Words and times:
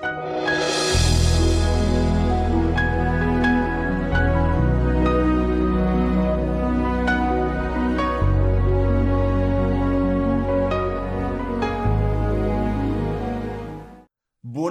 Bună 0.00 0.10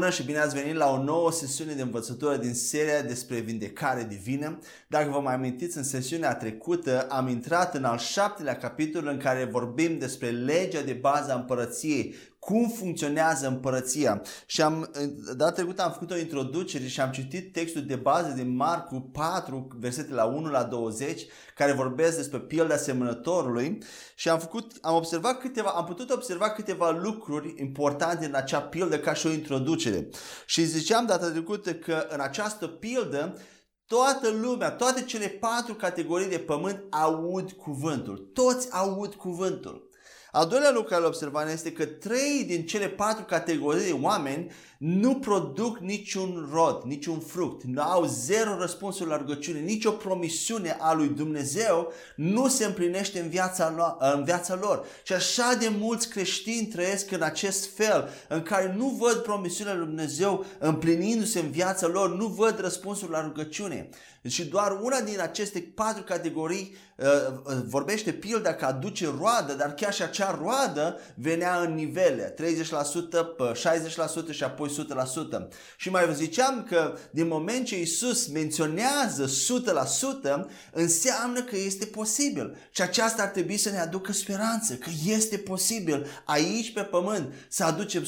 și 0.10 0.24
bine 0.24 0.38
ați 0.38 0.56
venit 0.56 0.76
la 0.76 0.92
o 0.92 1.04
nouă 1.04 1.32
sesiune 1.32 1.74
de 1.74 1.82
învățătură 1.82 2.36
din 2.36 2.54
seria 2.54 3.02
despre 3.02 3.40
vindecare 3.40 4.06
divină. 4.10 4.60
Dacă 4.88 5.10
vă 5.10 5.20
mai 5.20 5.34
amintiți, 5.34 5.78
în 5.78 5.84
sesiunea 5.84 6.36
trecută 6.36 7.08
am 7.10 7.28
intrat 7.28 7.76
în 7.76 7.84
al 7.84 7.98
șaptelea 7.98 8.58
capitol 8.58 9.08
în 9.08 9.18
care 9.18 9.50
vorbim 9.52 9.98
despre 9.98 10.30
legea 10.30 10.82
de 10.82 10.94
bază 10.94 11.32
a 11.32 11.36
împărăției, 11.36 12.16
cum 12.40 12.70
funcționează 12.70 13.48
împărăția. 13.48 14.22
Și 14.46 14.62
am, 14.62 14.92
data 15.36 15.52
trecută 15.52 15.84
am 15.84 15.92
făcut 15.92 16.12
o 16.12 16.18
introducere 16.18 16.88
și 16.88 17.02
am 17.02 17.12
citit 17.12 17.54
textul 17.54 17.86
de 17.86 17.96
bază 17.96 18.30
din 18.30 18.56
Marcu 18.56 19.10
4, 19.14 19.68
versetele 19.80 20.16
la 20.16 20.26
1 20.26 20.50
la 20.50 20.64
20, 20.64 21.26
care 21.56 21.72
vorbesc 21.72 22.18
despre 22.18 22.40
pilda 22.40 22.78
semănătorului 22.78 23.78
și 24.16 24.30
am, 24.30 24.40
făcut, 24.40 24.72
am 24.82 24.96
observat 24.96 25.40
câteva, 25.40 25.70
am 25.70 25.86
putut 25.86 26.10
observa 26.12 26.50
câteva 26.50 26.90
lucruri 26.90 27.54
importante 27.58 28.26
în 28.26 28.34
acea 28.34 28.62
pildă 28.62 29.00
ca 29.00 29.14
și 29.14 29.28
o 29.28 29.32
introducere. 29.32 30.10
Și 30.46 30.64
ziceam 30.64 31.06
data 31.06 31.30
trecută 31.30 31.74
că 31.74 32.08
în 32.10 32.20
această 32.20 32.68
pildă 32.68 33.36
Toată 33.90 34.30
lumea, 34.30 34.72
toate 34.72 35.04
cele 35.04 35.28
patru 35.28 35.74
categorii 35.74 36.30
de 36.30 36.40
pământ 36.40 36.84
aud 36.90 37.52
cuvântul. 37.52 38.18
Toți 38.34 38.72
aud 38.72 39.14
cuvântul. 39.14 39.89
Al 40.32 40.48
doilea 40.48 40.72
lucru 40.72 40.90
care 40.90 41.02
îl 41.02 41.08
observam 41.08 41.48
este 41.48 41.72
că 41.72 41.86
trei 41.86 42.44
din 42.48 42.66
cele 42.66 42.88
patru 42.88 43.24
categorii 43.24 43.86
de 43.86 43.98
oameni 44.02 44.52
nu 44.80 45.16
produc 45.16 45.78
niciun 45.78 46.50
rod, 46.52 46.82
niciun 46.84 47.20
fruct, 47.20 47.64
nu 47.64 47.82
au 47.82 48.06
zero 48.06 48.58
răspunsuri 48.60 49.10
la 49.10 49.18
rugăciune, 49.18 49.60
nicio 49.60 49.92
promisiune 49.92 50.78
a 50.80 50.94
lui 50.94 51.08
Dumnezeu 51.08 51.94
nu 52.16 52.48
se 52.48 52.66
împlinește 52.66 53.20
în 53.20 53.30
viața, 53.30 53.74
lor, 53.76 53.96
în 54.16 54.24
viața 54.24 54.56
lor. 54.56 54.86
Și 55.04 55.14
așa 55.14 55.54
de 55.60 55.72
mulți 55.80 56.10
creștini 56.10 56.68
trăiesc 56.68 57.12
în 57.12 57.22
acest 57.22 57.76
fel, 57.76 58.10
în 58.28 58.42
care 58.42 58.74
nu 58.78 58.88
văd 58.88 59.16
promisiunea 59.16 59.74
lui 59.74 59.86
Dumnezeu 59.86 60.46
împlinindu-se 60.60 61.40
în 61.40 61.52
viața 61.52 61.88
lor, 61.88 62.16
nu 62.16 62.26
văd 62.28 62.60
răspunsul 62.60 63.10
la 63.10 63.22
rugăciune. 63.22 63.90
Și 64.28 64.46
doar 64.46 64.80
una 64.82 65.02
din 65.02 65.20
aceste 65.22 65.72
patru 65.76 66.04
categorii 66.04 66.76
uh, 66.96 67.06
uh 67.46 67.58
vorbește 67.68 68.12
pilda 68.12 68.54
că 68.54 68.66
aduce 68.66 69.14
roadă, 69.18 69.54
dar 69.54 69.74
chiar 69.74 69.94
și 69.94 70.02
acea 70.02 70.40
roadă 70.42 71.00
venea 71.16 71.60
în 71.60 71.74
nivele, 71.74 72.34
30%, 72.34 72.40
60% 74.30 74.30
și 74.30 74.44
apoi 74.44 74.69
100%. 74.70 75.48
Și 75.78 75.90
mai 75.90 76.14
ziceam 76.14 76.66
că 76.70 76.98
din 77.12 77.28
moment 77.28 77.66
ce 77.66 77.82
Isus 77.82 78.28
menționează 78.28 79.26
100%, 79.26 80.46
înseamnă 80.74 81.42
că 81.42 81.58
este 81.58 81.86
posibil. 81.86 82.56
Și 82.72 82.82
aceasta 82.82 83.22
ar 83.22 83.28
trebui 83.28 83.58
să 83.58 83.70
ne 83.70 83.80
aducă 83.80 84.12
speranță, 84.12 84.74
că 84.74 84.90
este 85.06 85.38
posibil 85.38 86.06
aici 86.26 86.74
pe 86.74 86.82
pământ 86.82 87.34
să 87.50 87.64
aducem 87.64 88.04
100% 88.04 88.08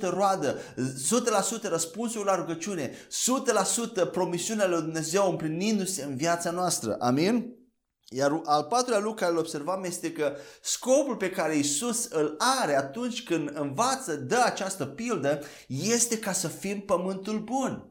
roadă, 0.00 0.58
100% 1.58 1.62
răspunsul 1.62 2.24
la 2.24 2.34
rugăciune, 2.34 2.90
100% 4.08 4.10
promisiunea 4.12 4.68
lui 4.68 4.80
Dumnezeu 4.80 5.30
împlinindu-se 5.30 6.02
în 6.02 6.16
viața 6.16 6.50
noastră. 6.50 6.96
Amin? 6.98 7.55
Iar 8.08 8.40
al 8.44 8.64
patrulea 8.64 8.98
lucru 8.98 9.14
care 9.14 9.32
îl 9.32 9.38
observam 9.38 9.84
este 9.84 10.12
că 10.12 10.36
scopul 10.62 11.16
pe 11.16 11.30
care 11.30 11.56
Isus 11.56 12.04
îl 12.04 12.34
are 12.38 12.76
atunci 12.76 13.22
când 13.22 13.50
învață, 13.54 14.16
dă 14.16 14.42
această 14.44 14.86
pildă, 14.86 15.42
este 15.68 16.18
ca 16.18 16.32
să 16.32 16.48
fim 16.48 16.80
pământul 16.80 17.40
bun. 17.40 17.90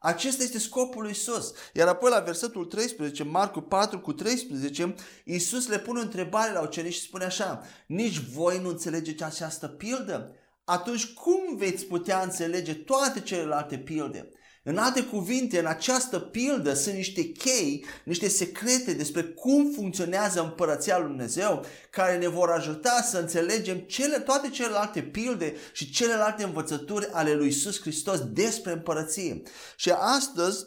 Acesta 0.00 0.42
este 0.42 0.58
scopul 0.58 1.02
lui 1.02 1.10
Isus. 1.10 1.52
Iar 1.72 1.88
apoi 1.88 2.10
la 2.10 2.20
versetul 2.20 2.64
13, 2.64 3.22
Marcu 3.22 3.60
4 3.60 4.00
cu 4.00 4.12
13, 4.12 4.94
Isus 5.24 5.68
le 5.68 5.78
pune 5.78 5.98
o 5.98 6.02
întrebare 6.02 6.52
la 6.52 6.60
ucenici 6.60 6.94
și 6.94 7.00
spune 7.00 7.24
așa, 7.24 7.62
nici 7.86 8.18
voi 8.18 8.58
nu 8.58 8.68
înțelegeți 8.68 9.24
această 9.24 9.68
pildă? 9.68 10.34
Atunci 10.64 11.12
cum 11.12 11.56
veți 11.56 11.84
putea 11.84 12.22
înțelege 12.22 12.74
toate 12.74 13.20
celelalte 13.20 13.78
pilde? 13.78 14.28
În 14.68 14.78
alte 14.78 15.02
cuvinte, 15.02 15.58
în 15.58 15.66
această 15.66 16.18
pildă 16.18 16.74
sunt 16.74 16.94
niște 16.94 17.22
chei, 17.24 17.84
niște 18.04 18.28
secrete 18.28 18.92
despre 18.92 19.22
cum 19.22 19.70
funcționează 19.74 20.40
împărăția 20.40 20.98
lui 20.98 21.06
Dumnezeu, 21.06 21.64
care 21.90 22.18
ne 22.18 22.28
vor 22.28 22.50
ajuta 22.50 23.02
să 23.10 23.18
înțelegem 23.18 23.78
cele, 23.78 24.18
toate 24.18 24.48
celelalte 24.48 25.02
pilde 25.02 25.54
și 25.72 25.90
celelalte 25.90 26.42
învățături 26.42 27.08
ale 27.12 27.34
lui 27.34 27.46
Isus 27.46 27.80
Hristos 27.80 28.20
despre 28.32 28.72
împărăție. 28.72 29.42
Și 29.76 29.90
astăzi 29.90 30.66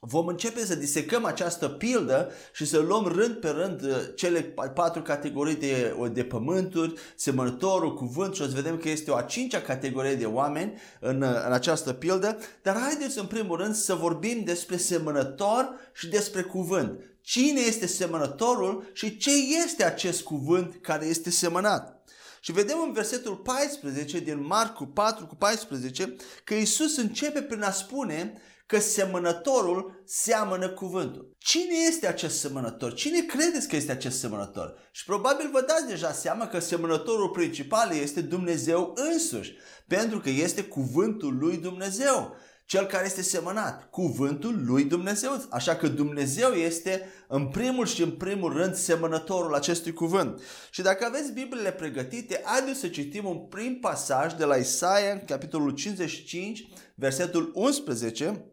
Vom 0.00 0.26
începe 0.26 0.64
să 0.64 0.74
disecăm 0.74 1.24
această 1.24 1.68
pildă 1.68 2.32
și 2.52 2.66
să 2.66 2.78
luăm 2.78 3.06
rând 3.06 3.34
pe 3.34 3.48
rând 3.48 3.82
uh, 3.82 3.96
cele 4.14 4.40
patru 4.74 5.02
categorii 5.02 5.56
de, 5.56 5.96
de 6.12 6.24
pământuri, 6.24 6.92
semănătorul, 7.16 7.94
cuvânt 7.94 8.34
și 8.34 8.42
o 8.42 8.44
să 8.44 8.54
vedem 8.54 8.76
că 8.78 8.88
este 8.88 9.10
o 9.10 9.16
a 9.16 9.22
cincea 9.22 9.60
categorie 9.60 10.14
de 10.14 10.24
oameni 10.26 10.78
în, 11.00 11.22
uh, 11.22 11.42
în 11.46 11.52
această 11.52 11.92
pildă. 11.92 12.38
Dar 12.62 12.76
haideți 12.76 13.18
în 13.18 13.26
primul 13.26 13.56
rând 13.56 13.74
să 13.74 13.94
vorbim 13.94 14.44
despre 14.44 14.76
semănător 14.76 15.74
și 15.92 16.08
despre 16.08 16.42
cuvânt. 16.42 17.00
Cine 17.20 17.60
este 17.60 17.86
semănătorul 17.86 18.90
și 18.92 19.16
ce 19.16 19.30
este 19.64 19.84
acest 19.84 20.22
cuvânt 20.22 20.78
care 20.80 21.06
este 21.06 21.30
semănat? 21.30 21.98
Și 22.40 22.52
vedem 22.52 22.76
în 22.86 22.92
versetul 22.92 23.36
14 23.36 24.18
din 24.18 24.46
Marcu 24.46 24.84
4 24.84 25.26
cu 25.26 25.34
14 25.34 26.16
că 26.44 26.54
Isus 26.54 26.96
începe 26.96 27.42
prin 27.42 27.62
a 27.62 27.70
spune 27.70 28.42
că 28.68 28.78
semănătorul 28.78 30.02
seamănă 30.06 30.68
cuvântul. 30.68 31.36
Cine 31.38 31.74
este 31.88 32.06
acest 32.06 32.38
semănător? 32.38 32.94
Cine 32.94 33.20
credeți 33.20 33.68
că 33.68 33.76
este 33.76 33.92
acest 33.92 34.18
semănător? 34.18 34.74
Și 34.92 35.04
probabil 35.04 35.50
vă 35.52 35.64
dați 35.66 35.86
deja 35.86 36.12
seama 36.12 36.46
că 36.46 36.58
semănătorul 36.58 37.28
principal 37.28 37.92
este 37.92 38.20
Dumnezeu 38.20 38.94
însuși, 39.12 39.56
pentru 39.86 40.18
că 40.18 40.30
este 40.30 40.62
cuvântul 40.64 41.38
lui 41.38 41.56
Dumnezeu 41.56 42.36
cel 42.68 42.86
care 42.86 43.06
este 43.06 43.22
semănat, 43.22 43.90
cuvântul 43.90 44.64
lui 44.66 44.84
Dumnezeu. 44.84 45.46
Așa 45.50 45.76
că 45.76 45.88
Dumnezeu 45.88 46.50
este 46.50 47.08
în 47.28 47.48
primul 47.48 47.86
și 47.86 48.02
în 48.02 48.10
primul 48.10 48.52
rând 48.52 48.74
semănătorul 48.74 49.54
acestui 49.54 49.92
cuvânt. 49.92 50.40
Și 50.70 50.82
dacă 50.82 51.04
aveți 51.04 51.32
Bibliile 51.32 51.72
pregătite, 51.72 52.42
haideți 52.44 52.78
să 52.78 52.88
citim 52.88 53.24
un 53.24 53.38
prim 53.38 53.78
pasaj 53.80 54.32
de 54.32 54.44
la 54.44 54.56
Isaia, 54.56 55.20
capitolul 55.20 55.70
55, 55.70 56.68
versetul 56.94 57.50
11, 57.54 58.44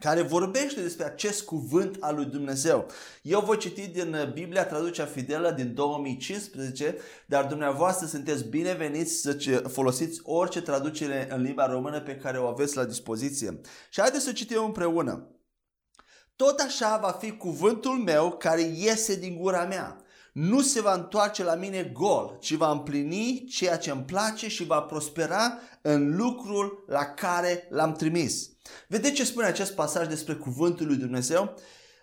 care 0.00 0.22
vorbește 0.22 0.80
despre 0.80 1.04
acest 1.04 1.42
cuvânt 1.44 1.96
al 2.00 2.14
lui 2.14 2.24
Dumnezeu. 2.24 2.86
Eu 3.22 3.40
voi 3.40 3.56
citi 3.56 3.86
din 3.86 4.14
uh, 4.14 4.32
Biblia 4.32 4.66
Traducea 4.66 5.04
Fidelă 5.04 5.50
din 5.50 5.74
2015, 5.74 6.96
dar 7.26 7.46
dumneavoastră 7.46 8.06
sunteți 8.06 8.44
bineveniți 8.44 9.14
să 9.20 9.62
folosiți 9.68 10.20
orice 10.24 10.60
traducere 10.60 11.28
în 11.30 11.42
limba 11.42 11.66
română 11.66 12.00
pe 12.00 12.16
care 12.16 12.38
o 12.38 12.46
aveți 12.46 12.76
la 12.76 12.84
dispoziție. 12.84 13.60
Și 13.90 14.00
haideți 14.00 14.24
să 14.24 14.32
citim 14.32 14.64
împreună. 14.64 15.32
Tot 16.36 16.58
așa 16.58 16.98
va 17.02 17.10
fi 17.10 17.36
cuvântul 17.36 17.96
meu 17.96 18.30
care 18.30 18.60
iese 18.60 19.16
din 19.16 19.36
gura 19.36 19.64
mea. 19.64 20.02
Nu 20.32 20.60
se 20.60 20.80
va 20.80 20.92
întoarce 20.92 21.44
la 21.44 21.54
mine 21.54 21.82
gol, 21.82 22.36
ci 22.40 22.52
va 22.52 22.70
împlini 22.70 23.44
ceea 23.44 23.76
ce 23.76 23.90
îmi 23.90 24.02
place 24.02 24.48
și 24.48 24.64
va 24.64 24.80
prospera 24.80 25.58
în 25.82 26.16
lucrul 26.16 26.84
la 26.86 27.04
care 27.04 27.66
l-am 27.70 27.92
trimis. 27.92 28.50
Vedeți 28.88 29.14
ce 29.14 29.24
spune 29.24 29.46
acest 29.46 29.72
pasaj 29.74 30.06
despre 30.06 30.34
cuvântul 30.34 30.86
lui 30.86 30.96
Dumnezeu? 30.96 31.54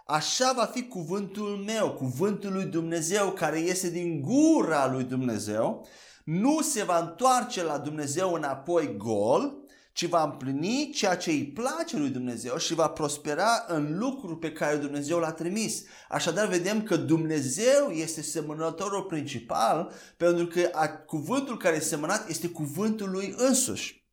Așa 0.05 0.53
va 0.55 0.65
fi 0.65 0.87
cuvântul 0.87 1.63
meu, 1.65 1.91
cuvântul 1.91 2.53
lui 2.53 2.65
Dumnezeu 2.65 3.31
care 3.31 3.59
iese 3.59 3.89
din 3.89 4.21
gura 4.21 4.91
lui 4.91 5.03
Dumnezeu, 5.03 5.87
nu 6.23 6.61
se 6.61 6.83
va 6.83 6.99
întoarce 6.99 7.63
la 7.63 7.77
Dumnezeu 7.77 8.33
înapoi 8.33 8.95
gol, 8.97 9.63
ci 9.93 10.05
va 10.05 10.23
împlini 10.23 10.91
ceea 10.93 11.15
ce 11.15 11.29
îi 11.29 11.45
place 11.45 11.97
lui 11.97 12.09
Dumnezeu 12.09 12.57
și 12.57 12.73
va 12.73 12.87
prospera 12.87 13.65
în 13.67 13.97
lucruri 13.97 14.39
pe 14.39 14.51
care 14.51 14.75
Dumnezeu 14.75 15.19
l-a 15.19 15.31
trimis. 15.31 15.83
Așadar 16.09 16.47
vedem 16.47 16.83
că 16.83 16.95
Dumnezeu 16.95 17.89
este 17.89 18.21
semănătorul 18.21 19.03
principal 19.03 19.91
pentru 20.17 20.45
că 20.45 20.69
cuvântul 21.05 21.57
care 21.57 21.75
este 21.75 21.87
semănat 21.87 22.29
este 22.29 22.47
cuvântul 22.47 23.09
lui 23.09 23.33
însuși. 23.37 24.04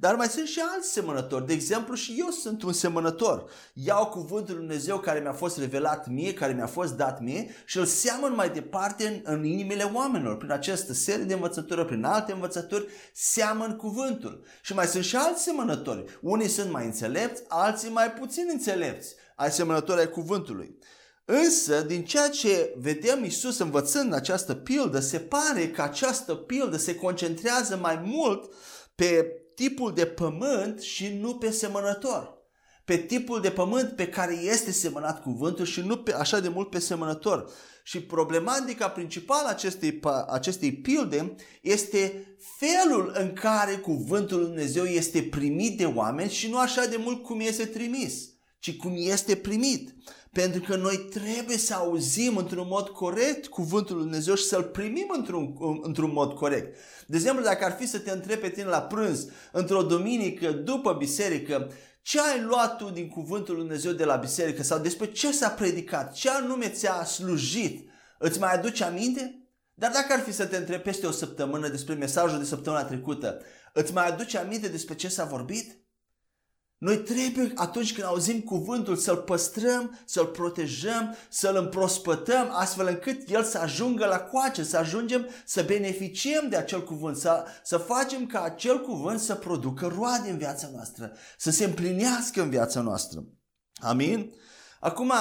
Dar 0.00 0.14
mai 0.14 0.26
sunt 0.26 0.46
și 0.46 0.60
alți 0.74 0.92
semănători. 0.92 1.46
De 1.46 1.52
exemplu, 1.52 1.94
și 1.94 2.14
eu 2.18 2.28
sunt 2.28 2.62
un 2.62 2.72
semănător. 2.72 3.50
Iau 3.72 4.06
cuvântul 4.06 4.54
lui 4.54 4.66
Dumnezeu 4.66 4.98
care 4.98 5.20
mi-a 5.20 5.32
fost 5.32 5.58
revelat 5.58 6.08
mie, 6.08 6.34
care 6.34 6.52
mi-a 6.52 6.66
fost 6.66 6.96
dat 6.96 7.20
mie 7.20 7.50
și 7.64 7.78
îl 7.78 7.84
seamăn 7.84 8.34
mai 8.34 8.50
departe 8.50 9.06
în, 9.06 9.20
în 9.34 9.44
inimile 9.44 9.90
oamenilor. 9.94 10.36
Prin 10.36 10.50
această 10.50 10.92
serie 10.92 11.24
de 11.24 11.34
învățătură, 11.34 11.84
prin 11.84 12.04
alte 12.04 12.32
învățături, 12.32 12.86
seamăn 13.12 13.76
cuvântul. 13.76 14.44
Și 14.62 14.74
mai 14.74 14.86
sunt 14.86 15.04
și 15.04 15.16
alți 15.16 15.42
semănători. 15.42 16.18
Unii 16.22 16.48
sunt 16.48 16.70
mai 16.70 16.84
înțelepți, 16.84 17.42
alții 17.48 17.90
mai 17.90 18.12
puțin 18.12 18.48
înțelepți. 18.52 19.14
Ai 19.36 19.50
semănători 19.50 20.00
ai 20.00 20.10
cuvântului. 20.10 20.78
Însă, 21.24 21.80
din 21.80 22.04
ceea 22.04 22.28
ce 22.28 22.74
vedem 22.76 23.24
Isus 23.24 23.58
învățând 23.58 24.14
această 24.14 24.54
pildă, 24.54 25.00
se 25.00 25.18
pare 25.18 25.70
că 25.70 25.82
această 25.82 26.34
pildă 26.34 26.76
se 26.76 26.94
concentrează 26.94 27.76
mai 27.76 28.02
mult 28.04 28.52
pe 28.94 29.32
tipul 29.58 29.92
de 29.94 30.06
pământ 30.06 30.80
și 30.80 31.18
nu 31.20 31.34
pe 31.34 31.50
semănător. 31.50 32.36
Pe 32.84 32.96
tipul 32.96 33.40
de 33.40 33.50
pământ 33.50 33.96
pe 33.96 34.08
care 34.08 34.34
este 34.34 34.72
semănat 34.72 35.22
cuvântul 35.22 35.64
și 35.64 35.80
nu 35.80 35.96
pe, 35.96 36.14
așa 36.14 36.40
de 36.40 36.48
mult 36.48 36.70
pe 36.70 36.78
semănător. 36.78 37.50
Și 37.84 38.00
problematica 38.00 38.88
principală 38.88 39.48
acestei, 39.48 40.00
acestei 40.28 40.72
pilde 40.72 41.34
este 41.62 42.26
felul 42.58 43.12
în 43.14 43.32
care 43.32 43.76
cuvântul 43.76 44.36
Lui 44.38 44.46
Dumnezeu 44.46 44.84
este 44.84 45.22
primit 45.22 45.78
de 45.78 45.84
oameni 45.84 46.30
și 46.30 46.50
nu 46.50 46.58
așa 46.58 46.86
de 46.86 46.96
mult 46.96 47.22
cum 47.22 47.40
este 47.40 47.64
trimis, 47.64 48.28
ci 48.58 48.76
cum 48.76 48.92
este 48.96 49.36
primit. 49.36 49.94
Pentru 50.42 50.60
că 50.60 50.76
noi 50.76 50.96
trebuie 50.96 51.56
să 51.56 51.74
auzim 51.74 52.36
într-un 52.36 52.66
mod 52.68 52.88
corect 52.88 53.46
cuvântul 53.46 53.94
Lui 53.94 54.04
Dumnezeu 54.04 54.34
și 54.34 54.44
să-l 54.44 54.62
primim 54.62 55.12
într-un, 55.16 55.54
într-un 55.82 56.12
mod 56.12 56.32
corect. 56.32 56.76
De 57.06 57.16
exemplu, 57.16 57.44
dacă 57.44 57.64
ar 57.64 57.72
fi 57.72 57.86
să 57.86 57.98
te 57.98 58.10
întrebi 58.10 58.40
pe 58.40 58.48
tine 58.48 58.64
la 58.64 58.82
prânz, 58.82 59.28
într-o 59.52 59.82
duminică, 59.82 60.50
după 60.50 60.92
biserică, 60.92 61.70
ce 62.02 62.20
ai 62.20 62.40
luat 62.40 62.76
tu 62.76 62.90
din 62.90 63.08
cuvântul 63.08 63.54
Lui 63.54 63.62
Dumnezeu 63.62 63.92
de 63.92 64.04
la 64.04 64.16
biserică 64.16 64.62
sau 64.62 64.78
despre 64.78 65.06
ce 65.06 65.32
s-a 65.32 65.48
predicat, 65.48 66.12
ce 66.12 66.30
anume 66.30 66.68
ți-a 66.68 67.04
slujit, 67.04 67.90
îți 68.18 68.38
mai 68.38 68.54
aduce 68.54 68.84
aminte? 68.84 69.48
Dar 69.74 69.90
dacă 69.90 70.12
ar 70.12 70.20
fi 70.20 70.32
să 70.32 70.46
te 70.46 70.56
întrebi 70.56 70.82
peste 70.82 71.06
o 71.06 71.10
săptămână 71.10 71.68
despre 71.68 71.94
mesajul 71.94 72.38
de 72.38 72.44
săptămâna 72.44 72.84
trecută, 72.84 73.42
îți 73.72 73.92
mai 73.92 74.06
aduce 74.06 74.38
aminte 74.38 74.68
despre 74.68 74.94
ce 74.94 75.08
s-a 75.08 75.24
vorbit? 75.24 75.87
Noi 76.78 76.98
trebuie 76.98 77.52
atunci 77.54 77.94
când 77.94 78.06
auzim 78.06 78.40
cuvântul 78.40 78.96
să-l 78.96 79.16
păstrăm, 79.16 79.98
să-l 80.04 80.26
protejăm, 80.26 81.16
să-l 81.28 81.56
împrospătăm 81.56 82.48
astfel 82.52 82.86
încât 82.86 83.30
el 83.30 83.44
să 83.44 83.58
ajungă 83.58 84.06
la 84.06 84.18
coace, 84.18 84.62
să 84.62 84.76
ajungem 84.76 85.28
să 85.44 85.62
beneficiem 85.62 86.48
de 86.48 86.56
acel 86.56 86.84
cuvânt, 86.84 87.16
să, 87.16 87.44
să 87.64 87.76
facem 87.76 88.26
ca 88.26 88.42
acel 88.42 88.80
cuvânt 88.80 89.20
să 89.20 89.34
producă 89.34 89.86
roade 89.86 90.30
în 90.30 90.38
viața 90.38 90.68
noastră, 90.72 91.12
să 91.38 91.50
se 91.50 91.64
împlinească 91.64 92.42
în 92.42 92.50
viața 92.50 92.80
noastră. 92.80 93.24
Amin? 93.74 94.32
Acum, 94.80 95.12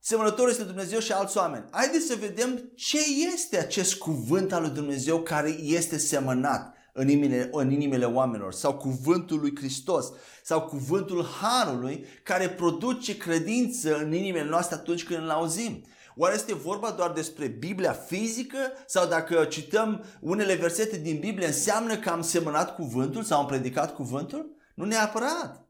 semănătorul 0.00 0.50
este 0.50 0.64
Dumnezeu 0.64 0.98
și 0.98 1.12
alți 1.12 1.36
oameni. 1.36 1.64
Haideți 1.70 2.06
să 2.06 2.14
vedem 2.20 2.72
ce 2.74 2.98
este 3.34 3.58
acest 3.58 3.94
cuvânt 3.94 4.52
al 4.52 4.62
lui 4.62 4.70
Dumnezeu 4.70 5.22
care 5.22 5.48
este 5.48 5.98
semănat 5.98 6.75
în 6.98 7.08
inimile, 7.08 7.48
în 7.52 7.70
inimile 7.70 8.04
oamenilor 8.04 8.52
sau 8.52 8.74
cuvântul 8.74 9.40
lui 9.40 9.56
Hristos 9.56 10.12
sau 10.42 10.62
cuvântul 10.62 11.24
Harului 11.24 12.04
care 12.22 12.48
produce 12.48 13.16
credință 13.16 13.96
în 13.96 14.12
inimile 14.12 14.44
noastre 14.44 14.74
atunci 14.74 15.04
când 15.04 15.22
îl 15.22 15.30
auzim. 15.30 15.84
Oare 16.16 16.34
este 16.34 16.54
vorba 16.54 16.90
doar 16.90 17.12
despre 17.12 17.46
Biblia 17.46 17.92
fizică 17.92 18.58
sau 18.86 19.06
dacă 19.06 19.44
cităm 19.44 20.04
unele 20.20 20.54
versete 20.54 20.96
din 20.96 21.18
Biblie 21.18 21.46
înseamnă 21.46 21.96
că 21.96 22.10
am 22.10 22.22
semănat 22.22 22.74
cuvântul 22.74 23.22
sau 23.22 23.40
am 23.40 23.46
predicat 23.46 23.94
cuvântul? 23.94 24.56
Nu 24.74 24.84
neapărat. 24.84 25.68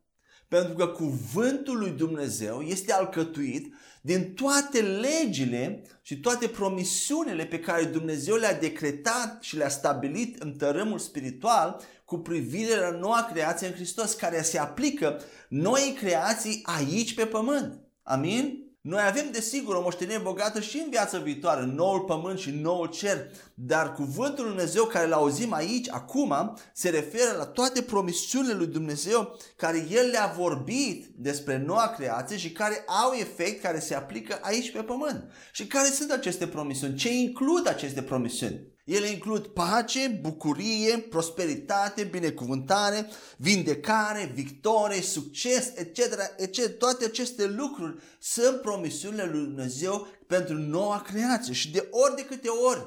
Pentru 0.49 0.75
că 0.75 0.87
cuvântul 0.87 1.79
lui 1.79 1.91
Dumnezeu 1.91 2.61
este 2.61 2.93
alcătuit 2.93 3.75
din 4.07 4.35
toate 4.35 4.81
legile 4.81 5.83
și 6.03 6.21
toate 6.21 6.49
promisiunile 6.49 7.45
pe 7.45 7.61
care 7.61 7.85
Dumnezeu 7.85 8.37
le-a 8.37 8.55
decretat 8.55 9.43
și 9.43 9.57
le-a 9.57 9.69
stabilit 9.69 10.43
în 10.43 10.53
tărâmul 10.53 10.99
spiritual 10.99 11.81
cu 12.05 12.19
privire 12.19 12.77
la 12.77 12.91
noua 12.91 13.29
creație 13.33 13.67
în 13.67 13.73
Hristos, 13.73 14.13
care 14.13 14.43
se 14.43 14.59
aplică 14.59 15.21
noi 15.49 15.97
creații 15.99 16.63
aici 16.63 17.15
pe 17.15 17.27
pământ. 17.27 17.81
Amin? 18.03 18.66
Noi 18.87 19.03
avem 19.07 19.31
desigur 19.33 19.75
o 19.75 19.83
moștenire 19.83 20.19
bogată 20.19 20.61
și 20.61 20.79
în 20.79 20.91
viața 20.91 21.19
viitoare, 21.19 21.65
noul 21.65 22.01
pământ 22.01 22.39
și 22.39 22.51
noul 22.51 22.87
cer, 22.87 23.31
dar 23.55 23.93
cuvântul 23.93 24.45
lui 24.45 24.53
Dumnezeu 24.53 24.85
care 24.85 25.07
îl 25.07 25.13
auzim 25.13 25.53
aici, 25.53 25.91
acum, 25.91 26.59
se 26.73 26.91
referă 26.91 27.37
la 27.37 27.45
toate 27.45 27.83
promisiunile 27.83 28.55
lui 28.55 28.67
Dumnezeu 28.67 29.39
care 29.57 29.87
El 29.91 30.11
le-a 30.11 30.35
vorbit 30.37 31.07
despre 31.17 31.63
noua 31.67 31.89
creație 31.89 32.37
și 32.37 32.53
care 32.53 32.85
au 32.87 33.13
efect, 33.13 33.63
care 33.63 33.79
se 33.79 33.95
aplică 33.95 34.39
aici 34.43 34.73
pe 34.73 34.83
pământ. 34.83 35.25
Și 35.53 35.67
care 35.67 35.89
sunt 35.89 36.11
aceste 36.11 36.47
promisiuni? 36.47 36.95
Ce 36.95 37.13
includ 37.13 37.69
aceste 37.69 38.03
promisiuni? 38.03 38.76
Ele 38.87 39.07
includ 39.07 39.47
pace, 39.47 40.19
bucurie, 40.23 40.99
prosperitate, 40.99 42.05
binecuvântare, 42.05 43.09
vindecare, 43.37 44.31
victorie, 44.35 45.03
succes, 45.03 45.73
etc., 45.75 45.99
etc. 46.37 46.79
Toate 46.79 47.05
aceste 47.05 47.47
lucruri 47.47 47.97
sunt 48.19 48.61
promisiunile 48.61 49.25
lui 49.25 49.45
Dumnezeu 49.45 50.07
pentru 50.27 50.55
noua 50.55 51.03
creație. 51.03 51.53
Și 51.53 51.71
de 51.71 51.89
ori 51.91 52.17
de 52.17 52.25
câte 52.25 52.49
ori 52.49 52.87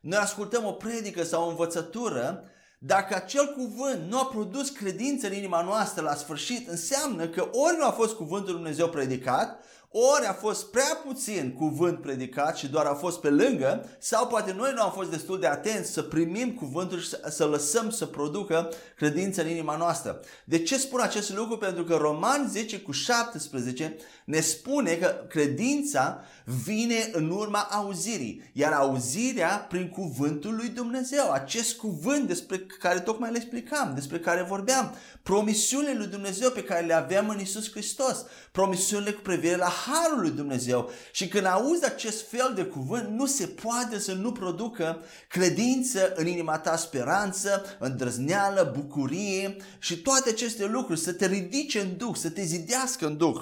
noi 0.00 0.18
ascultăm 0.18 0.64
o 0.64 0.72
predică 0.72 1.22
sau 1.24 1.46
o 1.46 1.48
învățătură, 1.48 2.44
dacă 2.78 3.14
acel 3.14 3.46
cuvânt 3.46 4.10
nu 4.10 4.18
a 4.18 4.26
produs 4.26 4.68
credință 4.68 5.26
în 5.26 5.32
inima 5.32 5.62
noastră 5.62 6.02
la 6.02 6.14
sfârșit, 6.14 6.68
înseamnă 6.68 7.28
că 7.28 7.40
ori 7.52 7.76
nu 7.78 7.86
a 7.86 7.90
fost 7.90 8.14
cuvântul 8.14 8.52
Lui 8.52 8.62
Dumnezeu 8.62 8.88
predicat, 8.88 9.64
ori 9.92 10.26
a 10.26 10.32
fost 10.32 10.70
prea 10.70 11.00
puțin 11.06 11.54
cuvânt 11.58 12.00
predicat 12.00 12.56
și 12.56 12.68
doar 12.68 12.86
a 12.86 12.94
fost 12.94 13.20
pe 13.20 13.30
lângă, 13.30 13.88
sau 13.98 14.26
poate 14.26 14.52
noi 14.52 14.72
nu 14.74 14.82
am 14.82 14.92
fost 14.92 15.10
destul 15.10 15.40
de 15.40 15.46
atenți 15.46 15.90
să 15.90 16.02
primim 16.02 16.54
cuvântul 16.54 17.00
și 17.00 17.08
să, 17.08 17.28
să 17.30 17.44
lăsăm 17.44 17.90
să 17.90 18.06
producă 18.06 18.72
credința 18.96 19.42
în 19.42 19.48
inima 19.48 19.76
noastră. 19.76 20.20
De 20.44 20.62
ce 20.62 20.78
spun 20.78 21.00
acest 21.00 21.34
lucru? 21.34 21.56
Pentru 21.58 21.84
că 21.84 21.94
Roman 21.94 22.48
10 22.48 22.80
cu 22.80 22.92
17 22.92 23.96
ne 24.24 24.40
spune 24.40 24.94
că 24.94 25.24
credința 25.28 26.22
vine 26.64 27.10
în 27.12 27.30
urma 27.30 27.68
auzirii, 27.70 28.50
iar 28.52 28.72
auzirea 28.72 29.66
prin 29.68 29.88
cuvântul 29.88 30.54
lui 30.54 30.68
Dumnezeu, 30.68 31.30
acest 31.30 31.76
cuvânt 31.76 32.26
despre 32.26 32.58
care 32.58 33.00
tocmai 33.00 33.30
le 33.30 33.36
explicam, 33.36 33.92
despre 33.94 34.18
care 34.18 34.42
vorbeam, 34.42 34.94
promisiunile 35.22 35.94
lui 35.96 36.06
Dumnezeu 36.06 36.50
pe 36.50 36.62
care 36.62 36.86
le 36.86 36.94
aveam 36.94 37.28
în 37.28 37.40
Isus 37.40 37.70
Hristos, 37.70 38.24
promisiunile 38.52 39.10
cu 39.10 39.20
privire 39.20 39.56
la 39.56 39.68
harul 39.86 40.20
lui 40.20 40.30
Dumnezeu. 40.30 40.90
Și 41.12 41.28
când 41.28 41.46
auzi 41.46 41.84
acest 41.84 42.28
fel 42.28 42.52
de 42.54 42.64
cuvânt, 42.64 43.08
nu 43.08 43.26
se 43.26 43.46
poate 43.46 43.98
să 43.98 44.12
nu 44.12 44.32
producă 44.32 45.02
credință 45.28 46.12
în 46.14 46.26
inima 46.26 46.58
ta, 46.58 46.76
speranță, 46.76 47.76
îndrăzneală, 47.78 48.72
bucurie 48.76 49.56
și 49.78 49.96
toate 49.96 50.30
aceste 50.30 50.64
lucruri, 50.66 51.00
să 51.00 51.12
te 51.12 51.26
ridice 51.26 51.80
în 51.80 51.96
Duh, 51.96 52.14
să 52.14 52.30
te 52.30 52.42
zidească 52.42 53.06
în 53.06 53.16
Duh. 53.16 53.40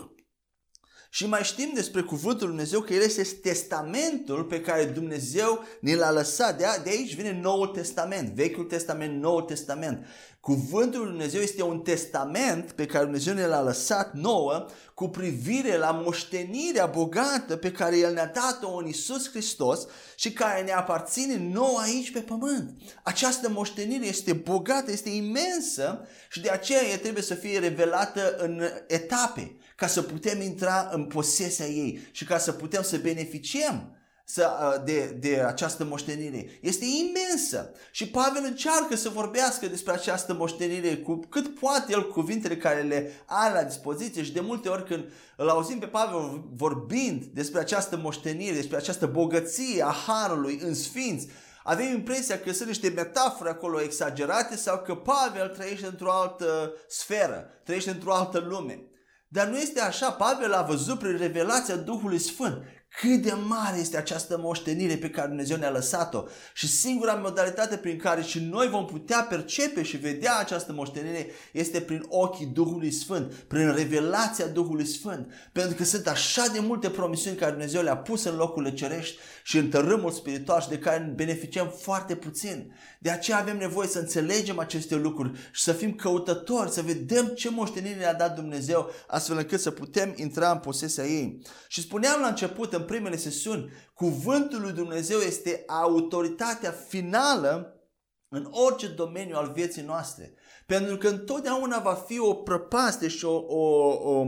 Și 1.11 1.26
mai 1.26 1.43
știm 1.43 1.70
despre 1.75 2.00
cuvântul 2.00 2.46
Lui 2.46 2.56
Dumnezeu 2.56 2.81
că 2.81 2.94
El 2.94 3.02
este 3.02 3.23
testamentul 3.23 4.44
pe 4.44 4.61
care 4.61 4.84
Dumnezeu 4.84 5.64
ne 5.81 5.94
l-a 5.94 6.11
lăsat. 6.11 6.58
De, 6.58 6.64
de 6.84 6.91
aici 6.91 7.14
vine 7.14 7.41
Noul 7.43 7.67
Testament, 7.67 8.34
Vechiul 8.34 8.64
Testament, 8.64 9.20
Noul 9.20 9.43
Testament. 9.43 10.06
Cuvântul 10.48 11.00
Lui 11.00 11.08
Dumnezeu 11.08 11.40
este 11.40 11.62
un 11.62 11.80
testament 11.80 12.72
pe 12.72 12.86
care 12.86 13.04
Dumnezeu 13.04 13.34
ne 13.34 13.46
l-a 13.46 13.62
lăsat 13.62 14.12
nouă 14.14 14.67
cu 14.94 15.08
privire 15.08 15.76
la 15.76 15.90
moștenirea 15.90 16.86
bogată 16.86 17.56
pe 17.56 17.72
care 17.72 17.98
El 17.98 18.12
ne-a 18.12 18.26
dat-o 18.26 18.76
în 18.76 18.86
Isus 18.86 19.31
Hristos 19.31 19.86
și 20.17 20.32
care 20.32 20.62
ne 20.62 20.72
aparține 20.72 21.36
nouă 21.52 21.78
aici 21.78 22.12
pe 22.12 22.19
pământ. 22.19 22.81
Această 23.02 23.50
moștenire 23.50 24.06
este 24.06 24.32
bogată, 24.32 24.90
este 24.90 25.08
imensă 25.08 26.06
și 26.31 26.40
de 26.40 26.50
aceea 26.50 26.84
ea 26.84 26.98
trebuie 26.98 27.22
să 27.22 27.34
fie 27.34 27.58
revelată 27.58 28.36
în 28.38 28.62
etape 28.86 29.56
ca 29.76 29.86
să 29.86 30.02
putem 30.02 30.40
intra 30.40 30.88
în 30.93 31.05
posesia 31.05 31.67
ei 31.67 32.08
și 32.10 32.24
ca 32.24 32.38
să 32.38 32.52
putem 32.52 32.82
să 32.82 32.96
beneficiem 32.96 33.97
să, 34.31 34.82
de, 34.85 35.17
de 35.20 35.43
această 35.47 35.85
moștenire. 35.85 36.58
Este 36.61 36.85
imensă. 36.85 37.73
Și 37.91 38.08
Pavel 38.08 38.43
încearcă 38.44 38.97
să 38.97 39.08
vorbească 39.08 39.67
despre 39.67 39.93
această 39.93 40.35
moștenire 40.35 40.97
cu 40.97 41.20
cât 41.29 41.58
poate 41.61 41.93
el 41.93 42.08
cuvintele 42.08 42.56
care 42.56 42.81
le 42.81 43.13
are 43.27 43.55
la 43.55 43.63
dispoziție 43.63 44.23
și 44.23 44.32
de 44.32 44.41
multe 44.41 44.69
ori 44.69 44.85
când 44.85 45.05
îl 45.37 45.49
auzim 45.49 45.79
pe 45.79 45.87
Pavel 45.87 46.44
vorbind 46.55 47.25
despre 47.25 47.61
această 47.61 47.97
moștenire, 47.97 48.55
despre 48.55 48.77
această 48.77 49.06
bogăție 49.06 49.82
a 49.82 49.94
Harului 50.06 50.61
în 50.63 50.75
Sfinți, 50.75 51.29
avem 51.65 51.87
impresia 51.87 52.41
că 52.41 52.53
sunt 52.53 52.69
niște 52.69 52.89
metafore 52.89 53.51
acolo 53.51 53.81
exagerate 53.81 54.56
sau 54.56 54.79
că 54.79 54.94
Pavel 54.94 55.49
trăiește 55.49 55.87
într-o 55.87 56.13
altă 56.13 56.73
sferă, 56.89 57.51
trăiește 57.65 57.91
într-o 57.91 58.15
altă 58.15 58.39
lume. 58.39 58.82
Dar 59.29 59.47
nu 59.47 59.56
este 59.56 59.81
așa. 59.81 60.11
Pavel 60.11 60.53
a 60.53 60.63
văzut 60.63 60.99
prin 60.99 61.17
revelația 61.17 61.77
Duhului 61.77 62.19
Sfânt 62.19 62.63
cât 63.00 63.22
de 63.22 63.32
mare 63.46 63.78
este 63.78 63.96
această 63.96 64.38
moștenire 64.43 64.96
pe 64.96 65.10
care 65.10 65.26
Dumnezeu 65.26 65.56
ne-a 65.56 65.70
lăsat-o. 65.70 66.24
Și 66.52 66.69
singura 66.69 67.14
modalitate 67.14 67.76
prin 67.76 67.98
care 67.98 68.22
și 68.22 68.40
noi 68.40 68.69
vom 68.69 68.86
putea 68.86 69.26
percepe 69.28 69.82
și 69.82 69.96
vedea 69.96 70.38
această 70.38 70.72
moștenire 70.72 71.26
este 71.52 71.81
prin 71.81 72.05
ochii 72.08 72.46
Duhului 72.46 72.90
Sfânt, 72.90 73.32
prin 73.34 73.74
revelația 73.74 74.46
Duhului 74.46 74.86
Sfânt. 74.86 75.32
Pentru 75.52 75.76
că 75.76 75.84
sunt 75.84 76.06
așa 76.06 76.46
de 76.52 76.58
multe 76.60 76.90
promisiuni 76.90 77.36
care 77.36 77.50
Dumnezeu 77.50 77.82
le-a 77.82 77.96
pus 77.96 78.24
în 78.24 78.36
locurile 78.36 78.74
cerești 78.74 79.19
și 79.48 79.58
în 79.58 79.70
tărâmul 79.70 80.10
spiritual 80.10 80.60
și 80.60 80.69
de 80.69 80.78
care 80.78 81.12
beneficiem 81.17 81.69
foarte 81.69 82.17
puțin. 82.17 82.74
De 82.98 83.10
aceea 83.10 83.38
avem 83.38 83.56
nevoie 83.56 83.88
să 83.88 83.98
înțelegem 83.98 84.58
aceste 84.58 84.94
lucruri 84.94 85.38
și 85.52 85.62
să 85.62 85.72
fim 85.72 85.94
căutători, 85.94 86.70
să 86.70 86.82
vedem 86.82 87.26
ce 87.26 87.50
moștenire 87.50 87.96
ne-a 87.96 88.14
dat 88.14 88.34
Dumnezeu, 88.34 88.90
astfel 89.06 89.36
încât 89.36 89.60
să 89.60 89.70
putem 89.70 90.12
intra 90.17 90.50
în 90.50 90.58
posesia 90.58 91.05
ei. 91.05 91.43
Și 91.69 91.81
spuneam 91.81 92.20
la 92.20 92.26
început, 92.26 92.72
în 92.72 92.82
primele 92.82 93.17
sesiuni, 93.17 93.72
cuvântul 93.94 94.60
lui 94.60 94.72
Dumnezeu 94.72 95.19
este 95.19 95.62
autoritatea 95.67 96.70
finală 96.88 97.82
în 98.28 98.48
orice 98.50 98.86
domeniu 98.86 99.36
al 99.36 99.52
vieții 99.55 99.82
noastre. 99.82 100.34
Pentru 100.69 100.96
că 100.96 101.08
întotdeauna 101.08 101.79
va 101.79 101.94
fi 101.94 102.19
o 102.19 102.34
prăpaste 102.34 103.08
și 103.08 103.25
o, 103.25 103.44
o, 103.46 103.89
o, 103.89 104.27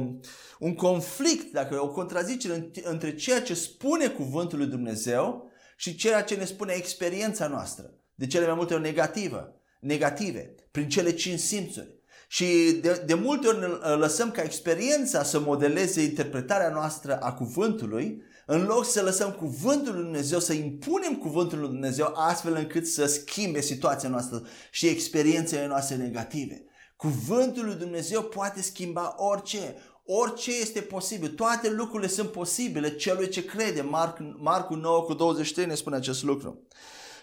un 0.58 0.74
conflict, 0.74 1.52
dacă 1.52 1.82
o 1.82 1.88
contrazicere 1.88 2.70
între 2.82 3.14
ceea 3.14 3.42
ce 3.42 3.54
spune 3.54 4.08
cuvântul 4.08 4.58
lui 4.58 4.66
Dumnezeu 4.66 5.50
și 5.76 5.94
ceea 5.94 6.22
ce 6.22 6.34
ne 6.34 6.44
spune 6.44 6.72
experiența 6.72 7.46
noastră. 7.46 7.94
De 8.14 8.26
cele 8.26 8.46
mai 8.46 8.54
multe 8.54 8.74
ori 8.74 8.82
negativă, 8.82 9.60
negative, 9.80 10.54
prin 10.70 10.88
cele 10.88 11.12
cinci 11.12 11.38
simțuri. 11.38 11.98
Și 12.28 12.72
de, 12.82 13.02
de 13.06 13.14
multe 13.14 13.46
ori 13.46 13.58
ne 13.58 13.94
lăsăm 13.94 14.30
ca 14.30 14.42
experiența 14.42 15.22
să 15.22 15.40
modeleze 15.40 16.02
interpretarea 16.02 16.70
noastră 16.70 17.16
a 17.16 17.32
cuvântului, 17.32 18.22
în 18.52 18.64
loc 18.64 18.84
să 18.84 19.02
lăsăm 19.02 19.30
cuvântul 19.30 19.94
lui 19.94 20.02
Dumnezeu, 20.02 20.38
să 20.38 20.52
impunem 20.52 21.16
cuvântul 21.16 21.58
lui 21.58 21.68
Dumnezeu 21.68 22.12
astfel 22.14 22.54
încât 22.54 22.86
să 22.86 23.06
schimbe 23.06 23.60
situația 23.60 24.08
noastră 24.08 24.42
și 24.70 24.86
experiențele 24.86 25.66
noastre 25.66 25.96
negative. 25.96 26.64
Cuvântul 26.96 27.64
lui 27.64 27.74
Dumnezeu 27.74 28.22
poate 28.22 28.62
schimba 28.62 29.14
orice. 29.16 29.76
Orice 30.04 30.50
este 30.60 30.80
posibil. 30.80 31.28
Toate 31.28 31.70
lucrurile 31.70 32.08
sunt 32.08 32.30
posibile 32.30 32.96
celui 32.96 33.28
ce 33.28 33.44
crede. 33.44 33.80
Marc, 33.80 34.18
Marcu 34.38 34.74
9 34.74 35.02
cu 35.02 35.14
23 35.14 35.66
ne 35.66 35.74
spune 35.74 35.96
acest 35.96 36.22
lucru. 36.22 36.66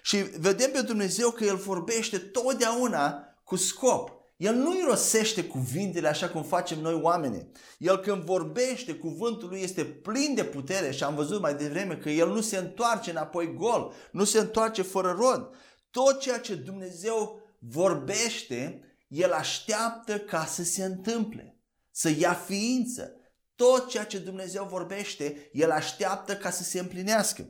Și 0.02 0.18
vedem 0.18 0.72
pe 0.72 0.82
Dumnezeu 0.82 1.30
că 1.30 1.44
El 1.44 1.56
vorbește 1.56 2.18
totdeauna 2.18 3.36
cu 3.44 3.56
scop. 3.56 4.17
El 4.38 4.56
nu 4.56 4.78
irosește 4.78 5.44
cuvintele 5.44 6.08
așa 6.08 6.30
cum 6.30 6.44
facem 6.44 6.80
noi 6.80 6.94
oamenii. 6.94 7.52
El 7.78 7.98
când 7.98 8.24
vorbește, 8.24 8.94
cuvântul 8.94 9.50
lui 9.50 9.62
este 9.62 9.86
plin 9.86 10.36
de 10.36 10.44
putere 10.44 10.92
și 10.92 11.04
am 11.04 11.16
văzut 11.16 11.42
mai 11.42 11.56
devreme 11.56 11.98
că 11.98 12.10
el 12.10 12.30
nu 12.30 12.42
se 12.42 12.58
întoarce 12.58 13.10
înapoi 13.10 13.54
gol, 13.54 13.94
nu 14.12 14.24
se 14.24 14.40
întoarce 14.40 14.82
fără 14.82 15.16
rod. 15.20 15.50
Tot 15.92 16.20
ceea 16.20 16.40
ce 16.40 16.56
Dumnezeu 16.56 17.42
vorbește, 17.60 18.82
el 19.08 19.32
așteaptă 19.32 20.20
ca 20.20 20.46
să 20.46 20.64
se 20.64 20.84
întâmple, 20.84 21.60
să 21.92 22.10
ia 22.10 22.34
ființă. 22.34 23.12
Tot 23.56 23.90
ceea 23.90 24.06
ce 24.06 24.18
Dumnezeu 24.18 24.68
vorbește, 24.70 25.50
el 25.52 25.72
așteaptă 25.72 26.36
ca 26.36 26.50
să 26.50 26.64
se 26.64 26.80
împlinească. 26.80 27.50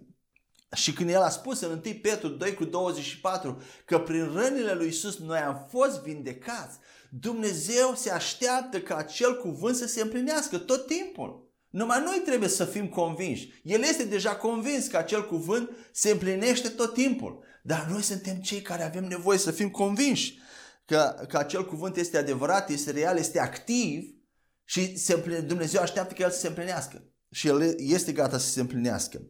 Și 0.76 0.94
când 0.94 1.10
el 1.10 1.22
a 1.22 1.30
spus 1.30 1.62
în 1.62 1.70
1 1.70 1.80
Petru 2.02 2.28
2 2.28 2.54
cu 2.54 2.66
24 2.66 3.62
că 3.86 4.00
prin 4.00 4.32
rănile 4.34 4.74
lui 4.74 4.88
Isus 4.88 5.18
noi 5.18 5.38
am 5.38 5.68
fost 5.70 6.02
vindecați, 6.02 6.78
Dumnezeu 7.10 7.94
se 7.96 8.12
așteaptă 8.12 8.80
ca 8.80 8.96
acel 8.96 9.38
cuvânt 9.38 9.76
să 9.76 9.88
se 9.88 10.02
împlinească 10.02 10.58
tot 10.58 10.88
timpul. 10.88 11.52
Numai 11.70 12.02
noi 12.04 12.22
trebuie 12.26 12.50
să 12.50 12.66
fim 12.66 12.88
convinși. 12.88 13.62
El 13.64 13.82
este 13.82 14.04
deja 14.04 14.36
convins 14.36 14.88
că 14.88 14.98
acel 14.98 15.28
cuvânt 15.28 15.70
se 15.92 16.10
împlinește 16.10 16.70
tot 16.70 16.94
timpul. 16.94 17.44
Dar 17.64 17.88
noi 17.90 18.02
suntem 18.02 18.36
cei 18.36 18.62
care 18.62 18.84
avem 18.84 19.04
nevoie 19.04 19.38
să 19.38 19.52
fim 19.52 19.70
convinși 19.70 20.40
că, 20.86 21.26
că 21.28 21.38
acel 21.38 21.66
cuvânt 21.66 21.98
este 21.98 22.18
adevărat, 22.18 22.70
este 22.70 22.92
real, 22.92 23.18
este 23.18 23.40
activ 23.40 24.16
și 24.64 24.98
se 24.98 25.14
împline, 25.14 25.40
Dumnezeu 25.40 25.82
așteaptă 25.82 26.14
că 26.14 26.22
el 26.22 26.32
să 26.32 26.40
se 26.40 26.48
împlinească. 26.48 27.04
Și 27.32 27.48
el 27.48 27.76
este 27.78 28.12
gata 28.12 28.38
să 28.38 28.50
se 28.50 28.60
împlinească. 28.60 29.22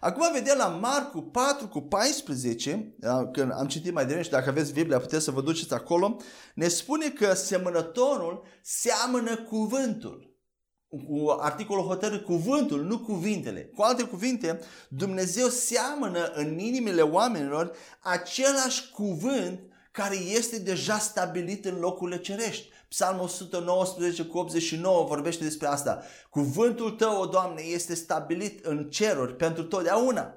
Acum 0.00 0.32
vedem 0.32 0.56
la 0.58 0.66
Marcu 0.66 1.20
4 1.20 1.68
cu 1.68 1.80
14, 1.80 2.94
când 3.32 3.52
am 3.52 3.66
citit 3.66 3.92
mai 3.92 4.02
devreme 4.02 4.24
și 4.24 4.30
dacă 4.30 4.48
aveți 4.48 4.72
Biblia 4.72 4.98
puteți 4.98 5.24
să 5.24 5.30
vă 5.30 5.42
duceți 5.42 5.74
acolo, 5.74 6.16
ne 6.54 6.68
spune 6.68 7.08
că 7.08 7.34
semănătorul 7.34 8.44
seamănă 8.62 9.36
cuvântul. 9.36 10.36
Cu 10.88 11.36
articolul 11.40 11.84
hotărât 11.84 12.24
cuvântul, 12.24 12.84
nu 12.84 12.98
cuvintele. 12.98 13.60
Cu 13.60 13.82
alte 13.82 14.02
cuvinte, 14.02 14.60
Dumnezeu 14.88 15.48
seamănă 15.48 16.32
în 16.34 16.58
inimile 16.58 17.02
oamenilor 17.02 17.76
același 18.00 18.90
cuvânt 18.90 19.60
care 19.90 20.16
este 20.16 20.58
deja 20.58 20.98
stabilit 20.98 21.64
în 21.64 21.78
locurile 21.78 22.18
cerești. 22.18 22.68
Psalmul 22.92 23.24
119 23.24 24.24
cu 24.24 24.38
89 24.38 25.04
vorbește 25.04 25.44
despre 25.44 25.66
asta. 25.66 26.02
Cuvântul 26.30 26.90
tău, 26.90 27.20
o 27.20 27.26
Doamne, 27.26 27.62
este 27.62 27.94
stabilit 27.94 28.64
în 28.64 28.90
ceruri 28.90 29.36
pentru 29.36 29.64
totdeauna. 29.64 30.34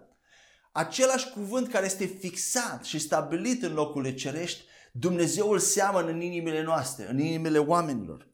Același 0.71 1.29
cuvânt 1.29 1.67
care 1.67 1.85
este 1.85 2.05
fixat 2.05 2.83
și 2.83 2.99
stabilit 2.99 3.63
în 3.63 3.73
locurile 3.73 4.13
cerești, 4.13 4.63
Dumnezeu 4.91 5.49
îl 5.49 5.59
seamănă 5.59 6.09
în 6.09 6.21
inimile 6.21 6.63
noastre, 6.63 7.09
în 7.09 7.19
inimile 7.19 7.57
oamenilor. 7.57 8.27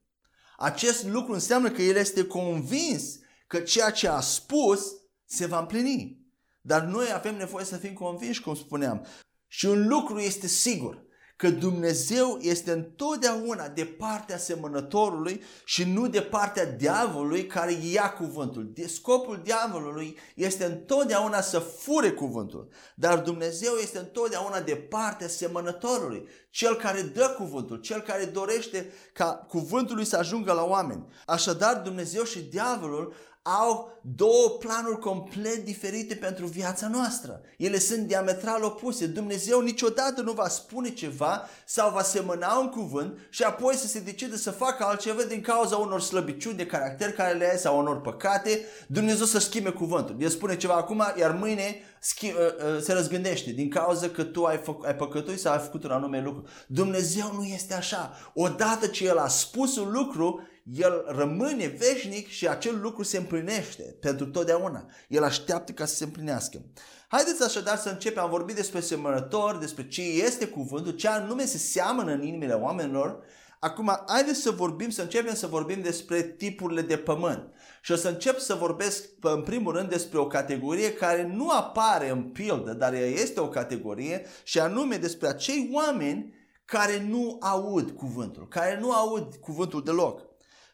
Acest 0.57 1.05
lucru 1.05 1.33
înseamnă 1.33 1.71
că 1.71 1.81
El 1.81 1.95
este 1.95 2.25
convins 2.25 3.19
că 3.47 3.59
ceea 3.59 3.89
ce 3.89 4.07
a 4.07 4.19
spus 4.19 4.93
se 5.25 5.45
va 5.45 5.59
împlini. 5.59 6.25
Dar 6.61 6.81
noi 6.81 7.05
avem 7.13 7.37
nevoie 7.37 7.65
să 7.65 7.77
fim 7.77 7.93
convinși, 7.93 8.41
cum 8.41 8.55
spuneam. 8.55 9.05
Și 9.47 9.65
un 9.65 9.87
lucru 9.87 10.19
este 10.19 10.47
sigur 10.47 11.09
că 11.41 11.49
Dumnezeu 11.49 12.37
este 12.41 12.71
întotdeauna 12.71 13.67
de 13.67 13.85
partea 13.85 14.37
semănătorului 14.37 15.41
și 15.65 15.83
nu 15.83 16.07
de 16.07 16.21
partea 16.21 16.65
diavolului 16.65 17.45
care 17.45 17.71
ia 17.91 18.13
cuvântul. 18.13 18.71
De 18.73 18.87
scopul 18.87 19.41
diavolului 19.43 20.17
este 20.35 20.65
întotdeauna 20.65 21.41
să 21.41 21.59
fure 21.59 22.11
cuvântul, 22.11 22.67
dar 22.95 23.19
Dumnezeu 23.19 23.73
este 23.73 23.97
întotdeauna 23.97 24.59
de 24.59 24.75
partea 24.75 25.27
semănătorului, 25.27 26.27
cel 26.49 26.75
care 26.75 27.01
dă 27.01 27.35
cuvântul, 27.37 27.77
cel 27.77 28.01
care 28.01 28.25
dorește 28.25 28.93
ca 29.13 29.45
cuvântul 29.47 29.95
lui 29.95 30.05
să 30.05 30.17
ajungă 30.17 30.53
la 30.53 30.63
oameni. 30.63 31.05
Așadar, 31.25 31.75
Dumnezeu 31.75 32.23
și 32.23 32.39
diavolul 32.39 33.13
au 33.41 33.99
două 34.01 34.49
planuri 34.59 34.99
complet 34.99 35.65
diferite 35.65 36.15
pentru 36.15 36.45
viața 36.45 36.87
noastră. 36.87 37.41
Ele 37.57 37.79
sunt 37.79 38.07
diametral 38.07 38.63
opuse. 38.63 39.05
Dumnezeu 39.05 39.61
niciodată 39.61 40.21
nu 40.21 40.31
va 40.31 40.47
spune 40.47 40.89
ceva 40.89 41.47
sau 41.65 41.91
va 41.91 42.01
semăna 42.01 42.57
un 42.57 42.69
cuvânt 42.69 43.17
și 43.29 43.43
apoi 43.43 43.75
să 43.75 43.87
se 43.87 43.99
decide 43.99 44.37
să 44.37 44.51
facă 44.51 44.83
altceva 44.83 45.21
din 45.23 45.41
cauza 45.41 45.75
unor 45.75 46.01
slăbiciuni 46.01 46.57
de 46.57 46.65
caracter 46.65 47.11
care 47.11 47.37
le 47.37 47.49
ai 47.49 47.57
sau 47.57 47.79
unor 47.79 48.01
păcate. 48.01 48.65
Dumnezeu 48.87 49.25
să 49.25 49.39
schimbe 49.39 49.69
cuvântul. 49.69 50.15
El 50.19 50.29
spune 50.29 50.57
ceva 50.57 50.73
acum, 50.73 51.03
iar 51.19 51.31
mâine 51.31 51.75
uh, 52.21 52.29
uh, 52.29 52.81
se 52.81 52.93
răzgândește 52.93 53.51
din 53.51 53.69
cauza 53.69 54.09
că 54.09 54.23
tu 54.23 54.43
ai, 54.43 54.57
făc, 54.57 54.85
ai 54.85 54.95
păcătuit 54.95 55.39
sau 55.39 55.53
ai 55.53 55.59
făcut 55.59 55.83
un 55.83 55.91
anume 55.91 56.21
lucru. 56.21 56.47
Dumnezeu 56.67 57.31
nu 57.33 57.43
este 57.43 57.73
așa. 57.73 58.17
Odată 58.33 58.87
ce 58.87 59.05
El 59.05 59.17
a 59.17 59.27
spus 59.27 59.77
un 59.77 59.91
lucru, 59.91 60.41
el 60.63 61.03
rămâne 61.07 61.67
veșnic 61.67 62.27
și 62.27 62.47
acel 62.47 62.79
lucru 62.81 63.03
se 63.03 63.17
împlinește 63.17 63.83
pentru 63.99 64.25
totdeauna. 64.25 64.85
El 65.07 65.23
așteaptă 65.23 65.71
ca 65.71 65.85
să 65.85 65.95
se 65.95 66.03
împlinească. 66.03 66.61
Haideți 67.07 67.43
așadar 67.43 67.77
să 67.77 67.89
începem. 67.89 68.23
Am 68.23 68.29
vorbit 68.29 68.55
despre 68.55 68.79
semănător, 68.79 69.57
despre 69.57 69.87
ce 69.87 70.01
este 70.01 70.47
cuvântul, 70.47 70.91
ce 70.91 71.07
anume 71.07 71.45
se 71.45 71.57
seamănă 71.57 72.11
în 72.11 72.21
inimile 72.21 72.53
oamenilor. 72.53 73.23
Acum, 73.59 74.03
haideți 74.07 74.41
să 74.41 74.51
vorbim, 74.51 74.89
să 74.89 75.01
începem 75.01 75.33
să 75.33 75.47
vorbim 75.47 75.81
despre 75.81 76.21
tipurile 76.21 76.81
de 76.81 76.97
pământ. 76.97 77.53
Și 77.81 77.91
o 77.91 77.95
să 77.95 78.07
încep 78.07 78.39
să 78.39 78.53
vorbesc 78.53 79.03
în 79.21 79.41
primul 79.41 79.73
rând 79.73 79.89
despre 79.89 80.19
o 80.19 80.27
categorie 80.27 80.93
care 80.93 81.23
nu 81.23 81.49
apare 81.49 82.09
în 82.09 82.23
pildă, 82.23 82.73
dar 82.73 82.93
ea 82.93 83.05
este 83.05 83.39
o 83.39 83.49
categorie 83.49 84.25
și 84.43 84.59
anume 84.59 84.95
despre 84.95 85.27
acei 85.27 85.69
oameni 85.73 86.33
care 86.65 87.05
nu 87.09 87.37
aud 87.41 87.91
cuvântul, 87.91 88.47
care 88.47 88.79
nu 88.79 88.91
aud 88.91 89.35
cuvântul 89.35 89.83
deloc. 89.83 90.30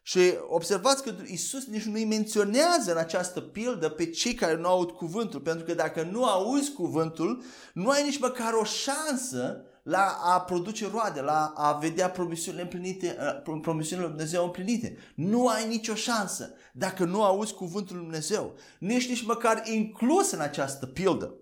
Și 0.07 0.33
observați 0.47 1.03
că 1.03 1.13
Isus 1.25 1.65
nici 1.65 1.83
nu 1.83 1.93
îi 1.93 2.05
menționează 2.05 2.91
în 2.91 2.97
această 2.97 3.41
pildă 3.41 3.89
pe 3.89 4.09
cei 4.09 4.33
care 4.33 4.55
nu 4.55 4.67
aud 4.67 4.91
cuvântul, 4.91 5.39
pentru 5.39 5.65
că 5.65 5.73
dacă 5.73 6.01
nu 6.11 6.25
auzi 6.25 6.71
cuvântul, 6.71 7.43
nu 7.73 7.89
ai 7.89 8.03
nici 8.03 8.19
măcar 8.19 8.53
o 8.53 8.63
șansă 8.63 9.65
la 9.83 10.19
a 10.23 10.41
produce 10.41 10.89
roade, 10.91 11.21
la 11.21 11.53
a 11.55 11.73
vedea 11.73 12.09
promisiunile 12.09 12.63
împlinite, 12.63 13.17
uh, 13.47 13.59
promisiunile 13.61 14.07
lui 14.07 14.15
Dumnezeu 14.15 14.43
împlinite. 14.43 14.97
Nu 15.15 15.47
ai 15.47 15.67
nicio 15.67 15.95
șansă 15.95 16.53
dacă 16.73 17.03
nu 17.03 17.23
auzi 17.23 17.53
cuvântul 17.53 17.95
lui 17.95 18.05
Dumnezeu. 18.05 18.55
Nu 18.79 18.91
ești 18.91 19.09
nici 19.09 19.25
măcar 19.25 19.63
inclus 19.65 20.31
în 20.31 20.39
această 20.39 20.85
pildă. 20.85 21.35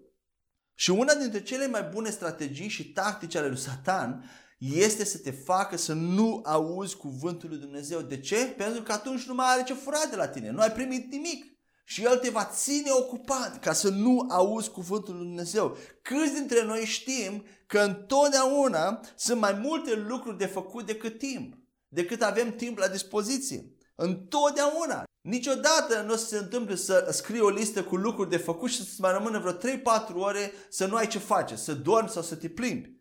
Și 0.74 0.90
una 0.90 1.14
dintre 1.14 1.42
cele 1.42 1.68
mai 1.68 1.90
bune 1.94 2.10
strategii 2.10 2.68
și 2.68 2.92
tactici 2.92 3.36
ale 3.36 3.48
lui 3.48 3.58
Satan 3.58 4.30
este 4.58 5.06
să 5.06 5.18
te 5.18 5.32
facă 5.32 5.78
să 5.78 5.94
nu 5.94 6.42
auzi 6.46 6.98
cuvântul 6.98 7.50
lui 7.50 7.58
Dumnezeu. 7.58 8.02
De 8.02 8.20
ce? 8.20 8.46
Pentru 8.46 8.82
că 8.82 8.92
atunci 8.92 9.24
nu 9.24 9.34
mai 9.34 9.46
are 9.50 9.64
ce 9.64 9.74
fura 9.74 10.06
de 10.10 10.16
la 10.16 10.28
tine. 10.28 10.52
Nu 10.52 10.60
ai 10.60 10.72
primit 10.72 11.12
nimic. 11.12 11.56
Și 11.88 12.04
El 12.04 12.18
te 12.18 12.30
va 12.30 12.50
ține 12.54 12.92
ocupat 12.92 13.60
ca 13.60 13.74
să 13.74 13.90
nu 13.90 14.26
auzi 14.30 14.70
cuvântul 14.70 15.16
lui 15.16 15.26
Dumnezeu. 15.26 15.78
Câți 16.02 16.34
dintre 16.34 16.64
noi 16.64 16.86
știm 16.86 17.46
că 17.68 17.80
întotdeauna 17.80 19.00
sunt 19.16 19.40
mai 19.40 19.54
multe 19.54 19.96
lucruri 19.96 20.38
de 20.38 20.46
făcut 20.46 20.86
decât 20.86 21.18
timp. 21.18 21.54
Decât 21.88 22.22
avem 22.22 22.56
timp 22.56 22.78
la 22.78 22.88
dispoziție. 22.88 23.76
Întotdeauna. 23.96 25.04
Niciodată 25.22 26.02
nu 26.06 26.14
o 26.14 26.16
să 26.16 26.26
se 26.26 26.38
întâmple 26.38 26.76
să 26.76 27.08
scrii 27.12 27.40
o 27.40 27.50
listă 27.50 27.84
cu 27.84 27.96
lucruri 27.96 28.30
de 28.30 28.38
făcut 28.38 28.70
și 28.70 28.78
să-ți 28.78 29.02
mai 29.02 29.12
rămână 29.12 29.40
vreo 29.40 29.54
3-4 29.54 30.16
ore 30.16 30.52
să 30.70 30.86
nu 30.86 30.96
ai 30.96 31.08
ce 31.08 31.20
face, 31.20 31.56
să 31.56 31.74
dormi 31.74 32.10
sau 32.10 32.22
să 32.22 32.36
te 32.36 32.50
plimbi. 32.50 32.95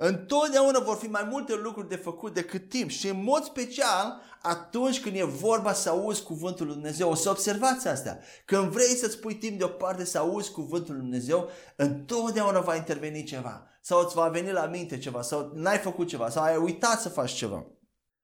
Întotdeauna 0.00 0.78
vor 0.78 0.96
fi 0.96 1.06
mai 1.06 1.26
multe 1.30 1.54
lucruri 1.54 1.88
de 1.88 1.96
făcut 1.96 2.34
decât 2.34 2.68
timp 2.68 2.90
și 2.90 3.08
în 3.08 3.22
mod 3.22 3.44
special 3.44 4.20
atunci 4.42 5.00
când 5.00 5.16
e 5.16 5.24
vorba 5.24 5.72
să 5.72 5.88
auzi 5.88 6.22
cuvântul 6.22 6.66
lui 6.66 6.74
Dumnezeu. 6.74 7.10
O 7.10 7.14
să 7.14 7.30
observați 7.30 7.88
asta. 7.88 8.18
Când 8.44 8.70
vrei 8.70 8.94
să-ți 8.94 9.18
pui 9.18 9.34
timp 9.34 9.58
deoparte 9.58 10.04
să 10.04 10.18
auzi 10.18 10.50
cuvântul 10.50 10.94
lui 10.94 11.02
Dumnezeu, 11.02 11.48
întotdeauna 11.76 12.60
va 12.60 12.74
interveni 12.74 13.22
ceva. 13.22 13.66
Sau 13.80 14.02
îți 14.02 14.14
va 14.14 14.28
veni 14.28 14.52
la 14.52 14.66
minte 14.66 14.98
ceva, 14.98 15.22
sau 15.22 15.52
n-ai 15.54 15.78
făcut 15.78 16.08
ceva, 16.08 16.30
sau 16.30 16.42
ai 16.42 16.56
uitat 16.56 17.00
să 17.00 17.08
faci 17.08 17.32
ceva. 17.32 17.66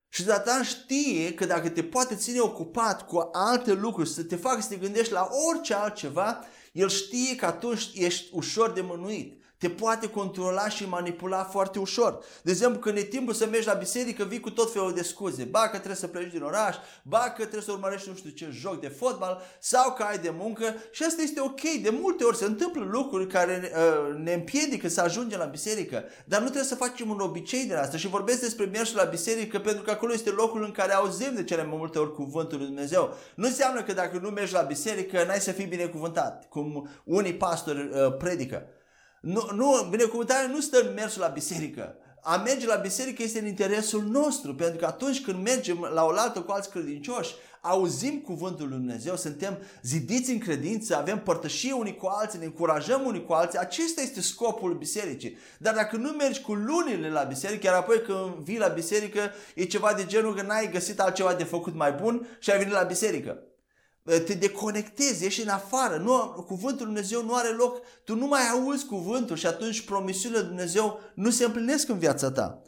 Și 0.09 0.25
Satan 0.25 0.63
știe 0.63 1.35
că 1.35 1.47
dacă 1.47 1.69
te 1.69 1.83
poate 1.83 2.15
ține 2.15 2.41
ocupat 2.41 3.07
cu 3.07 3.29
alte 3.33 3.73
lucruri, 3.73 4.09
să 4.09 4.23
te 4.23 4.37
facă 4.37 4.61
să 4.61 4.69
te 4.69 4.77
gândești 4.77 5.13
la 5.13 5.29
orice 5.51 5.75
altceva, 5.75 6.45
el 6.73 6.89
știe 6.89 7.37
că 7.37 7.47
atunci 7.47 7.91
ești 7.95 8.29
ușor 8.33 8.71
de 8.71 8.81
mânuit 8.81 9.43
te 9.65 9.71
poate 9.71 10.09
controla 10.09 10.69
și 10.69 10.89
manipula 10.89 11.45
foarte 11.45 11.79
ușor. 11.79 12.25
De 12.43 12.51
exemplu, 12.51 12.79
când 12.79 12.97
e 12.97 13.03
timpul 13.03 13.35
să 13.35 13.47
mergi 13.47 13.67
la 13.67 13.73
biserică, 13.73 14.25
vii 14.25 14.41
cu 14.41 14.51
tot 14.51 14.73
felul 14.73 14.95
de 14.95 15.03
scuze. 15.03 15.45
Ba 15.45 15.61
că 15.61 15.77
trebuie 15.77 15.97
să 15.97 16.07
pleci 16.07 16.33
din 16.33 16.43
oraș, 16.43 16.77
ba 17.03 17.19
că 17.19 17.41
trebuie 17.43 17.63
să 17.63 17.73
urmărești 17.73 18.09
nu 18.09 18.15
știu 18.15 18.31
ce 18.31 18.49
joc 18.51 18.81
de 18.81 18.89
fotbal, 18.89 19.43
sau 19.61 19.93
că 19.93 20.03
ai 20.03 20.19
de 20.19 20.35
muncă 20.39 20.75
și 20.91 21.03
asta 21.03 21.23
este 21.23 21.41
ok. 21.41 21.61
De 21.83 21.91
multe 22.01 22.25
ori 22.25 22.37
se 22.37 22.45
întâmplă 22.45 22.85
lucruri 22.91 23.27
care 23.27 23.73
uh, 23.75 24.17
ne 24.17 24.33
împiedică 24.33 24.89
să 24.89 25.01
ajungem 25.01 25.39
la 25.39 25.45
biserică, 25.45 26.05
dar 26.25 26.39
nu 26.41 26.45
trebuie 26.47 26.69
să 26.69 26.75
facem 26.75 27.11
un 27.11 27.21
obicei 27.21 27.65
de 27.65 27.75
asta 27.75 27.97
și 27.97 28.09
vorbesc 28.09 28.41
despre 28.41 28.65
mersul 28.65 28.97
la 28.97 29.05
biserică 29.05 29.59
pentru 29.59 29.83
că 29.83 29.91
acolo 29.91 30.13
este 30.13 30.31
locul 30.31 30.65
în 30.65 30.71
care 30.71 30.93
auzim 30.93 31.35
de 31.35 31.45
cele 31.45 31.65
mai 31.65 31.77
multe 31.77 31.99
ori 31.99 32.15
cuvântul 32.15 32.59
lui 32.59 32.67
Dumnezeu. 32.67 33.15
Nu 33.35 33.47
înseamnă 33.47 33.83
că 33.83 33.93
dacă 33.93 34.19
nu 34.23 34.29
mergi 34.29 34.53
la 34.53 34.63
biserică, 34.63 35.25
n-ai 35.27 35.41
să 35.41 35.53
fii 35.53 35.67
binecuvântat, 35.67 36.49
cum 36.49 36.89
unii 37.05 37.35
pastori 37.35 37.79
uh, 37.79 38.17
predică. 38.17 38.67
Nu, 39.25 39.49
nu, 39.55 39.87
binecuvântarea 39.91 40.49
nu 40.49 40.61
stă 40.61 40.81
în 40.81 40.95
mersul 40.95 41.21
la 41.21 41.27
biserică. 41.29 41.97
A 42.23 42.37
merge 42.37 42.67
la 42.67 42.75
biserică 42.77 43.23
este 43.23 43.39
în 43.39 43.47
interesul 43.47 44.03
nostru, 44.03 44.55
pentru 44.55 44.79
că 44.79 44.87
atunci 44.87 45.23
când 45.23 45.43
mergem 45.43 45.91
la 45.95 46.05
oaltă 46.05 46.41
cu 46.41 46.53
alți 46.53 46.71
credincioși, 46.71 47.35
auzim 47.61 48.21
cuvântul 48.21 48.69
lui 48.69 48.77
Dumnezeu, 48.77 49.17
suntem 49.17 49.59
zidiți 49.83 50.31
în 50.31 50.39
credință, 50.39 50.97
avem 50.97 51.19
părtășie 51.19 51.73
unii 51.73 51.97
cu 51.97 52.07
alții, 52.07 52.39
ne 52.39 52.45
încurajăm 52.45 53.07
unii 53.07 53.25
cu 53.25 53.33
alții. 53.33 53.59
Acesta 53.59 54.01
este 54.01 54.21
scopul 54.21 54.75
bisericii. 54.75 55.39
Dar 55.59 55.75
dacă 55.75 55.97
nu 55.97 56.11
mergi 56.11 56.41
cu 56.41 56.53
lunile 56.53 57.11
la 57.11 57.23
biserică, 57.23 57.67
iar 57.67 57.75
apoi 57.75 58.03
când 58.03 58.45
vii 58.45 58.59
la 58.59 58.69
biserică, 58.69 59.21
e 59.55 59.65
ceva 59.65 59.93
de 59.93 60.05
genul 60.07 60.35
că 60.35 60.43
n-ai 60.43 60.71
găsit 60.71 61.01
altceva 61.01 61.35
de 61.35 61.45
făcut 61.45 61.75
mai 61.75 61.93
bun 61.93 62.27
și 62.39 62.51
ai 62.51 62.59
venit 62.59 62.73
la 62.73 62.83
biserică 62.83 63.39
te 64.05 64.35
deconectezi, 64.35 65.25
ești 65.25 65.43
în 65.43 65.49
afară, 65.49 65.97
nu, 65.97 66.45
cuvântul 66.47 66.87
Lui 66.87 66.95
Dumnezeu 66.95 67.23
nu 67.23 67.35
are 67.35 67.49
loc, 67.49 67.81
tu 68.05 68.17
nu 68.17 68.27
mai 68.27 68.49
auzi 68.49 68.87
cuvântul 68.87 69.37
și 69.37 69.47
atunci 69.47 69.85
promisiunile 69.85 70.41
Lui 70.41 70.49
Dumnezeu 70.49 71.01
nu 71.15 71.31
se 71.31 71.45
împlinesc 71.45 71.89
în 71.89 71.99
viața 71.99 72.31
ta. 72.31 72.63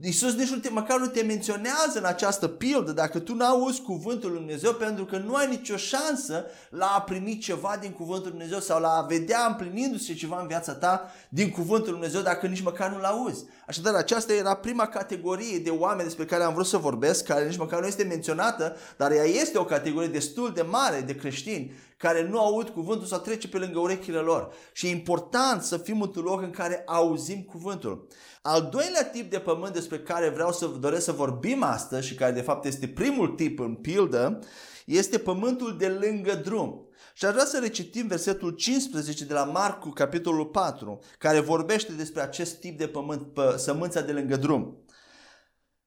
Iisus 0.00 0.34
nici 0.34 0.48
nu 0.48 0.56
te, 0.56 0.70
măcar 0.70 0.98
nu 0.98 1.06
te 1.06 1.22
menționează 1.22 1.98
în 1.98 2.04
această 2.04 2.48
pildă 2.48 2.92
dacă 2.92 3.18
tu 3.18 3.34
n-auzi 3.34 3.80
cuvântul 3.80 4.30
Lui 4.30 4.38
Dumnezeu 4.38 4.72
pentru 4.72 5.04
că 5.04 5.16
nu 5.16 5.34
ai 5.34 5.48
nicio 5.48 5.76
șansă 5.76 6.44
la 6.70 6.86
a 6.86 7.00
primi 7.00 7.38
ceva 7.38 7.76
din 7.80 7.90
cuvântul 7.90 8.22
Lui 8.22 8.38
Dumnezeu 8.38 8.60
sau 8.60 8.80
la 8.80 8.88
a 8.88 9.06
vedea 9.06 9.46
împlinindu-se 9.48 10.14
ceva 10.14 10.40
în 10.40 10.46
viața 10.46 10.74
ta 10.74 11.12
din 11.28 11.50
cuvântul 11.50 11.90
Lui 11.90 12.00
Dumnezeu 12.00 12.20
dacă 12.20 12.46
nici 12.46 12.62
măcar 12.62 12.90
nu-l 12.90 13.04
auzi. 13.04 13.44
Așadar, 13.66 13.94
aceasta 13.94 14.32
era 14.32 14.54
prima 14.54 14.86
categorie 14.86 15.58
de 15.58 15.70
oameni 15.70 16.08
despre 16.08 16.24
care 16.24 16.42
am 16.42 16.52
vrut 16.52 16.66
să 16.66 16.76
vorbesc, 16.76 17.24
care 17.24 17.46
nici 17.46 17.58
măcar 17.58 17.80
nu 17.80 17.86
este 17.86 18.02
menționată, 18.02 18.76
dar 18.96 19.10
ea 19.10 19.24
este 19.24 19.58
o 19.58 19.64
categorie 19.64 20.08
destul 20.08 20.52
de 20.54 20.62
mare 20.62 21.00
de 21.00 21.16
creștini 21.16 21.72
care 21.98 22.28
nu 22.28 22.38
aud 22.40 22.68
cuvântul 22.68 23.06
sau 23.06 23.18
trece 23.18 23.48
pe 23.48 23.58
lângă 23.58 23.78
urechile 23.78 24.18
lor. 24.18 24.52
Și 24.72 24.86
e 24.86 24.90
important 24.90 25.62
să 25.62 25.76
fim 25.76 26.02
într-un 26.02 26.24
loc 26.24 26.42
în 26.42 26.50
care 26.50 26.82
auzim 26.86 27.42
cuvântul. 27.42 28.06
Al 28.42 28.68
doilea 28.72 29.04
tip 29.04 29.30
de 29.30 29.38
pământ 29.38 29.72
despre 29.72 29.98
care 29.98 30.28
vreau 30.28 30.52
să 30.52 30.66
doresc 30.66 31.04
să 31.04 31.12
vorbim 31.12 31.62
astăzi 31.62 32.06
și 32.06 32.14
care 32.14 32.32
de 32.32 32.40
fapt 32.40 32.64
este 32.64 32.88
primul 32.88 33.28
tip 33.28 33.58
în 33.58 33.74
pildă, 33.74 34.38
este 34.86 35.18
pământul 35.18 35.76
de 35.76 35.88
lângă 35.88 36.34
drum. 36.34 36.88
Și 37.14 37.24
aș 37.24 37.32
vrea 37.32 37.44
să 37.44 37.58
recitim 37.58 38.06
versetul 38.06 38.50
15 38.50 39.24
de 39.24 39.32
la 39.32 39.44
Marcu, 39.44 39.88
capitolul 39.88 40.46
4, 40.46 40.98
care 41.18 41.40
vorbește 41.40 41.92
despre 41.92 42.22
acest 42.22 42.60
tip 42.60 42.78
de 42.78 42.88
pământ, 42.88 43.32
pă, 43.32 43.54
sămânța 43.58 44.00
de 44.00 44.12
lângă 44.12 44.36
drum. 44.36 44.84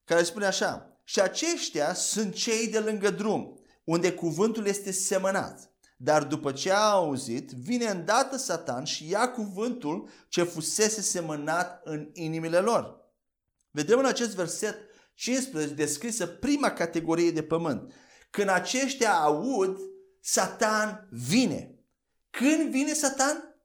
Care 0.06 0.24
spune 0.24 0.46
așa, 0.46 1.00
și 1.04 1.22
aceștia 1.22 1.94
sunt 1.94 2.34
cei 2.34 2.68
de 2.68 2.80
lângă 2.80 3.10
drum, 3.10 3.60
unde 3.84 4.12
cuvântul 4.12 4.66
este 4.66 4.92
semănat. 4.92 5.71
Dar 6.04 6.24
după 6.24 6.52
ce 6.52 6.72
a 6.72 6.90
auzit, 6.90 7.52
vine 7.52 7.86
îndată 7.86 8.38
Satan 8.38 8.84
și 8.84 9.10
ia 9.10 9.32
cuvântul 9.32 10.10
ce 10.28 10.44
fusese 10.44 11.02
semănat 11.02 11.82
în 11.84 12.10
inimile 12.14 12.60
lor. 12.60 13.00
Vedem 13.72 14.00
în 14.00 14.06
acest 14.06 14.36
verset 14.36 14.78
15 15.14 15.74
descrisă 15.74 16.28
prima 16.28 16.72
categorie 16.72 17.32
de 17.32 17.44
pământ. 17.44 17.94
Când 18.30 18.50
aceștia 18.50 19.14
aud, 19.14 19.78
Satan 20.22 21.08
vine. 21.12 21.76
Când 22.30 22.70
vine 22.70 22.94
Satan? 22.94 23.56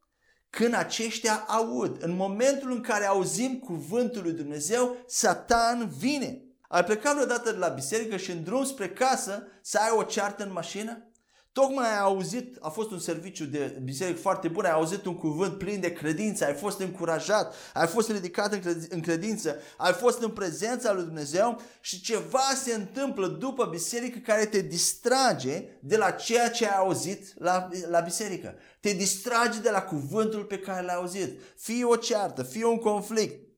Când 0.50 0.74
aceștia 0.74 1.44
aud. 1.48 2.02
În 2.02 2.16
momentul 2.16 2.70
în 2.70 2.80
care 2.80 3.04
auzim 3.04 3.58
cuvântul 3.58 4.22
lui 4.22 4.32
Dumnezeu, 4.32 4.96
Satan 5.06 5.88
vine. 5.98 6.40
Ai 6.68 6.84
plecat 6.84 7.14
vreodată 7.14 7.50
de 7.52 7.58
la 7.58 7.68
biserică 7.68 8.16
și 8.16 8.30
în 8.30 8.42
drum 8.42 8.64
spre 8.64 8.88
casă 8.88 9.46
să 9.62 9.78
ai 9.78 9.90
o 9.96 10.02
ceartă 10.02 10.44
în 10.44 10.52
mașină? 10.52 11.10
Tocmai 11.56 11.90
ai 11.90 11.98
auzit, 11.98 12.56
a 12.60 12.68
fost 12.68 12.90
un 12.90 12.98
serviciu 12.98 13.44
de 13.44 13.78
biserică 13.82 14.18
foarte 14.18 14.48
bun, 14.48 14.64
ai 14.64 14.70
auzit 14.72 15.04
un 15.04 15.16
cuvânt 15.16 15.58
plin 15.58 15.80
de 15.80 15.92
credință, 15.92 16.44
ai 16.44 16.54
fost 16.54 16.80
încurajat, 16.80 17.54
ai 17.74 17.86
fost 17.86 18.10
ridicat 18.10 18.58
în 18.88 19.00
credință, 19.00 19.56
ai 19.76 19.92
fost 19.92 20.22
în 20.22 20.30
prezența 20.30 20.92
lui 20.92 21.04
Dumnezeu 21.04 21.60
și 21.80 22.00
ceva 22.00 22.52
se 22.64 22.74
întâmplă 22.74 23.26
după 23.26 23.64
biserică 23.64 24.18
care 24.18 24.46
te 24.46 24.60
distrage 24.60 25.64
de 25.80 25.96
la 25.96 26.10
ceea 26.10 26.50
ce 26.50 26.66
ai 26.66 26.76
auzit 26.76 27.40
la, 27.40 27.68
la 27.88 28.00
biserică. 28.00 28.54
Te 28.80 28.92
distrage 28.92 29.58
de 29.58 29.70
la 29.70 29.82
cuvântul 29.82 30.44
pe 30.44 30.58
care 30.58 30.84
l-ai 30.84 30.94
auzit. 30.94 31.40
Fie 31.56 31.84
o 31.84 31.96
ceartă, 31.96 32.42
fie 32.42 32.64
un 32.64 32.78
conflict, 32.78 33.48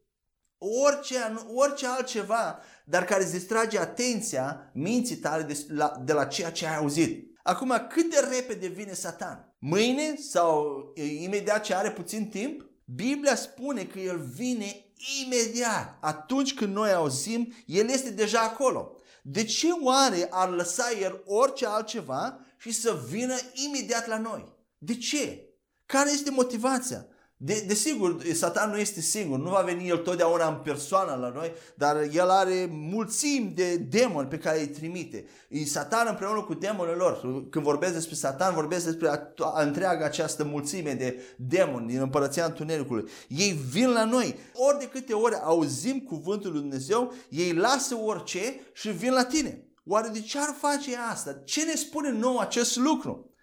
orice, 0.58 1.16
orice 1.54 1.87
altceva, 1.87 2.58
dar 2.84 3.04
care 3.04 3.22
îți 3.22 3.32
distrage 3.32 3.78
atenția 3.78 4.70
minții 4.74 5.16
tale 5.16 5.42
de 5.42 5.64
la, 5.68 6.02
de 6.04 6.12
la 6.12 6.24
ceea 6.24 6.50
ce 6.50 6.66
ai 6.66 6.76
auzit. 6.76 7.27
Acum, 7.48 7.87
cât 7.88 8.11
de 8.11 8.28
repede 8.30 8.66
vine 8.66 8.92
Satan? 8.92 9.54
Mâine 9.58 10.16
sau 10.16 10.92
imediat 11.20 11.62
ce 11.62 11.74
are 11.74 11.90
puțin 11.90 12.28
timp? 12.28 12.64
Biblia 12.84 13.34
spune 13.34 13.84
că 13.84 13.98
el 13.98 14.18
vine 14.18 14.92
imediat. 15.24 15.98
Atunci 16.00 16.54
când 16.54 16.74
noi 16.74 16.92
auzim, 16.92 17.52
el 17.66 17.88
este 17.88 18.11
deja 18.11 18.40
acolo. 18.40 18.96
De 19.22 19.44
ce 19.44 19.66
oare 19.82 20.26
ar 20.30 20.50
lăsa 20.50 20.84
el 21.00 21.22
orice 21.26 21.66
altceva 21.66 22.40
și 22.58 22.72
să 22.72 23.04
vină 23.08 23.34
imediat 23.66 24.06
la 24.06 24.18
noi? 24.18 24.54
De 24.78 24.96
ce? 24.96 25.48
Care 25.87 26.11
este 26.11 26.30
motivația? 26.30 27.06
De, 27.40 27.64
desigur, 27.66 28.22
Satan 28.33 28.70
nu 28.70 28.79
este 28.79 29.01
singur, 29.01 29.38
nu 29.38 29.51
va 29.51 29.61
veni 29.61 29.88
el 29.88 29.96
totdeauna 29.96 30.48
în 30.48 30.55
persoană 30.55 31.14
la 31.14 31.29
noi, 31.29 31.53
dar 31.74 31.96
el 32.12 32.31
are 32.31 32.68
mulțimi 32.70 33.53
de 33.55 33.77
demoni 33.77 34.29
pe 34.29 34.38
care 34.38 34.61
îi 34.61 34.68
trimite. 34.68 35.24
E 35.48 35.64
Satan 35.64 36.07
împreună 36.09 36.42
cu 36.42 36.55
demonii 36.55 36.94
lor. 36.94 37.20
Când 37.51 37.64
vorbesc 37.64 37.92
despre 37.92 38.14
Satan, 38.14 38.55
vorbesc 38.55 38.85
despre 38.85 39.09
a, 39.09 39.33
a, 39.37 39.62
întreaga 39.62 40.05
această 40.05 40.44
mulțime 40.44 40.92
de 40.92 41.22
demoni 41.37 41.87
din 41.87 42.01
împărăția 42.01 42.44
întunericului. 42.44 43.11
Ei 43.29 43.59
vin 43.70 43.88
la 43.88 44.05
noi. 44.05 44.38
Ori 44.55 44.79
de 44.79 44.88
câte 44.88 45.12
ori 45.12 45.35
auzim 45.42 46.01
cuvântul 46.01 46.53
lui 46.53 46.61
Dumnezeu, 46.61 47.12
ei 47.29 47.53
lasă 47.53 47.94
orice 47.94 48.61
și 48.72 48.90
vin 48.90 49.12
la 49.12 49.24
tine. 49.24 49.66
Oare 49.85 50.09
de 50.09 50.20
ce 50.20 50.38
ar 50.38 50.55
face 50.59 50.96
asta? 51.11 51.33
Ce 51.44 51.64
ne 51.64 51.74
spune 51.74 52.11
nou 52.11 52.38
acest 52.38 52.77
lucru? 52.77 53.35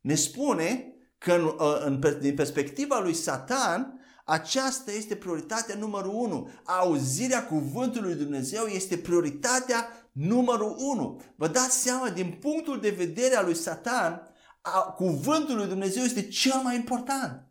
Ne 0.00 0.14
spune 0.14 0.94
că 1.24 1.32
în, 1.32 1.54
ă, 1.58 1.82
în, 1.84 2.18
din 2.20 2.34
perspectiva 2.34 3.00
lui 3.00 3.14
Satan, 3.14 4.00
aceasta 4.24 4.92
este 4.92 5.16
prioritatea 5.16 5.74
numărul 5.74 6.14
1. 6.14 6.50
Auzirea 6.64 7.46
cuvântului 7.46 8.14
lui 8.14 8.22
Dumnezeu 8.22 8.66
este 8.66 8.96
prioritatea 8.96 9.88
numărul 10.12 10.74
1. 10.78 11.20
Vă 11.36 11.48
dați 11.48 11.76
seama, 11.82 12.08
din 12.08 12.38
punctul 12.40 12.80
de 12.80 12.90
vedere 12.90 13.34
al 13.34 13.44
lui 13.44 13.54
Satan, 13.54 14.22
a, 14.60 14.80
cuvântul 14.80 15.56
lui 15.56 15.66
Dumnezeu 15.66 16.02
este 16.02 16.28
cel 16.28 16.60
mai 16.62 16.74
important. 16.74 17.42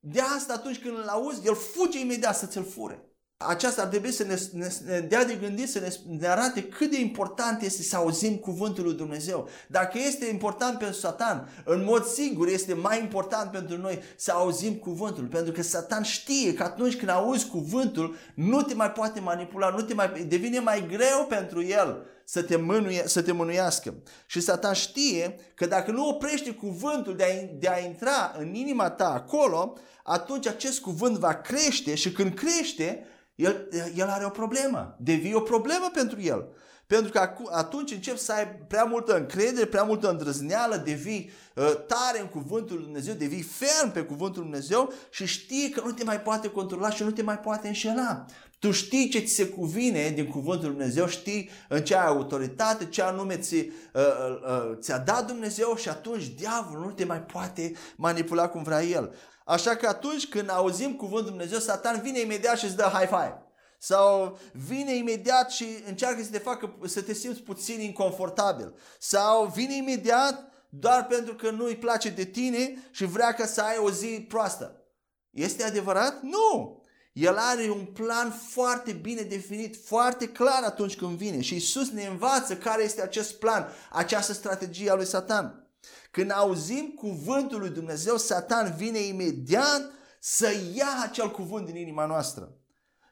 De 0.00 0.20
asta 0.20 0.52
atunci 0.52 0.80
când 0.80 0.96
îl 0.96 1.08
auzi, 1.08 1.46
el 1.46 1.54
fuge 1.54 2.00
imediat 2.00 2.36
să 2.36 2.46
ți-l 2.46 2.64
fure 2.64 3.08
aceasta 3.36 3.82
ar 3.82 3.88
trebui 3.88 4.12
să 4.12 4.24
ne, 4.24 4.38
ne, 4.52 4.68
ne 4.86 5.00
dea 5.00 5.24
de 5.24 5.34
gândit, 5.34 5.70
să 5.70 5.78
ne, 5.78 6.16
ne 6.18 6.26
arate 6.26 6.62
cât 6.62 6.90
de 6.90 7.00
important 7.00 7.62
este 7.62 7.82
să 7.82 7.96
auzim 7.96 8.36
cuvântul 8.36 8.84
lui 8.84 8.94
Dumnezeu. 8.94 9.48
Dacă 9.68 9.98
este 9.98 10.26
important 10.26 10.78
pentru 10.78 10.98
Satan, 10.98 11.48
în 11.64 11.84
mod 11.84 12.04
sigur 12.04 12.48
este 12.48 12.74
mai 12.74 13.00
important 13.00 13.50
pentru 13.50 13.76
noi 13.76 14.02
să 14.16 14.32
auzim 14.32 14.74
cuvântul. 14.74 15.24
Pentru 15.24 15.52
că 15.52 15.62
Satan 15.62 16.02
știe 16.02 16.54
că 16.54 16.62
atunci 16.62 16.96
când 16.96 17.10
auzi 17.10 17.46
cuvântul, 17.46 18.16
nu 18.34 18.62
te 18.62 18.74
mai 18.74 18.90
poate 18.90 19.20
manipula, 19.20 19.68
nu 19.68 19.82
te 19.82 19.94
mai, 19.94 20.24
devine 20.28 20.58
mai 20.58 20.86
greu 20.88 21.26
pentru 21.28 21.62
el 21.62 22.06
să 22.24 22.42
te, 22.42 22.56
mânuie, 22.56 23.02
să 23.06 23.22
te 23.22 23.32
mânuiască. 23.32 23.94
Și 24.26 24.40
Satan 24.40 24.72
știe 24.72 25.38
că 25.54 25.66
dacă 25.66 25.90
nu 25.90 26.08
oprește 26.08 26.50
cuvântul 26.50 27.16
de 27.16 27.24
a, 27.24 27.56
de 27.58 27.68
a 27.68 27.78
intra 27.78 28.34
în 28.38 28.54
inima 28.54 28.90
ta 28.90 29.12
acolo, 29.12 29.76
atunci 30.02 30.46
acest 30.46 30.80
cuvânt 30.80 31.16
va 31.16 31.34
crește 31.34 31.94
și 31.94 32.12
când 32.12 32.34
crește, 32.34 33.06
el, 33.34 33.68
el 33.94 34.08
are 34.08 34.24
o 34.24 34.30
problemă. 34.30 34.96
Devii 34.98 35.34
o 35.34 35.40
problemă 35.40 35.90
pentru 35.92 36.20
el. 36.20 36.48
Pentru 36.86 37.10
că 37.12 37.30
atunci 37.50 37.92
începi 37.92 38.18
să 38.18 38.32
ai 38.32 38.46
prea 38.68 38.84
multă 38.84 39.16
încredere, 39.16 39.66
prea 39.66 39.82
multă 39.82 40.10
îndrăzneală, 40.10 40.76
devii 40.76 41.30
uh, 41.54 41.64
tare 41.86 42.20
în 42.20 42.26
cuvântul 42.26 42.76
Lui 42.76 42.84
Dumnezeu, 42.84 43.14
devii 43.14 43.42
ferm 43.42 43.92
pe 43.92 44.02
cuvântul 44.02 44.42
Lui 44.42 44.50
Dumnezeu 44.50 44.92
și 45.10 45.26
știi 45.26 45.70
că 45.70 45.82
nu 45.84 45.92
te 45.92 46.04
mai 46.04 46.20
poate 46.20 46.48
controla 46.48 46.90
și 46.90 47.02
nu 47.02 47.10
te 47.10 47.22
mai 47.22 47.38
poate 47.38 47.66
înșela. 47.66 48.24
Tu 48.64 48.70
știi 48.70 49.08
ce 49.08 49.18
ți 49.18 49.34
se 49.34 49.48
cuvine 49.48 50.10
din 50.10 50.26
cuvântul 50.26 50.66
Lui 50.66 50.76
Dumnezeu, 50.76 51.06
știi 51.06 51.50
în 51.68 51.84
ce 51.84 51.96
ai 51.96 52.06
autoritate, 52.06 52.86
ce 52.86 53.02
anume 53.02 53.36
ți, 53.36 53.54
uh, 53.54 53.70
uh, 53.92 54.76
ți-a 54.78 54.98
dat 54.98 55.26
Dumnezeu 55.26 55.76
și 55.76 55.88
atunci 55.88 56.26
diavolul 56.26 56.84
nu 56.84 56.90
te 56.90 57.04
mai 57.04 57.22
poate 57.22 57.72
manipula 57.96 58.48
cum 58.48 58.62
vrea 58.62 58.82
el. 58.82 59.14
Așa 59.44 59.76
că 59.76 59.86
atunci 59.86 60.28
când 60.28 60.50
auzim 60.50 60.94
cuvântul 60.94 61.28
Dumnezeu, 61.28 61.58
Satan 61.58 62.00
vine 62.00 62.20
imediat 62.20 62.58
și 62.58 62.64
îți 62.64 62.76
dă 62.76 62.82
high 62.82 63.08
five. 63.08 63.42
Sau 63.78 64.38
vine 64.52 64.94
imediat 64.94 65.50
și 65.50 65.66
încearcă 65.86 66.22
să 66.22 66.30
te 66.30 66.38
facă 66.38 66.78
să 66.84 67.02
te 67.02 67.12
simți 67.12 67.40
puțin 67.40 67.80
inconfortabil. 67.80 68.74
Sau 68.98 69.46
vine 69.46 69.76
imediat 69.76 70.52
doar 70.68 71.06
pentru 71.06 71.34
că 71.34 71.50
nu 71.50 71.64
îi 71.64 71.76
place 71.76 72.10
de 72.10 72.24
tine 72.24 72.74
și 72.90 73.04
vrea 73.04 73.32
ca 73.32 73.46
să 73.46 73.60
ai 73.62 73.76
o 73.78 73.90
zi 73.90 74.26
proastă. 74.28 74.84
Este 75.30 75.64
adevărat? 75.64 76.22
Nu! 76.22 76.83
El 77.14 77.36
are 77.36 77.70
un 77.70 77.84
plan 77.84 78.30
foarte 78.30 78.92
bine 78.92 79.22
definit, 79.22 79.76
foarte 79.84 80.28
clar 80.28 80.62
atunci 80.62 80.96
când 80.96 81.16
vine 81.16 81.40
și 81.40 81.54
Isus 81.54 81.90
ne 81.90 82.04
învață 82.04 82.56
care 82.56 82.82
este 82.82 83.02
acest 83.02 83.38
plan, 83.38 83.68
această 83.90 84.32
strategie 84.32 84.90
a 84.90 84.94
lui 84.94 85.06
Satan. 85.06 85.68
Când 86.10 86.30
auzim 86.30 86.92
cuvântul 86.96 87.58
lui 87.58 87.70
Dumnezeu, 87.70 88.16
Satan 88.16 88.74
vine 88.76 88.98
imediat 88.98 89.90
să 90.20 90.54
ia 90.74 90.88
acel 91.02 91.30
cuvânt 91.30 91.66
din 91.66 91.76
inima 91.76 92.06
noastră 92.06 92.56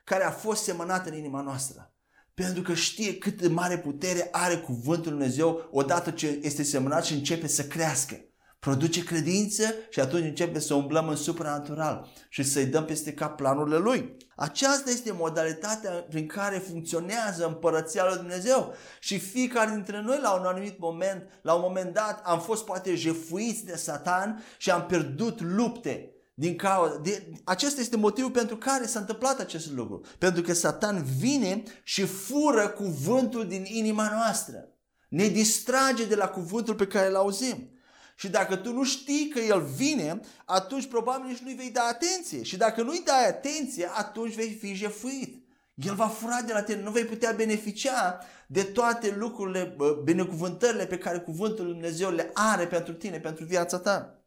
care 0.05 0.25
a 0.25 0.31
fost 0.31 0.63
semănat 0.63 1.07
în 1.07 1.15
inima 1.15 1.41
noastră. 1.41 1.95
Pentru 2.35 2.63
că 2.63 2.75
știe 2.75 3.19
cât 3.19 3.41
de 3.41 3.49
mare 3.49 3.79
putere 3.79 4.29
are 4.31 4.57
cuvântul 4.57 5.13
Lui 5.13 5.21
Dumnezeu 5.21 5.69
odată 5.71 6.11
ce 6.11 6.41
este 6.43 6.63
semănat 6.63 7.05
și 7.05 7.13
începe 7.13 7.47
să 7.47 7.65
crească. 7.65 8.21
Produce 8.67 9.05
credință 9.05 9.75
și 9.91 10.01
atunci 10.01 10.25
începe 10.25 10.59
să 10.59 10.75
umblăm 10.75 11.09
în 11.09 11.17
supranatural 11.17 12.13
și 12.29 12.43
să-i 12.43 12.67
dăm 12.67 12.85
peste 12.85 13.13
cap 13.13 13.37
planurile 13.37 13.77
Lui. 13.77 14.17
Aceasta 14.37 14.91
este 14.91 15.13
modalitatea 15.13 15.91
prin 15.91 16.27
care 16.27 16.59
funcționează 16.59 17.47
împărăția 17.47 18.05
lui 18.07 18.17
Dumnezeu. 18.17 18.75
Și 19.01 19.19
fiecare 19.19 19.71
dintre 19.71 20.01
noi 20.01 20.19
la 20.23 20.33
un 20.33 20.45
anumit 20.45 20.79
moment, 20.79 21.29
la 21.43 21.55
un 21.55 21.61
moment 21.61 21.95
dat, 21.95 22.21
am 22.25 22.41
fost 22.41 22.65
poate 22.65 22.95
jefuiți 22.95 23.65
de 23.65 23.77
Satan 23.77 24.43
și 24.57 24.71
am 24.71 24.87
pierdut 24.87 25.41
lupte 25.41 26.11
din 26.35 26.57
cauza, 26.57 26.97
de, 26.97 27.33
acesta 27.45 27.81
este 27.81 27.97
motivul 27.97 28.31
pentru 28.31 28.57
care 28.57 28.87
s-a 28.87 28.99
întâmplat 28.99 29.41
acest 29.41 29.73
lucru. 29.73 30.01
Pentru 30.19 30.43
că 30.43 30.53
Satan 30.53 31.05
vine 31.19 31.63
și 31.83 32.05
fură 32.05 32.69
cuvântul 32.69 33.47
din 33.47 33.65
inima 33.65 34.11
noastră. 34.15 34.69
Ne 35.09 35.27
distrage 35.27 36.05
de 36.05 36.15
la 36.15 36.29
cuvântul 36.29 36.75
pe 36.75 36.87
care 36.87 37.09
îl 37.09 37.17
auzim. 37.17 37.71
Și 38.17 38.29
dacă 38.29 38.57
tu 38.57 38.73
nu 38.73 38.85
știi 38.85 39.29
că 39.29 39.39
el 39.39 39.61
vine, 39.61 40.21
atunci 40.45 40.87
probabil 40.87 41.29
nici 41.29 41.39
nu-i 41.39 41.55
vei 41.55 41.71
da 41.71 41.83
atenție. 41.83 42.43
Și 42.43 42.57
dacă 42.57 42.83
nu-i 42.83 43.03
dai 43.05 43.29
atenție, 43.29 43.91
atunci 43.95 44.35
vei 44.35 44.51
fi 44.61 44.75
jefuit. 44.75 45.43
El 45.75 45.95
va 45.95 46.07
fura 46.07 46.41
de 46.47 46.53
la 46.53 46.63
tine, 46.63 46.83
nu 46.83 46.91
vei 46.91 47.05
putea 47.05 47.33
beneficia 47.33 48.19
de 48.47 48.63
toate 48.63 49.15
lucrurile, 49.19 49.77
binecuvântările 50.05 50.87
pe 50.87 50.99
care 50.99 51.19
cuvântul 51.19 51.65
Lui 51.65 51.73
Dumnezeu 51.73 52.11
le 52.11 52.31
are 52.35 52.67
pentru 52.67 52.93
tine, 52.95 53.21
pentru 53.21 53.45
viața 53.45 53.79
ta. 53.79 54.23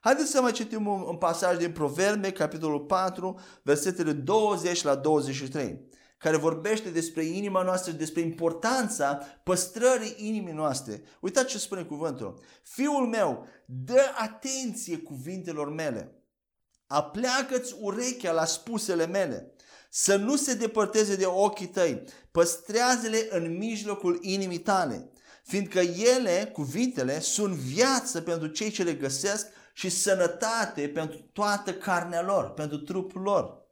Haideți 0.00 0.30
să 0.30 0.40
mai 0.40 0.52
citim 0.52 0.86
un, 0.86 1.00
un 1.00 1.16
pasaj 1.16 1.56
din 1.56 1.72
Proverbe, 1.72 2.32
capitolul 2.32 2.80
4, 2.80 3.40
versetele 3.62 4.12
20 4.12 4.82
la 4.82 4.94
23, 4.94 5.87
care 6.18 6.36
vorbește 6.36 6.90
despre 6.90 7.24
inima 7.24 7.62
noastră, 7.62 7.92
despre 7.92 8.20
importanța 8.20 9.14
păstrării 9.44 10.14
inimii 10.16 10.52
noastre. 10.52 11.02
Uitați 11.20 11.48
ce 11.48 11.58
spune 11.58 11.82
cuvântul. 11.82 12.40
Fiul 12.62 13.06
meu, 13.06 13.46
dă 13.64 14.02
atenție 14.18 14.98
cuvintelor 14.98 15.72
mele. 15.72 16.22
Apleacă-ți 16.86 17.74
urechea 17.80 18.32
la 18.32 18.44
spusele 18.44 19.06
mele 19.06 19.52
să 19.90 20.16
nu 20.16 20.36
se 20.36 20.54
depărteze 20.54 21.16
de 21.16 21.26
ochii 21.26 21.66
tăi, 21.66 22.04
păstrează-le 22.30 23.28
în 23.30 23.56
mijlocul 23.56 24.18
inimii 24.22 24.58
tale, 24.58 25.10
fiindcă 25.44 25.78
ele, 26.16 26.50
cuvintele, 26.52 27.20
sunt 27.20 27.54
viață 27.54 28.20
pentru 28.20 28.46
cei 28.46 28.70
ce 28.70 28.82
le 28.82 28.92
găsesc 28.94 29.46
și 29.72 29.88
sănătate 29.88 30.88
pentru 30.88 31.18
toată 31.32 31.74
carnea 31.74 32.22
lor, 32.22 32.50
pentru 32.50 32.78
trupul 32.78 33.20
lor. 33.20 33.66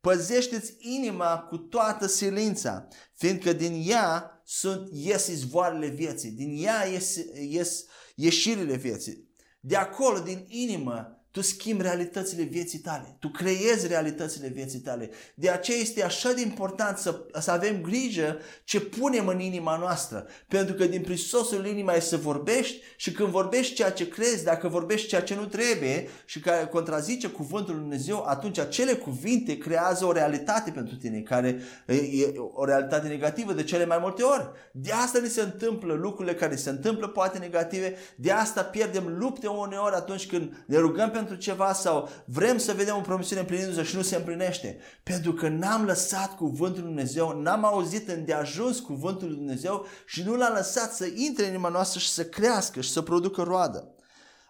Păzește-ți 0.00 0.74
inima 0.78 1.38
cu 1.38 1.56
toată 1.56 2.06
silința, 2.06 2.88
fiindcă 3.14 3.52
din 3.52 3.82
ea 3.86 4.42
sunt, 4.44 4.88
ies 4.92 5.26
izvoarele 5.26 5.88
vieții, 5.88 6.30
din 6.30 6.64
ea 6.64 6.86
ies, 6.86 7.16
ies 7.48 7.84
ieșirile 8.14 8.76
vieții. 8.76 9.28
De 9.60 9.76
acolo, 9.76 10.18
din 10.18 10.44
inimă, 10.48 11.17
tu 11.38 11.44
schimbi 11.44 11.82
realitățile 11.82 12.42
vieții 12.42 12.78
tale. 12.78 13.16
Tu 13.18 13.28
creezi 13.28 13.86
realitățile 13.86 14.48
vieții 14.48 14.78
tale. 14.78 15.10
De 15.34 15.50
aceea 15.50 15.78
este 15.78 16.04
așa 16.04 16.32
de 16.32 16.40
important 16.40 16.98
să, 16.98 17.20
să 17.40 17.50
avem 17.50 17.80
grijă 17.80 18.38
ce 18.64 18.80
punem 18.80 19.26
în 19.26 19.40
inima 19.40 19.76
noastră. 19.76 20.26
Pentru 20.48 20.74
că 20.74 20.84
din 20.84 21.02
prisosul 21.02 21.66
inima 21.66 21.92
e 21.92 22.00
să 22.00 22.16
vorbești 22.16 22.82
și 22.96 23.12
când 23.12 23.28
vorbești 23.28 23.74
ceea 23.74 23.90
ce 23.90 24.08
crezi, 24.08 24.44
dacă 24.44 24.68
vorbești 24.68 25.08
ceea 25.08 25.22
ce 25.22 25.34
nu 25.34 25.44
trebuie 25.44 26.08
și 26.24 26.40
care 26.40 26.66
contrazice 26.66 27.28
cuvântul 27.28 27.74
lui 27.74 27.82
Dumnezeu, 27.82 28.24
atunci 28.26 28.58
acele 28.58 28.92
cuvinte 28.92 29.58
creează 29.58 30.04
o 30.04 30.12
realitate 30.12 30.70
pentru 30.70 30.96
tine, 30.96 31.20
care 31.20 31.60
e 31.86 32.38
o 32.52 32.64
realitate 32.64 33.08
negativă 33.08 33.52
de 33.52 33.64
cele 33.64 33.86
mai 33.86 33.98
multe 34.00 34.22
ori. 34.22 34.50
De 34.72 34.92
asta 34.92 35.18
ne 35.18 35.28
se 35.28 35.40
întâmplă 35.40 35.94
lucrurile 35.94 36.34
care 36.34 36.56
se 36.56 36.70
întâmplă 36.70 37.08
poate 37.08 37.38
negative, 37.38 37.96
de 38.16 38.30
asta 38.30 38.62
pierdem 38.62 39.16
lupte 39.18 39.46
uneori 39.46 39.94
atunci 39.94 40.26
când 40.26 40.64
ne 40.66 40.76
rugăm 40.78 41.10
pentru 41.10 41.27
ceva 41.36 41.72
sau 41.72 42.08
vrem 42.24 42.58
să 42.58 42.72
vedem 42.72 42.96
o 42.96 43.00
promisiune 43.00 43.40
împlinindu-se 43.40 43.82
și 43.82 43.96
nu 43.96 44.02
se 44.02 44.16
împlinește. 44.16 44.78
Pentru 45.02 45.32
că 45.32 45.48
n-am 45.48 45.84
lăsat 45.84 46.36
cuvântul 46.36 46.82
lui 46.82 46.92
Dumnezeu, 46.92 47.40
n-am 47.40 47.64
auzit 47.64 48.08
îndeajuns 48.08 48.80
cuvântul 48.80 49.28
lui 49.28 49.36
Dumnezeu 49.36 49.86
și 50.06 50.22
nu 50.22 50.36
l-am 50.36 50.52
lăsat 50.52 50.94
să 50.94 51.06
intre 51.14 51.44
în 51.44 51.48
inima 51.48 51.68
noastră 51.68 52.00
și 52.00 52.08
să 52.08 52.24
crească 52.24 52.80
și 52.80 52.90
să 52.90 53.02
producă 53.02 53.42
roadă. 53.42 53.94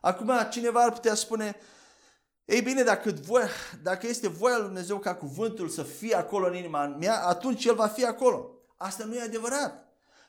Acum 0.01 0.33
cineva 0.51 0.81
ar 0.81 0.93
putea 0.93 1.15
spune, 1.15 1.57
ei 2.45 2.61
bine, 2.61 2.83
dacă, 2.83 3.15
voi, 3.27 3.43
dacă 3.83 4.07
este 4.07 4.29
voia 4.29 4.57
lui 4.57 4.67
Dumnezeu 4.67 4.99
ca 4.99 5.15
cuvântul 5.15 5.69
să 5.69 5.83
fie 5.83 6.15
acolo 6.15 6.47
în 6.47 6.55
inima 6.55 6.87
mea, 6.87 7.27
atunci 7.27 7.65
el 7.65 7.75
va 7.75 7.87
fi 7.87 8.05
acolo. 8.05 8.51
Asta 8.77 9.05
nu 9.05 9.15
e 9.15 9.21
adevărat 9.21 9.88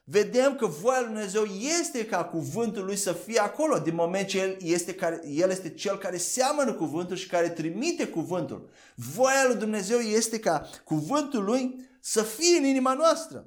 vedem 0.09 0.55
că 0.55 0.65
voia 0.65 0.99
lui 0.99 1.07
Dumnezeu 1.07 1.43
este 1.43 2.05
ca 2.05 2.23
cuvântul 2.23 2.85
lui 2.85 2.95
să 2.95 3.13
fie 3.13 3.39
acolo, 3.39 3.77
din 3.77 3.95
moment 3.95 4.27
ce 4.27 4.37
el 4.37 4.57
este, 4.61 4.95
care, 4.95 5.21
el 5.27 5.49
este 5.49 5.69
cel 5.69 5.97
care 5.97 6.17
seamănă 6.17 6.73
cuvântul 6.73 7.15
și 7.15 7.27
care 7.27 7.49
trimite 7.49 8.07
cuvântul. 8.07 8.69
Voia 8.95 9.45
lui 9.47 9.55
Dumnezeu 9.55 9.99
este 9.99 10.39
ca 10.39 10.69
cuvântul 10.83 11.43
lui 11.43 11.89
să 11.99 12.23
fie 12.23 12.57
în 12.57 12.65
inima 12.65 12.93
noastră. 12.93 13.45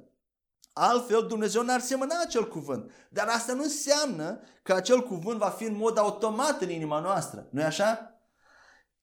Altfel 0.73 1.25
Dumnezeu 1.27 1.63
n-ar 1.63 1.79
semăna 1.79 2.15
acel 2.21 2.47
cuvânt. 2.47 2.91
Dar 3.09 3.27
asta 3.27 3.53
nu 3.53 3.63
înseamnă 3.63 4.39
că 4.63 4.73
acel 4.73 5.01
cuvânt 5.01 5.37
va 5.37 5.49
fi 5.49 5.63
în 5.63 5.75
mod 5.75 5.97
automat 5.97 6.61
în 6.61 6.69
inima 6.69 6.99
noastră. 6.99 7.47
nu 7.49 7.61
e 7.61 7.63
așa? 7.63 8.12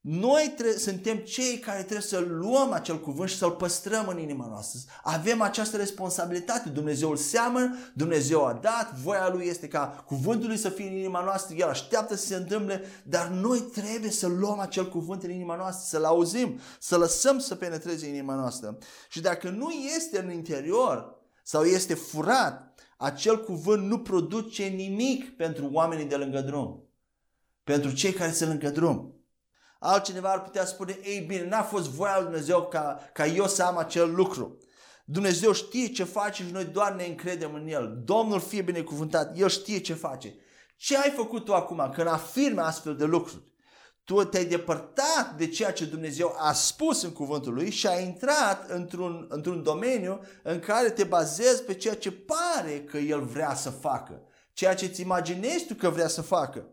Noi 0.03 0.55
tre- 0.57 0.77
suntem 0.77 1.17
cei 1.17 1.59
care 1.59 1.79
trebuie 1.79 2.01
să 2.01 2.19
luăm 2.19 2.73
acel 2.73 3.01
cuvânt 3.01 3.29
și 3.29 3.37
să-l 3.37 3.51
păstrăm 3.51 4.09
în 4.09 4.19
inima 4.19 4.47
noastră. 4.47 4.81
Avem 5.03 5.41
această 5.41 5.77
responsabilitate. 5.77 6.69
Dumnezeu 6.69 7.11
îl 7.11 7.17
seamănă, 7.17 7.77
Dumnezeu 7.95 8.45
a 8.45 8.53
dat, 8.53 8.95
voia 8.95 9.29
Lui 9.33 9.47
este 9.47 9.69
ca 9.69 10.05
cuvântul 10.07 10.49
Lui 10.49 10.57
să 10.57 10.69
fie 10.69 10.89
în 10.89 10.97
inima 10.97 11.25
noastră, 11.25 11.55
El 11.55 11.69
așteaptă 11.69 12.15
să 12.15 12.27
se 12.27 12.35
întâmple, 12.35 12.85
dar 13.05 13.29
noi 13.29 13.61
trebuie 13.61 14.11
să 14.11 14.27
luăm 14.27 14.59
acel 14.59 14.89
cuvânt 14.89 15.23
în 15.23 15.31
inima 15.31 15.57
noastră, 15.57 15.99
să-l 15.99 16.05
auzim, 16.05 16.61
să 16.79 16.97
lăsăm 16.97 17.39
să 17.39 17.55
penetreze 17.55 18.07
în 18.07 18.15
inima 18.15 18.35
noastră. 18.35 18.79
Și 19.09 19.21
dacă 19.21 19.49
nu 19.49 19.71
este 19.71 20.21
în 20.21 20.31
interior 20.31 21.19
sau 21.43 21.65
este 21.65 21.95
furat, 21.95 22.75
acel 22.97 23.45
cuvânt 23.45 23.87
nu 23.87 23.99
produce 23.99 24.65
nimic 24.65 25.37
pentru 25.37 25.69
oamenii 25.73 26.05
de 26.05 26.17
lângă 26.17 26.41
drum. 26.41 26.85
Pentru 27.65 27.93
cei 27.93 28.13
care 28.13 28.33
se 28.33 28.47
lângă 28.47 28.71
drum. 28.71 29.20
Altcineva 29.83 30.31
ar 30.31 30.43
putea 30.43 30.65
spune, 30.65 30.99
ei 31.03 31.21
bine, 31.21 31.49
n-a 31.49 31.63
fost 31.63 31.89
voia 31.89 32.15
lui 32.17 32.25
Dumnezeu 32.25 32.69
ca, 32.69 33.11
ca 33.13 33.27
eu 33.27 33.47
să 33.47 33.63
am 33.63 33.77
acel 33.77 34.15
lucru. 34.15 34.59
Dumnezeu 35.05 35.53
știe 35.53 35.87
ce 35.87 36.05
face 36.05 36.45
și 36.45 36.53
noi 36.53 36.65
doar 36.65 36.93
ne 36.93 37.05
încredem 37.05 37.55
în 37.55 37.69
El. 37.69 38.03
Domnul 38.05 38.41
fie 38.41 38.63
binecuvântat, 38.63 39.39
El 39.39 39.49
știe 39.49 39.79
ce 39.79 39.95
face. 39.95 40.35
Ce 40.77 40.97
ai 40.97 41.11
făcut 41.11 41.45
tu 41.45 41.55
acum 41.55 41.91
când 41.95 42.07
afirmi 42.07 42.59
astfel 42.59 42.97
de 42.97 43.05
lucruri? 43.05 43.51
tu 44.11 44.25
te-ai 44.25 44.45
depărtat 44.45 45.35
de 45.37 45.49
ceea 45.49 45.73
ce 45.73 45.85
Dumnezeu 45.85 46.35
a 46.39 46.53
spus 46.53 47.03
în 47.03 47.13
cuvântul 47.13 47.55
lui 47.55 47.71
și 47.71 47.87
ai 47.87 48.05
intrat 48.05 48.71
într-un, 48.71 49.27
într-un 49.29 49.63
domeniu 49.63 50.21
în 50.43 50.59
care 50.59 50.91
te 50.91 51.05
bazezi 51.05 51.63
pe 51.63 51.75
ceea 51.75 51.95
ce 51.95 52.13
pare 52.13 52.81
că 52.81 52.99
El 52.99 53.21
vrea 53.21 53.55
să 53.55 53.71
facă, 53.71 54.23
ceea 54.53 54.75
ce 54.75 54.85
îți 54.85 55.01
imaginezi 55.01 55.67
tu 55.67 55.75
că 55.75 55.91
vrea 55.91 56.09
să 56.09 56.23
facă. 56.23 56.69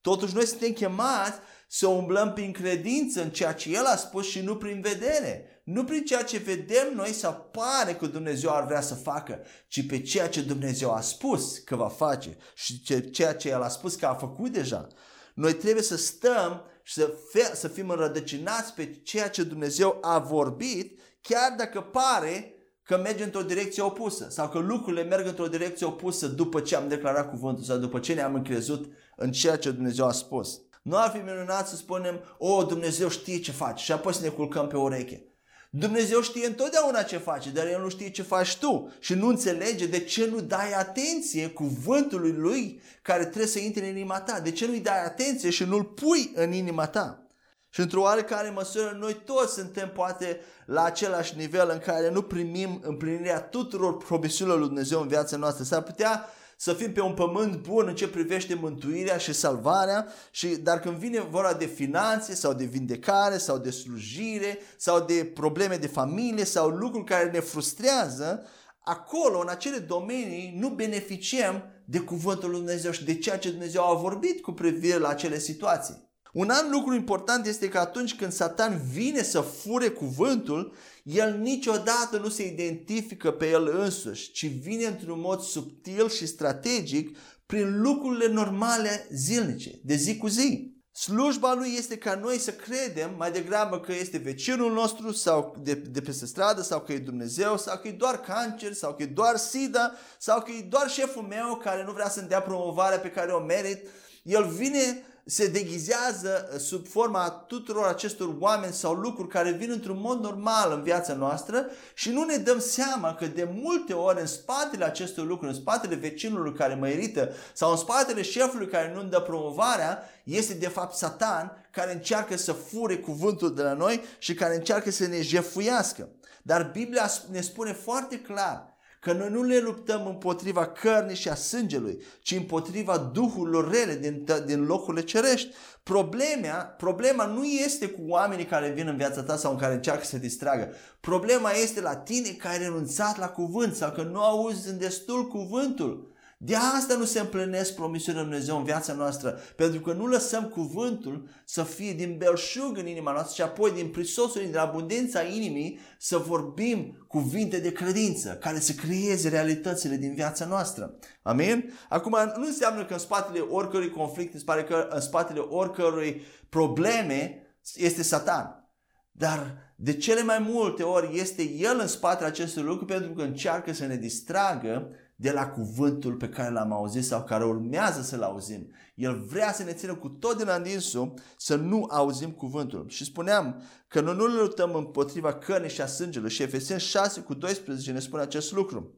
Totuși 0.00 0.34
noi 0.34 0.46
suntem 0.46 0.72
chemați 0.72 1.38
să 1.66 1.86
umblăm 1.86 2.32
prin 2.32 2.52
credință 2.52 3.22
în 3.22 3.30
ceea 3.30 3.52
ce 3.52 3.70
El 3.70 3.84
a 3.84 3.96
spus 3.96 4.26
și 4.26 4.40
nu 4.40 4.56
prin 4.56 4.80
vedere. 4.80 5.60
Nu 5.64 5.84
prin 5.84 6.04
ceea 6.04 6.22
ce 6.22 6.38
vedem 6.38 6.92
noi 6.94 7.12
sau 7.12 7.50
pare 7.52 7.94
că 7.94 8.06
Dumnezeu 8.06 8.50
ar 8.50 8.66
vrea 8.66 8.80
să 8.80 8.94
facă, 8.94 9.40
ci 9.68 9.86
pe 9.86 10.00
ceea 10.00 10.28
ce 10.28 10.42
Dumnezeu 10.42 10.92
a 10.92 11.00
spus 11.00 11.58
că 11.58 11.76
va 11.76 11.88
face 11.88 12.36
și 12.54 12.80
ceea 13.10 13.34
ce 13.34 13.48
El 13.48 13.62
a 13.62 13.68
spus 13.68 13.94
că 13.94 14.06
a 14.06 14.14
făcut 14.14 14.52
deja. 14.52 14.86
Noi 15.34 15.54
trebuie 15.54 15.82
să 15.82 15.96
stăm 15.96 16.64
și 16.82 16.92
să, 16.94 17.14
fe- 17.32 17.54
să 17.54 17.68
fim 17.68 17.88
înrădăcinați 17.88 18.74
pe 18.74 19.00
ceea 19.02 19.28
ce 19.28 19.42
Dumnezeu 19.42 19.98
a 20.00 20.18
vorbit, 20.18 21.00
chiar 21.20 21.54
dacă 21.56 21.80
pare 21.80 22.54
că 22.82 22.96
merge 22.96 23.24
într-o 23.24 23.42
direcție 23.42 23.82
opusă 23.82 24.26
sau 24.30 24.48
că 24.48 24.58
lucrurile 24.58 25.02
merg 25.02 25.26
într-o 25.26 25.48
direcție 25.48 25.86
opusă 25.86 26.26
după 26.26 26.60
ce 26.60 26.76
am 26.76 26.88
declarat 26.88 27.30
cuvântul 27.30 27.64
sau 27.64 27.76
după 27.76 27.98
ce 27.98 28.14
ne-am 28.14 28.34
încrezut 28.34 28.92
în 29.16 29.32
ceea 29.32 29.56
ce 29.56 29.70
Dumnezeu 29.70 30.06
a 30.06 30.12
spus. 30.12 30.60
Nu 30.86 30.96
ar 30.96 31.10
fi 31.10 31.18
minunat 31.18 31.68
să 31.68 31.76
spunem, 31.76 32.20
o, 32.38 32.64
Dumnezeu 32.64 33.08
știe 33.08 33.38
ce 33.38 33.52
face 33.52 33.84
și 33.84 33.92
apoi 33.92 34.14
să 34.14 34.22
ne 34.22 34.28
culcăm 34.28 34.66
pe 34.66 34.76
ureche. 34.76 35.22
Dumnezeu 35.70 36.20
știe 36.20 36.46
întotdeauna 36.46 37.02
ce 37.02 37.16
face, 37.16 37.50
dar 37.50 37.66
El 37.66 37.80
nu 37.80 37.88
știe 37.88 38.10
ce 38.10 38.22
faci 38.22 38.56
tu 38.56 38.92
și 38.98 39.14
nu 39.14 39.28
înțelege 39.28 39.86
de 39.86 40.00
ce 40.00 40.26
nu 40.26 40.40
dai 40.40 40.72
atenție 40.72 41.48
cuvântului 41.48 42.32
Lui 42.32 42.82
care 43.02 43.22
trebuie 43.22 43.46
să 43.46 43.58
intre 43.58 43.88
în 43.88 43.96
inima 43.96 44.20
ta. 44.20 44.40
De 44.40 44.50
ce 44.50 44.66
nu-i 44.66 44.80
dai 44.80 45.04
atenție 45.04 45.50
și 45.50 45.64
nu-l 45.64 45.84
pui 45.84 46.32
în 46.34 46.52
inima 46.52 46.86
ta? 46.86 47.26
Și 47.68 47.80
într-o 47.80 48.00
oarecare 48.00 48.50
măsură 48.50 48.96
noi 49.00 49.14
toți 49.24 49.54
suntem 49.54 49.90
poate 49.94 50.40
la 50.66 50.84
același 50.84 51.36
nivel 51.36 51.70
în 51.72 51.78
care 51.78 52.10
nu 52.10 52.22
primim 52.22 52.80
împlinirea 52.82 53.40
tuturor 53.40 53.96
promisiunilor 53.96 54.58
lui 54.58 54.68
Dumnezeu 54.68 55.00
în 55.00 55.08
viața 55.08 55.36
noastră. 55.36 55.64
S-ar 55.64 55.82
putea 55.82 56.28
să 56.56 56.72
fim 56.72 56.92
pe 56.92 57.00
un 57.00 57.14
pământ 57.14 57.62
bun 57.62 57.84
în 57.86 57.94
ce 57.94 58.08
privește 58.08 58.54
mântuirea 58.54 59.16
și 59.16 59.32
salvarea, 59.32 60.08
și, 60.30 60.46
dar 60.46 60.80
când 60.80 60.96
vine 60.96 61.20
vorba 61.20 61.52
de 61.52 61.66
finanțe 61.66 62.34
sau 62.34 62.52
de 62.52 62.64
vindecare 62.64 63.38
sau 63.38 63.58
de 63.58 63.70
slujire 63.70 64.58
sau 64.76 65.00
de 65.00 65.30
probleme 65.34 65.76
de 65.76 65.86
familie 65.86 66.44
sau 66.44 66.68
lucruri 66.68 67.04
care 67.04 67.30
ne 67.30 67.40
frustrează, 67.40 68.46
acolo, 68.84 69.40
în 69.40 69.48
acele 69.48 69.78
domenii, 69.78 70.54
nu 70.58 70.68
beneficiem 70.68 71.62
de 71.84 71.98
cuvântul 71.98 72.50
lui 72.50 72.58
Dumnezeu 72.58 72.90
și 72.90 73.04
de 73.04 73.18
ceea 73.18 73.38
ce 73.38 73.50
Dumnezeu 73.50 73.90
a 73.90 73.94
vorbit 73.94 74.42
cu 74.42 74.52
privire 74.52 74.98
la 74.98 75.08
acele 75.08 75.38
situații. 75.38 76.05
Un 76.36 76.50
alt 76.50 76.70
lucru 76.70 76.94
important 76.94 77.46
este 77.46 77.68
că 77.68 77.78
atunci 77.78 78.14
când 78.14 78.32
Satan 78.32 78.82
vine 78.92 79.22
să 79.22 79.40
fure 79.40 79.88
cuvântul, 79.88 80.74
el 81.02 81.38
niciodată 81.38 82.18
nu 82.18 82.28
se 82.28 82.46
identifică 82.46 83.30
pe 83.30 83.48
el 83.50 83.76
însuși, 83.78 84.32
ci 84.32 84.46
vine 84.46 84.86
într-un 84.86 85.20
mod 85.20 85.40
subtil 85.40 86.08
și 86.08 86.26
strategic 86.26 87.18
prin 87.46 87.80
lucrurile 87.80 88.32
normale 88.32 89.06
zilnice, 89.10 89.80
de 89.82 89.94
zi 89.94 90.16
cu 90.16 90.26
zi. 90.26 90.74
Slujba 90.92 91.54
lui 91.54 91.74
este 91.76 91.96
ca 91.96 92.14
noi 92.14 92.38
să 92.38 92.50
credem 92.50 93.14
mai 93.16 93.32
degrabă 93.32 93.80
că 93.80 93.92
este 93.92 94.18
vecinul 94.18 94.72
nostru 94.72 95.12
sau 95.12 95.56
de, 95.62 95.74
de 95.74 96.00
pe 96.00 96.12
stradă 96.12 96.62
sau 96.62 96.80
că 96.80 96.92
e 96.92 96.98
Dumnezeu 96.98 97.58
sau 97.58 97.78
că 97.78 97.88
e 97.88 97.92
doar 97.92 98.20
cancer 98.20 98.72
sau 98.72 98.94
că 98.94 99.02
e 99.02 99.06
doar 99.06 99.36
SIDA 99.36 99.92
sau 100.18 100.40
că 100.40 100.50
e 100.50 100.66
doar 100.68 100.88
șeful 100.88 101.22
meu 101.22 101.56
care 101.56 101.84
nu 101.84 101.92
vrea 101.92 102.08
să-mi 102.08 102.28
dea 102.28 102.40
promovarea 102.40 102.98
pe 102.98 103.10
care 103.10 103.32
o 103.32 103.44
merit. 103.44 103.88
El 104.22 104.44
vine 104.44 105.02
se 105.28 105.46
deghizează 105.46 106.48
uh, 106.52 106.58
sub 106.58 106.86
forma 106.88 107.30
tuturor 107.30 107.86
acestor 107.86 108.36
oameni 108.38 108.72
sau 108.72 108.94
lucruri 108.94 109.28
care 109.28 109.50
vin 109.50 109.70
într-un 109.70 110.00
mod 110.00 110.20
normal 110.20 110.72
în 110.72 110.82
viața 110.82 111.14
noastră 111.14 111.66
și 111.94 112.10
nu 112.10 112.24
ne 112.24 112.36
dăm 112.36 112.58
seama 112.58 113.14
că 113.14 113.26
de 113.26 113.48
multe 113.52 113.92
ori 113.92 114.20
în 114.20 114.26
spatele 114.26 114.84
acestor 114.84 115.26
lucruri, 115.26 115.52
în 115.52 115.58
spatele 115.58 115.94
vecinului 115.94 116.52
care 116.52 116.74
mă 116.74 116.88
irită 116.88 117.32
sau 117.52 117.70
în 117.70 117.76
spatele 117.76 118.22
șefului 118.22 118.68
care 118.68 118.92
nu-mi 118.94 119.10
dă 119.10 119.20
promovarea, 119.20 120.10
este 120.24 120.54
de 120.54 120.68
fapt 120.68 120.94
Satan 120.94 121.66
care 121.70 121.92
încearcă 121.92 122.36
să 122.36 122.52
fure 122.52 122.96
cuvântul 122.96 123.54
de 123.54 123.62
la 123.62 123.72
noi 123.72 124.00
și 124.18 124.34
care 124.34 124.54
încearcă 124.54 124.90
să 124.90 125.06
ne 125.06 125.20
jefuiască. 125.20 126.08
Dar 126.42 126.70
Biblia 126.72 127.10
ne 127.30 127.40
spune 127.40 127.72
foarte 127.72 128.20
clar 128.20 128.75
că 129.06 129.12
noi 129.12 129.28
nu 129.30 129.42
le 129.42 129.58
luptăm 129.58 130.06
împotriva 130.06 130.66
cărnii 130.66 131.16
și 131.16 131.28
a 131.28 131.34
sângelui, 131.34 132.02
ci 132.20 132.32
împotriva 132.32 132.98
duhurilor 132.98 133.70
rele 133.70 133.94
din, 133.94 134.26
din 134.46 134.64
locurile 134.64 135.02
cerești. 135.02 135.54
Problema, 135.82 136.54
problema 136.76 137.26
nu 137.26 137.44
este 137.44 137.88
cu 137.88 138.00
oamenii 138.08 138.44
care 138.44 138.70
vin 138.70 138.86
în 138.86 138.96
viața 138.96 139.22
ta 139.22 139.36
sau 139.36 139.52
în 139.52 139.58
care 139.58 139.74
încearcă 139.74 140.04
să 140.04 140.10
te 140.10 140.18
distragă. 140.18 140.72
Problema 141.00 141.50
este 141.50 141.80
la 141.80 141.96
tine 141.96 142.28
care 142.28 142.54
ai 142.54 142.62
renunțat 142.62 143.18
la 143.18 143.28
cuvânt 143.28 143.74
sau 143.74 143.90
că 143.90 144.02
nu 144.02 144.20
auzi 144.20 144.68
în 144.68 144.78
destul 144.78 145.28
cuvântul. 145.28 146.15
De 146.38 146.54
asta 146.54 146.96
nu 146.96 147.04
se 147.04 147.20
împlinesc 147.20 147.74
promisiunile 147.74 148.22
Lui 148.22 148.30
Dumnezeu 148.30 148.58
în 148.58 148.64
viața 148.64 148.92
noastră, 148.92 149.38
pentru 149.56 149.80
că 149.80 149.92
nu 149.92 150.06
lăsăm 150.06 150.44
cuvântul 150.44 151.28
să 151.44 151.62
fie 151.62 151.92
din 151.92 152.16
belșug 152.18 152.78
în 152.78 152.86
inima 152.86 153.12
noastră 153.12 153.34
și 153.34 153.42
apoi 153.42 153.72
din 153.72 153.88
prisosul, 153.88 154.42
din 154.44 154.56
abundența 154.56 155.22
inimii 155.22 155.78
să 155.98 156.18
vorbim 156.18 157.04
cuvinte 157.08 157.58
de 157.58 157.72
credință 157.72 158.38
care 158.40 158.60
să 158.60 158.72
creeze 158.72 159.28
realitățile 159.28 159.96
din 159.96 160.14
viața 160.14 160.44
noastră. 160.44 160.98
Amin? 161.22 161.72
Acum 161.88 162.16
nu 162.36 162.46
înseamnă 162.46 162.84
că 162.84 162.92
în 162.92 162.98
spatele 162.98 163.40
oricărui 163.40 163.90
conflict, 163.90 164.34
în 164.34 164.40
spatele, 164.40 164.86
în 164.90 165.00
spatele 165.00 165.38
oricărui 165.40 166.22
probleme 166.48 167.42
este 167.74 168.02
Satan. 168.02 168.70
Dar 169.12 169.72
de 169.76 169.96
cele 169.96 170.22
mai 170.22 170.38
multe 170.38 170.82
ori 170.82 171.18
este 171.18 171.50
el 171.50 171.78
în 171.80 171.86
spatele 171.86 172.28
acestui 172.28 172.62
lucru 172.62 172.84
pentru 172.84 173.10
că 173.10 173.22
încearcă 173.22 173.72
să 173.72 173.86
ne 173.86 173.96
distragă 173.96 174.90
de 175.16 175.30
la 175.30 175.48
cuvântul 175.48 176.14
pe 176.14 176.28
care 176.28 176.52
l-am 176.52 176.72
auzit 176.72 177.04
sau 177.04 177.24
care 177.24 177.44
urmează 177.44 178.02
să-l 178.02 178.22
auzim. 178.22 178.72
El 178.94 179.18
vrea 179.18 179.52
să 179.52 179.62
ne 179.62 179.72
țină 179.72 179.94
cu 179.94 180.08
tot 180.08 180.36
din 180.36 180.48
adinsul 180.48 181.14
să 181.36 181.56
nu 181.56 181.86
auzim 181.90 182.30
cuvântul. 182.30 182.88
Și 182.88 183.04
spuneam 183.04 183.62
că 183.88 184.00
noi 184.00 184.14
nu 184.14 184.24
luptăm 184.26 184.74
împotriva 184.74 185.34
cărnii 185.34 185.70
și 185.70 185.80
a 185.80 185.86
sângelui 185.86 186.30
și 186.30 186.42
Efeseni 186.42 186.80
6 186.80 187.20
cu 187.20 187.34
12 187.34 187.92
ne 187.92 188.00
spune 188.00 188.22
acest 188.22 188.52
lucru. 188.52 188.94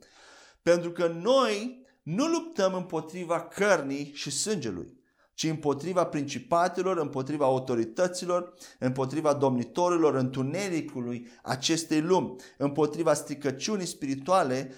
Pentru 0.63 0.91
că 0.93 1.07
noi 1.07 1.87
nu 2.03 2.27
luptăm 2.27 2.75
împotriva 2.75 3.41
cărnii 3.41 4.13
și 4.15 4.31
sângelui, 4.31 4.98
ci 5.39 5.45
împotriva 5.45 6.05
principatelor, 6.05 6.97
împotriva 6.99 7.45
autorităților, 7.45 8.55
împotriva 8.79 9.33
domnitorilor 9.33 10.15
întunericului 10.15 11.29
acestei 11.43 12.01
lumi, 12.01 12.37
împotriva 12.57 13.15
stricăciunii 13.15 13.87
spirituale 13.87 14.73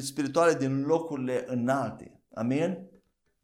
spirituale 0.00 0.54
din 0.54 0.82
locurile 0.82 1.44
înalte. 1.46 2.20
Amin? 2.34 2.78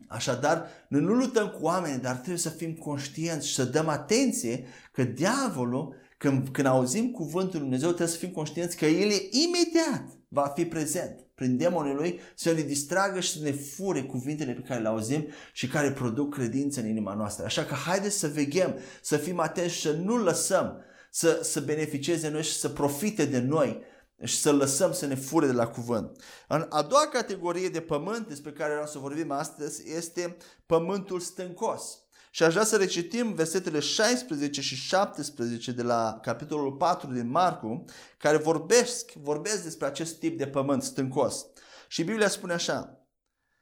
Așadar, 0.09 0.66
noi 0.88 1.00
nu 1.00 1.12
luptăm 1.12 1.48
cu 1.48 1.64
oameni, 1.64 2.00
dar 2.00 2.14
trebuie 2.14 2.38
să 2.38 2.48
fim 2.48 2.74
conștienți 2.74 3.48
și 3.48 3.55
să 3.55 3.64
dăm 3.64 3.88
atenție 3.88 4.66
că 4.92 5.05
diavolul, 5.05 5.94
când, 6.18 6.48
când 6.48 6.66
auzim 6.66 7.11
cuvântul 7.11 7.50
Lui 7.50 7.61
Dumnezeu, 7.61 7.88
trebuie 7.88 8.14
să 8.16 8.18
fim 8.24 8.31
conștienți 8.31 8.76
că 8.76 8.87
el 8.87 9.11
imediat 9.31 10.18
va 10.29 10.52
fi 10.55 10.64
prezent 10.64 11.26
prin 11.37 11.57
demonii 11.57 11.94
lui 11.94 12.20
să 12.35 12.53
ne 12.53 12.61
distragă 12.61 13.20
și 13.20 13.33
să 13.33 13.38
ne 13.42 13.53
fure 13.53 14.03
cuvintele 14.03 14.53
pe 14.53 14.61
care 14.61 14.81
le 14.81 14.88
auzim 14.88 15.27
și 15.53 15.68
care 15.68 15.92
produc 15.92 16.35
credință 16.35 16.81
în 16.81 16.88
inima 16.88 17.14
noastră. 17.14 17.44
Așa 17.44 17.64
că 17.64 17.75
haideți 17.75 18.18
să 18.18 18.29
veghem, 18.29 18.79
să 19.03 19.16
fim 19.16 19.40
atenți 19.40 19.75
și 19.75 19.81
să 19.81 19.92
nu 19.92 20.16
lăsăm 20.16 20.85
să, 21.11 21.40
să 21.42 21.61
beneficieze 21.61 22.29
noi 22.29 22.42
și 22.42 22.59
să 22.59 22.68
profite 22.68 23.25
de 23.25 23.38
noi 23.38 23.83
și 24.22 24.37
să 24.37 24.53
lăsăm 24.53 24.92
să 24.92 25.07
ne 25.07 25.14
fure 25.14 25.46
de 25.46 25.53
la 25.53 25.66
cuvânt. 25.66 26.22
În 26.49 26.66
a 26.68 26.83
doua 26.83 27.09
categorie 27.09 27.68
de 27.68 27.81
pământ 27.81 28.29
despre 28.29 28.53
care 28.53 28.70
vreau 28.70 28.87
să 28.87 28.99
vorbim 28.99 29.31
astăzi 29.31 29.96
este 29.96 30.37
pământul 30.66 31.20
stâncos. 31.20 32.06
Și 32.37 32.42
aș 32.42 32.53
vrea 32.53 32.64
să 32.64 32.77
recitim 32.77 33.35
versetele 33.35 33.81
16 33.81 34.61
și 34.61 34.75
17 34.75 35.72
de 35.72 35.83
la 35.83 36.18
capitolul 36.22 36.72
4 36.72 37.12
din 37.12 37.29
Marcu, 37.29 37.85
care 38.18 38.37
vorbesc, 38.37 39.12
vorbesc 39.12 39.62
despre 39.62 39.87
acest 39.87 40.18
tip 40.18 40.38
de 40.38 40.46
pământ 40.46 40.83
stâncos. 40.83 41.46
Și 41.88 42.05
Biblia 42.05 42.29
spune 42.29 42.53
așa, 42.53 43.07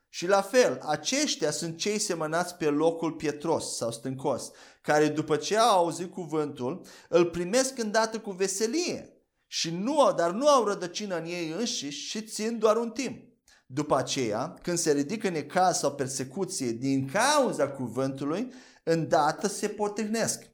și 0.09 0.27
la 0.27 0.43
fel, 0.43 0.81
aceștia 0.83 1.51
sunt 1.51 1.79
cei 1.79 1.99
semănați 1.99 2.55
pe 2.55 2.65
locul 2.65 3.13
pietros 3.13 3.77
sau 3.77 3.91
stâncos, 3.91 4.51
care 4.81 5.09
după 5.09 5.37
ce 5.37 5.57
au 5.57 5.79
auzit 5.79 6.13
cuvântul, 6.13 6.87
îl 7.09 7.25
primesc 7.25 7.79
îndată 7.79 8.21
cu 8.21 8.31
veselie 8.31 9.13
și 9.47 9.71
nu, 9.71 10.13
dar 10.17 10.31
nu 10.31 10.49
au 10.49 10.65
rădăcină 10.65 11.19
în 11.19 11.25
ei 11.25 11.55
înșiși 11.59 12.09
și 12.09 12.23
țin 12.23 12.59
doar 12.59 12.77
un 12.77 12.91
timp. 12.91 13.34
După 13.67 13.97
aceea, 13.97 14.55
când 14.63 14.79
se 14.79 14.93
ridică 14.93 15.29
necaz 15.29 15.79
sau 15.79 15.95
persecuție 15.95 16.71
din 16.71 17.09
cauza 17.09 17.69
cuvântului, 17.69 18.53
îndată 18.83 19.49
se 19.49 19.69
potrivnesc. 19.69 20.53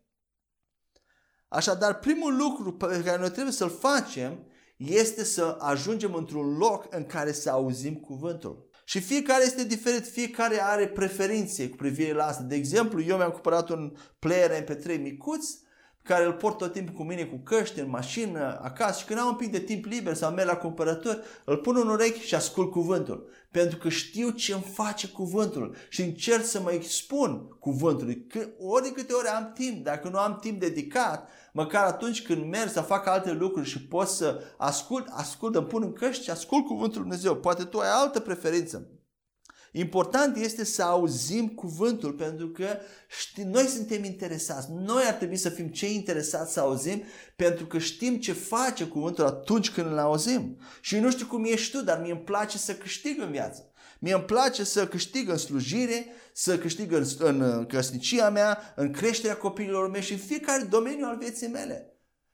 Așadar, 1.49 1.99
primul 1.99 2.37
lucru 2.37 2.73
pe 2.73 3.03
care 3.05 3.19
noi 3.19 3.31
trebuie 3.31 3.53
să-l 3.53 3.71
facem 3.71 4.47
este 4.77 5.25
să 5.25 5.57
ajungem 5.59 6.15
într-un 6.15 6.57
loc 6.57 6.87
în 6.91 7.05
care 7.05 7.33
să 7.33 7.51
auzim 7.51 7.95
cuvântul. 7.95 8.69
Și 8.85 9.01
fiecare 9.01 9.45
este 9.45 9.65
diferit, 9.65 10.07
fiecare 10.07 10.63
are 10.63 10.89
preferințe 10.89 11.69
cu 11.69 11.77
privire 11.77 12.13
la 12.13 12.27
asta. 12.27 12.43
De 12.43 12.55
exemplu, 12.55 13.03
eu 13.03 13.17
mi-am 13.17 13.31
cumpărat 13.31 13.69
un 13.69 13.97
player 14.19 14.65
MP3 14.65 15.01
micuț, 15.01 15.47
care 16.03 16.25
îl 16.25 16.33
port 16.33 16.59
tot 16.59 16.73
timpul 16.73 16.95
cu 16.95 17.03
mine 17.03 17.25
cu 17.25 17.37
căști, 17.37 17.81
în 17.81 17.89
mașină, 17.89 18.61
acasă 18.63 18.99
și 18.99 19.05
când 19.05 19.19
am 19.19 19.27
un 19.27 19.35
pic 19.35 19.51
de 19.51 19.59
timp 19.59 19.85
liber 19.85 20.15
sau 20.15 20.33
merg 20.33 20.49
la 20.49 20.57
cumpărători, 20.57 21.21
îl 21.45 21.57
pun 21.57 21.77
în 21.77 21.89
urechi 21.89 22.27
și 22.27 22.35
ascult 22.35 22.71
cuvântul. 22.71 23.29
Pentru 23.51 23.79
că 23.79 23.89
știu 23.89 24.31
ce 24.31 24.53
îmi 24.53 24.73
face 24.73 25.09
cuvântul 25.09 25.77
și 25.89 26.03
încerc 26.03 26.45
să 26.45 26.61
mă 26.61 26.73
expun 26.73 27.49
cuvântului. 27.59 28.27
Că 28.27 28.49
ori 28.59 28.83
de 28.83 28.93
câte 28.93 29.13
ori 29.13 29.27
am 29.27 29.53
timp, 29.55 29.85
dacă 29.85 30.09
nu 30.09 30.19
am 30.19 30.39
timp 30.41 30.61
dedicat, 30.61 31.29
măcar 31.53 31.85
atunci 31.85 32.23
când 32.23 32.51
merg 32.51 32.71
să 32.71 32.81
fac 32.81 33.07
alte 33.07 33.33
lucruri 33.33 33.69
și 33.69 33.87
pot 33.87 34.09
să 34.09 34.43
ascult, 34.57 35.07
ascult, 35.11 35.55
îmi 35.55 35.67
pun 35.67 35.83
în 35.83 35.93
căști 35.93 36.25
și 36.25 36.31
ascult 36.31 36.67
cuvântul 36.67 37.01
Lui 37.01 37.09
Dumnezeu. 37.09 37.37
Poate 37.37 37.65
tu 37.65 37.79
ai 37.79 37.91
altă 37.91 38.21
preferință. 38.21 38.89
Important 39.73 40.37
este 40.37 40.65
să 40.65 40.83
auzim 40.83 41.49
cuvântul 41.49 42.13
pentru 42.13 42.49
că 42.49 42.67
știi, 43.21 43.45
noi 43.45 43.65
suntem 43.65 44.05
interesați. 44.05 44.69
Noi 44.73 45.03
ar 45.07 45.13
trebui 45.13 45.37
să 45.37 45.49
fim 45.49 45.69
cei 45.69 45.95
interesați 45.95 46.53
să 46.53 46.61
auzim 46.61 47.03
pentru 47.37 47.67
că 47.67 47.79
știm 47.79 48.17
ce 48.17 48.33
face 48.33 48.85
cuvântul 48.85 49.25
atunci 49.25 49.71
când 49.71 49.87
îl 49.87 49.99
auzim. 49.99 50.61
Și 50.81 50.99
nu 50.99 51.11
știu 51.11 51.27
cum 51.27 51.45
ești 51.45 51.77
tu, 51.77 51.85
dar 51.85 52.01
mie 52.01 52.13
îmi 52.13 52.21
place 52.21 52.59
să 52.59 52.75
câștig 52.75 53.21
în 53.21 53.31
viață. 53.31 53.65
Mie 53.99 54.15
îmi 54.15 54.25
place 54.25 54.65
să 54.65 54.87
câștig 54.87 55.29
în 55.29 55.37
slujire, 55.37 56.07
să 56.33 56.59
câștig 56.59 56.93
în, 56.93 57.05
în 57.19 57.67
căsnicia 57.67 58.31
mea, 58.31 58.73
în 58.77 58.93
creșterea 58.93 59.37
copiilor 59.37 59.91
mei 59.91 60.03
și 60.03 60.13
în 60.13 60.19
fiecare 60.19 60.63
domeniu 60.63 61.07
al 61.07 61.17
vieții 61.19 61.49
mele. 61.49 61.90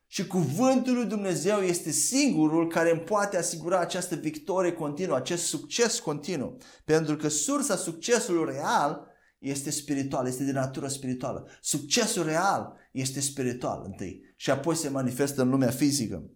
Și 0.07 0.27
cuvântul 0.27 0.93
lui 0.93 1.05
Dumnezeu 1.05 1.59
este 1.59 1.91
singurul 1.91 2.67
care 2.67 2.91
îmi 2.91 2.99
poate 2.99 3.37
asigura 3.37 3.79
această 3.79 4.15
victorie 4.15 4.71
continuă, 4.71 5.15
acest 5.15 5.45
succes 5.45 5.99
continuu. 5.99 6.57
Pentru 6.85 7.15
că 7.15 7.27
sursa 7.27 7.75
succesului 7.75 8.53
real 8.53 9.07
este 9.39 9.69
spiritual, 9.69 10.27
este 10.27 10.43
de 10.43 10.51
natură 10.51 10.87
spirituală. 10.87 11.47
Succesul 11.61 12.23
real 12.23 12.73
este 12.91 13.19
spiritual 13.19 13.81
întâi 13.85 14.33
și 14.35 14.49
apoi 14.49 14.75
se 14.75 14.89
manifestă 14.89 15.41
în 15.41 15.49
lumea 15.49 15.69
fizică. 15.69 16.29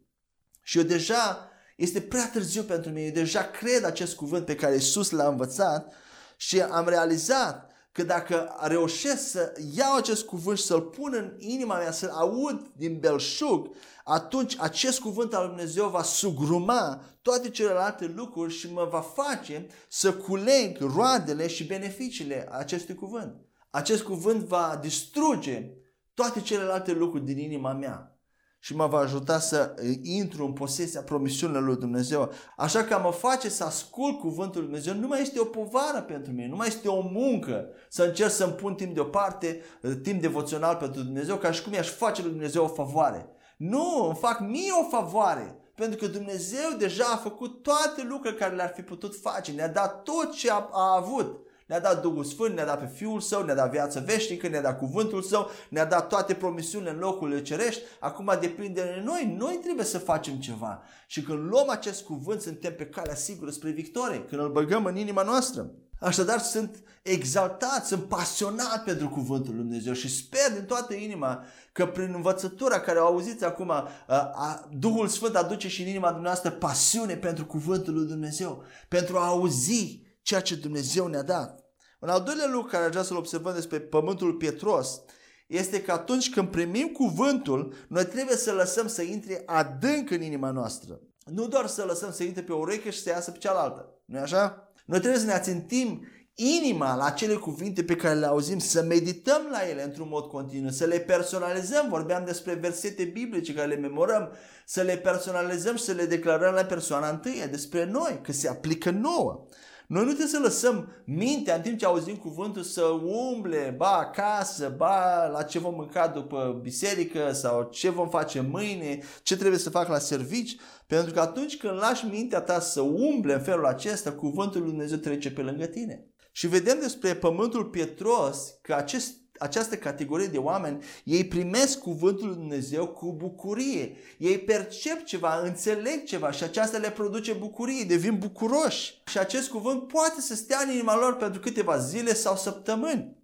Și 0.64 0.78
eu 0.78 0.84
deja, 0.84 1.50
este 1.78 2.02
prea 2.02 2.30
târziu 2.30 2.64
pentru 2.64 2.92
mine, 2.92 3.06
eu 3.06 3.12
deja 3.12 3.44
cred 3.44 3.84
acest 3.84 4.16
cuvânt 4.16 4.46
pe 4.46 4.56
care 4.56 4.76
Isus 4.76 5.10
l-a 5.10 5.28
învățat 5.28 5.94
și 6.38 6.62
am 6.62 6.88
realizat 6.88 7.71
că 7.92 8.04
dacă 8.04 8.56
reușesc 8.60 9.30
să 9.30 9.54
iau 9.76 9.96
acest 9.96 10.26
cuvânt 10.26 10.58
și 10.58 10.64
să-l 10.64 10.82
pun 10.82 11.14
în 11.14 11.34
inima 11.38 11.78
mea, 11.78 11.92
să-l 11.92 12.10
aud 12.10 12.72
din 12.76 13.00
belșug, 13.00 13.76
atunci 14.04 14.56
acest 14.60 15.00
cuvânt 15.00 15.34
al 15.34 15.40
Lui 15.40 15.56
Dumnezeu 15.56 15.90
va 15.90 16.04
sugruma 16.04 17.02
toate 17.22 17.50
celelalte 17.50 18.14
lucruri 18.16 18.54
și 18.54 18.72
mă 18.72 18.88
va 18.92 19.02
face 19.02 19.68
să 19.88 20.14
culeg 20.14 20.78
roadele 20.80 21.48
și 21.48 21.66
beneficiile 21.66 22.48
acestui 22.52 22.96
cuvânt. 22.96 23.36
Acest 23.70 24.04
cuvânt 24.04 24.44
va 24.44 24.80
distruge 24.82 25.70
toate 26.14 26.42
celelalte 26.42 26.92
lucruri 26.92 27.26
din 27.26 27.38
inima 27.38 27.74
mea 27.74 28.21
și 28.64 28.76
mă 28.76 28.88
va 28.88 28.98
ajuta 28.98 29.40
să 29.40 29.76
intru 30.02 30.46
în 30.46 30.54
posesia 30.54 31.02
promisiunilor 31.02 31.64
lui 31.64 31.76
Dumnezeu. 31.76 32.32
Așa 32.58 32.84
că 32.84 33.00
mă 33.04 33.12
face 33.12 33.50
să 33.50 33.64
ascult 33.64 34.20
cuvântul 34.20 34.62
lui 34.62 34.70
Dumnezeu 34.70 34.96
nu 34.96 35.08
mai 35.08 35.22
este 35.22 35.40
o 35.40 35.46
povară 35.46 36.02
pentru 36.02 36.32
mine, 36.32 36.48
nu 36.48 36.56
mai 36.56 36.68
este 36.68 36.88
o 36.88 37.02
muncă 37.02 37.68
să 37.90 38.04
încerc 38.04 38.32
să-mi 38.32 38.54
pun 38.54 38.76
timp 38.76 38.94
deoparte, 38.94 39.62
timp 40.04 40.22
devoțional 40.22 40.76
pentru 40.76 41.02
Dumnezeu, 41.02 41.36
ca 41.38 41.52
și 41.52 41.64
cum 41.64 41.74
i-aș 41.74 41.90
face 41.90 42.22
lui 42.22 42.32
Dumnezeu 42.32 42.64
o 42.64 42.68
favoare. 42.68 43.30
Nu, 43.58 44.06
îmi 44.06 44.18
fac 44.20 44.40
mie 44.40 44.72
o 44.82 44.90
favoare. 44.90 45.56
Pentru 45.76 45.98
că 46.00 46.08
Dumnezeu 46.08 46.70
deja 46.78 47.06
a 47.06 47.18
făcut 47.18 47.64
toate 47.64 48.04
lucrurile 48.04 48.40
care 48.40 48.56
le-ar 48.56 48.72
fi 48.76 48.82
putut 48.82 49.16
face. 49.16 49.52
Ne-a 49.52 49.70
dat 49.70 50.04
tot 50.04 50.32
ce 50.32 50.52
a, 50.52 50.70
a 50.72 50.96
avut. 50.96 51.46
Ne-a 51.72 51.80
dat 51.80 52.02
Duhul 52.02 52.24
Sfânt, 52.24 52.56
ne-a 52.56 52.66
dat 52.66 52.80
pe 52.80 52.92
Fiul 52.96 53.20
Său, 53.20 53.44
ne-a 53.44 53.56
dat 53.56 53.72
viață 53.72 54.04
veșnică, 54.06 54.48
ne-a 54.48 54.62
dat 54.62 54.78
cuvântul 54.78 55.22
Său, 55.22 55.50
ne-a 55.70 55.86
dat 55.86 56.08
toate 56.08 56.34
promisiunile 56.34 56.92
în 56.92 56.98
locurile 56.98 57.42
cerești. 57.42 57.82
Acum 58.00 58.38
depinde 58.40 58.82
de 58.82 59.02
noi. 59.06 59.36
Noi 59.38 59.60
trebuie 59.64 59.86
să 59.86 59.98
facem 59.98 60.36
ceva. 60.36 60.82
Și 61.08 61.22
când 61.22 61.50
luăm 61.50 61.70
acest 61.70 62.04
cuvânt, 62.04 62.42
suntem 62.42 62.76
pe 62.76 62.86
calea 62.86 63.16
sigură 63.16 63.52
spre 63.52 63.70
victorie. 63.70 64.24
Când 64.24 64.42
îl 64.42 64.52
băgăm 64.52 64.86
în 64.86 64.96
inima 64.96 65.24
noastră. 65.24 65.72
Așadar 66.00 66.40
sunt 66.40 66.84
exaltat, 67.02 67.86
sunt 67.86 68.04
pasionat 68.04 68.84
pentru 68.84 69.10
cuvântul 69.10 69.54
lui 69.54 69.64
Dumnezeu 69.64 69.94
și 69.94 70.16
sper 70.16 70.52
din 70.54 70.66
toată 70.66 70.94
inima 70.94 71.44
că 71.72 71.86
prin 71.86 72.12
învățătura 72.16 72.80
care 72.80 73.00
o 73.00 73.06
auziți 73.06 73.46
acum, 73.46 73.70
a, 73.70 73.90
a, 74.08 74.68
Duhul 74.78 75.08
Sfânt 75.08 75.36
aduce 75.36 75.68
și 75.68 75.82
în 75.82 75.88
inima 75.88 76.12
dumneavoastră 76.12 76.52
pasiune 76.52 77.16
pentru 77.16 77.46
cuvântul 77.46 77.94
lui 77.94 78.08
Dumnezeu, 78.08 78.64
pentru 78.88 79.18
a 79.18 79.26
auzi 79.26 80.10
ceea 80.22 80.42
ce 80.42 80.56
Dumnezeu 80.56 81.08
ne-a 81.08 81.24
dat. 81.24 81.61
Un 82.02 82.10
al 82.10 82.22
doilea 82.24 82.48
lucru 82.52 82.68
care 82.68 82.84
aș 82.84 82.90
vrea 82.90 83.04
să-l 83.04 83.18
observăm 83.18 83.54
despre 83.54 83.80
pământul 83.80 84.34
pietros 84.34 85.02
este 85.48 85.82
că 85.82 85.92
atunci 85.92 86.30
când 86.30 86.48
primim 86.48 86.88
cuvântul, 86.88 87.74
noi 87.88 88.06
trebuie 88.06 88.36
să 88.38 88.52
lăsăm 88.52 88.88
să 88.88 89.02
intre 89.02 89.44
adânc 89.46 90.10
în 90.10 90.22
inima 90.22 90.52
noastră. 90.52 91.00
Nu 91.26 91.48
doar 91.48 91.68
să 91.68 91.84
lăsăm 91.84 92.12
să 92.12 92.24
intre 92.24 92.42
pe 92.42 92.52
o 92.52 92.58
ureche 92.58 92.90
și 92.90 93.02
să 93.02 93.10
iasă 93.10 93.32
pe 93.32 93.38
cealaltă. 93.38 94.02
nu 94.06 94.18
e 94.18 94.22
așa? 94.22 94.72
Noi 94.86 95.00
trebuie 95.00 95.20
să 95.20 95.26
ne 95.26 95.34
ațintim 95.34 96.06
inima 96.36 96.96
la 96.96 97.06
acele 97.06 97.34
cuvinte 97.34 97.84
pe 97.84 97.96
care 97.96 98.20
le 98.20 98.26
auzim, 98.26 98.60
să 98.60 98.84
medităm 98.84 99.48
la 99.52 99.70
ele 99.70 99.84
într-un 99.84 100.08
mod 100.08 100.28
continuu, 100.28 100.70
să 100.70 100.86
le 100.86 101.00
personalizăm. 101.00 101.90
Vorbeam 101.90 102.26
despre 102.26 102.54
versete 102.54 103.04
biblice 103.04 103.54
care 103.54 103.68
le 103.68 103.76
memorăm, 103.76 104.32
să 104.66 104.82
le 104.82 104.98
personalizăm 104.98 105.76
și 105.76 105.84
să 105.84 105.92
le 105.92 106.06
declarăm 106.06 106.54
la 106.54 106.64
persoana 106.64 107.10
întâia 107.10 107.48
despre 107.48 107.86
noi, 107.86 108.20
că 108.24 108.32
se 108.32 108.48
aplică 108.48 108.90
nouă. 108.90 109.46
Noi 109.92 110.02
nu 110.02 110.08
trebuie 110.08 110.28
să 110.28 110.40
lăsăm 110.40 111.04
mintea 111.06 111.56
în 111.56 111.62
timp 111.62 111.78
ce 111.78 111.86
auzim 111.86 112.16
cuvântul 112.16 112.64
să 112.64 112.84
umble, 113.04 113.74
ba 113.78 113.98
acasă, 113.98 114.74
ba 114.78 115.28
la 115.28 115.44
ce 115.44 115.60
vom 115.60 115.76
mânca 115.76 116.08
după 116.08 116.60
biserică 116.62 117.32
sau 117.32 117.70
ce 117.72 117.90
vom 117.90 118.10
face 118.10 118.42
mâine, 118.42 119.00
ce 119.24 119.36
trebuie 119.38 119.60
să 119.60 119.70
fac 119.70 119.88
la 119.88 119.98
servici, 119.98 120.56
pentru 120.88 121.14
că 121.14 121.20
atunci 121.20 121.58
când 121.58 121.74
lași 121.74 122.06
mintea 122.06 122.42
ta 122.42 122.60
să 122.60 122.82
umble 122.82 123.34
în 123.34 123.42
felul 123.42 123.66
acesta, 123.66 124.12
cuvântul 124.12 124.62
lui 124.62 124.70
Dumnezeu 124.70 124.98
trece 124.98 125.32
pe 125.32 125.42
lângă 125.42 125.66
tine. 125.66 126.06
Și 126.32 126.48
vedem 126.48 126.80
despre 126.80 127.16
pământul 127.16 127.66
pietros 127.66 128.58
că 128.62 128.74
acest 128.74 129.14
această 129.42 129.76
categorie 129.76 130.28
de 130.28 130.38
oameni, 130.38 130.84
ei 131.04 131.26
primesc 131.26 131.80
cuvântul 131.80 132.28
lui 132.28 132.36
Dumnezeu 132.36 132.88
cu 132.88 133.14
bucurie. 133.14 133.96
Ei 134.18 134.40
percep 134.40 135.04
ceva, 135.04 135.42
înțeleg 135.42 136.04
ceva 136.04 136.32
și 136.32 136.44
aceasta 136.44 136.78
le 136.78 136.92
produce 136.92 137.34
bucurie, 137.34 137.84
devin 137.84 138.18
bucuroși. 138.18 139.02
Și 139.06 139.18
acest 139.18 139.50
cuvânt 139.50 139.88
poate 139.88 140.22
să 140.22 140.36
stea 140.36 140.60
în 140.66 140.72
inima 140.72 140.96
lor 140.96 141.16
pentru 141.16 141.40
câteva 141.40 141.78
zile 141.78 142.14
sau 142.14 142.36
săptămâni. 142.36 143.18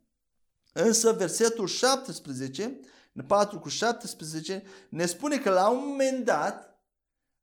Însă 0.73 1.11
versetul 1.11 1.67
17, 1.67 2.79
4 3.27 3.59
cu 3.59 3.69
17, 3.69 4.63
ne 4.89 5.05
spune 5.05 5.37
că 5.37 5.49
la 5.49 5.69
un 5.69 5.83
moment 5.87 6.25
dat 6.25 6.67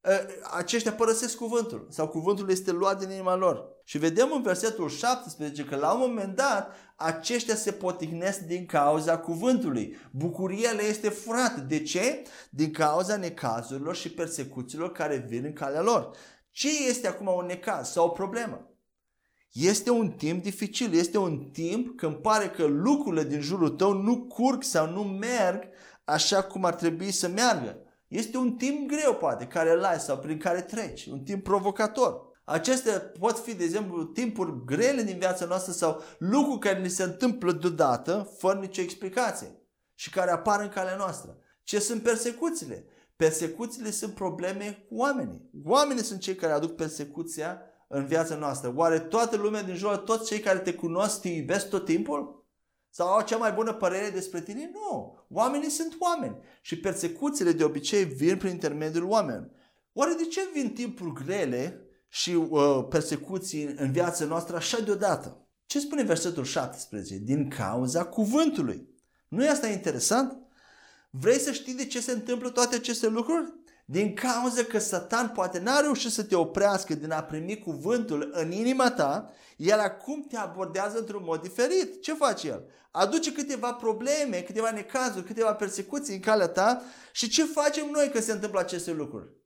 Ă, 0.05 0.27
aceștia 0.57 0.93
părăsesc 0.93 1.37
cuvântul 1.37 1.87
sau 1.91 2.09
cuvântul 2.09 2.51
este 2.51 2.71
luat 2.71 2.99
din 2.99 3.11
inima 3.11 3.35
lor. 3.35 3.74
Și 3.85 3.99
vedem 3.99 4.33
în 4.33 4.43
versetul 4.43 4.89
17 4.89 5.65
că 5.65 5.77
la 5.77 5.93
un 5.93 6.01
moment 6.01 6.37
dat 6.37 6.75
aceștia 6.97 7.55
se 7.55 7.73
potignesc 7.73 8.39
din 8.39 8.67
cauza 8.67 9.19
cuvântului. 9.19 9.97
Bucuria 10.11 10.71
le 10.71 10.83
este 10.83 11.09
furată. 11.09 11.61
De 11.61 11.83
ce? 11.83 12.23
Din 12.51 12.73
cauza 12.73 13.17
necazurilor 13.17 13.97
și 13.97 14.11
persecuțiilor 14.11 14.93
care 14.93 15.17
vin 15.29 15.45
în 15.45 15.53
calea 15.53 15.83
lor. 15.83 16.17
Ce 16.51 16.69
este 16.89 17.09
acum 17.09 17.27
un 17.27 17.47
necaz 17.47 17.91
sau 17.91 18.07
o 18.07 18.09
problemă? 18.09 18.69
Este 19.53 19.91
un 19.91 20.11
timp 20.11 20.43
dificil, 20.43 20.95
este 20.95 21.19
un 21.19 21.39
timp 21.53 21.97
când 21.97 22.15
pare 22.15 22.49
că 22.49 22.65
lucrurile 22.65 23.25
din 23.25 23.41
jurul 23.41 23.69
tău 23.69 23.93
nu 23.93 24.23
curg 24.23 24.63
sau 24.63 24.91
nu 24.91 25.03
merg 25.03 25.63
așa 26.05 26.43
cum 26.43 26.65
ar 26.65 26.75
trebui 26.75 27.11
să 27.11 27.29
meargă. 27.29 27.79
Este 28.09 28.37
un 28.37 28.53
timp 28.53 28.89
greu, 28.89 29.15
poate, 29.15 29.47
care 29.47 29.71
îl 29.71 29.85
ai 29.85 30.01
sau 30.01 30.19
prin 30.19 30.39
care 30.39 30.61
treci, 30.61 31.07
un 31.07 31.21
timp 31.21 31.43
provocator. 31.43 32.33
Acestea 32.45 33.01
pot 33.01 33.39
fi, 33.39 33.55
de 33.55 33.65
exemplu, 33.65 34.05
timpuri 34.05 34.65
grele 34.65 35.03
din 35.03 35.19
viața 35.19 35.45
noastră 35.45 35.73
sau 35.73 36.03
lucruri 36.19 36.59
care 36.59 36.81
ni 36.81 36.89
se 36.89 37.03
întâmplă 37.03 37.53
deodată, 37.53 38.35
fără 38.39 38.59
nicio 38.59 38.81
explicație 38.81 39.59
și 39.95 40.11
care 40.11 40.31
apar 40.31 40.61
în 40.61 40.69
calea 40.69 40.97
noastră. 40.97 41.39
Ce 41.63 41.79
sunt 41.79 42.03
persecuțiile? 42.03 42.87
Persecuțiile 43.17 43.91
sunt 43.91 44.15
probleme 44.15 44.87
cu 44.89 44.97
oamenii. 44.97 45.51
Oamenii 45.65 46.03
sunt 46.03 46.21
cei 46.21 46.35
care 46.35 46.53
aduc 46.53 46.75
persecuția 46.75 47.61
în 47.89 48.07
viața 48.07 48.35
noastră. 48.35 48.73
Oare 48.77 48.99
toată 48.99 49.37
lumea 49.37 49.63
din 49.63 49.75
jur, 49.75 49.97
toți 49.97 50.27
cei 50.27 50.41
care 50.41 50.59
te 50.59 50.75
cunosc, 50.75 51.21
te 51.21 51.29
iubesc 51.29 51.69
tot 51.69 51.85
timpul? 51.85 52.47
Sau 52.91 53.09
au 53.09 53.23
cea 53.23 53.37
mai 53.37 53.53
bună 53.53 53.73
părere 53.73 54.11
despre 54.11 54.41
tine? 54.41 54.71
Nu. 54.73 55.19
Oamenii 55.31 55.71
sunt 55.71 55.97
oameni 55.99 56.37
și 56.61 56.81
persecuțiile 56.81 57.53
de 57.53 57.65
obicei 57.65 58.05
vin 58.05 58.37
prin 58.37 58.51
intermediul 58.51 59.09
oamenilor. 59.09 59.51
Oare 59.93 60.15
de 60.19 60.25
ce 60.25 60.41
vin 60.53 60.73
timpuri 60.73 61.25
grele 61.25 61.84
și 62.15 62.31
uh, 62.31 62.87
persecuții 62.89 63.75
în 63.77 63.93
viața 63.93 64.25
noastră 64.25 64.57
așa 64.57 64.81
deodată? 64.81 65.47
Ce 65.67 65.81
spune 65.81 66.03
versetul 66.03 66.45
17? 66.45 67.17
Din 67.17 67.49
cauza 67.49 68.05
cuvântului. 68.05 68.89
Nu 69.29 69.45
e 69.45 69.49
asta 69.49 69.67
interesant? 69.67 70.37
Vrei 71.11 71.39
să 71.39 71.53
știi 71.53 71.75
de 71.75 71.87
ce 71.87 72.01
se 72.01 72.13
întâmplă 72.13 72.51
toate 72.51 72.75
aceste 72.75 73.09
lucruri? 73.09 73.53
din 73.85 74.15
cauza 74.15 74.63
că 74.63 74.79
Satan 74.79 75.29
poate 75.29 75.59
n-a 75.59 75.81
reușit 75.81 76.13
să 76.13 76.23
te 76.23 76.35
oprească 76.35 76.95
din 76.95 77.11
a 77.11 77.23
primi 77.23 77.59
cuvântul 77.59 78.31
în 78.33 78.53
inima 78.53 78.91
ta, 78.91 79.31
el 79.57 79.79
acum 79.79 80.27
te 80.29 80.37
abordează 80.37 80.99
într-un 80.99 81.23
mod 81.25 81.43
diferit. 81.43 82.03
Ce 82.03 82.13
face 82.13 82.49
el? 82.49 82.65
Aduce 82.91 83.33
câteva 83.33 83.73
probleme, 83.73 84.41
câteva 84.41 84.71
necazuri, 84.71 85.27
câteva 85.27 85.55
persecuții 85.55 86.15
în 86.15 86.21
calea 86.21 86.49
ta 86.49 86.83
și 87.13 87.29
ce 87.29 87.45
facem 87.45 87.91
noi 87.91 88.09
când 88.09 88.25
se 88.25 88.33
întâmplă 88.33 88.61
aceste 88.61 88.93
lucruri? 88.93 89.43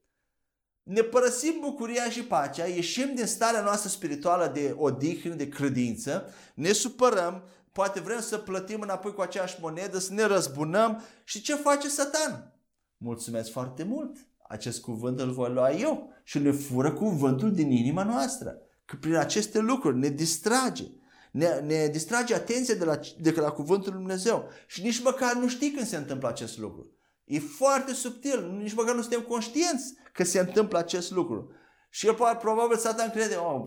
Ne 0.88 1.02
părăsim 1.02 1.56
bucuria 1.60 2.10
și 2.10 2.22
pacea, 2.22 2.66
ieșim 2.66 3.14
din 3.14 3.26
starea 3.26 3.62
noastră 3.62 3.88
spirituală 3.88 4.50
de 4.54 4.74
odihnă, 4.76 5.34
de 5.34 5.48
credință, 5.48 6.32
ne 6.54 6.72
supărăm, 6.72 7.42
poate 7.72 8.00
vrem 8.00 8.20
să 8.20 8.38
plătim 8.38 8.80
înapoi 8.80 9.14
cu 9.14 9.20
aceeași 9.20 9.56
monedă, 9.60 9.98
să 9.98 10.12
ne 10.12 10.22
răzbunăm 10.22 11.02
și 11.24 11.40
ce 11.42 11.54
face 11.54 11.88
Satan? 11.88 12.52
Mulțumesc 12.96 13.50
foarte 13.50 13.84
mult! 13.84 14.16
Acest 14.48 14.80
cuvânt 14.80 15.20
îl 15.20 15.32
voi 15.32 15.52
lua 15.52 15.70
eu 15.70 16.12
și 16.22 16.38
le 16.38 16.50
fură 16.50 16.92
cuvântul 16.92 17.52
din 17.52 17.70
inima 17.70 18.02
noastră. 18.02 18.58
Că 18.84 18.96
prin 19.00 19.14
aceste 19.14 19.58
lucruri 19.58 19.98
ne 19.98 20.08
distrage. 20.08 20.84
Ne, 21.30 21.60
ne 21.66 21.86
distrage 21.86 22.34
atenția 22.34 22.74
de 22.74 22.84
la, 22.84 23.00
de 23.20 23.30
la 23.30 23.50
cuvântul 23.50 23.92
Lui 23.92 24.00
Dumnezeu. 24.00 24.48
Și 24.66 24.82
nici 24.82 25.02
măcar 25.02 25.34
nu 25.34 25.48
știi 25.48 25.70
când 25.70 25.86
se 25.86 25.96
întâmplă 25.96 26.28
acest 26.28 26.58
lucru. 26.58 26.97
E 27.28 27.38
foarte 27.38 27.92
subtil, 27.92 28.58
nici 28.58 28.74
măcar 28.74 28.94
nu 28.94 29.00
suntem 29.00 29.20
conștienți 29.20 29.94
că 30.12 30.24
se 30.24 30.38
întâmplă 30.38 30.78
acest 30.78 31.10
lucru. 31.10 31.52
Și 31.90 32.06
el 32.06 32.14
probabil 32.40 32.76
Satan 32.76 33.10
crede, 33.10 33.34
oh, 33.34 33.64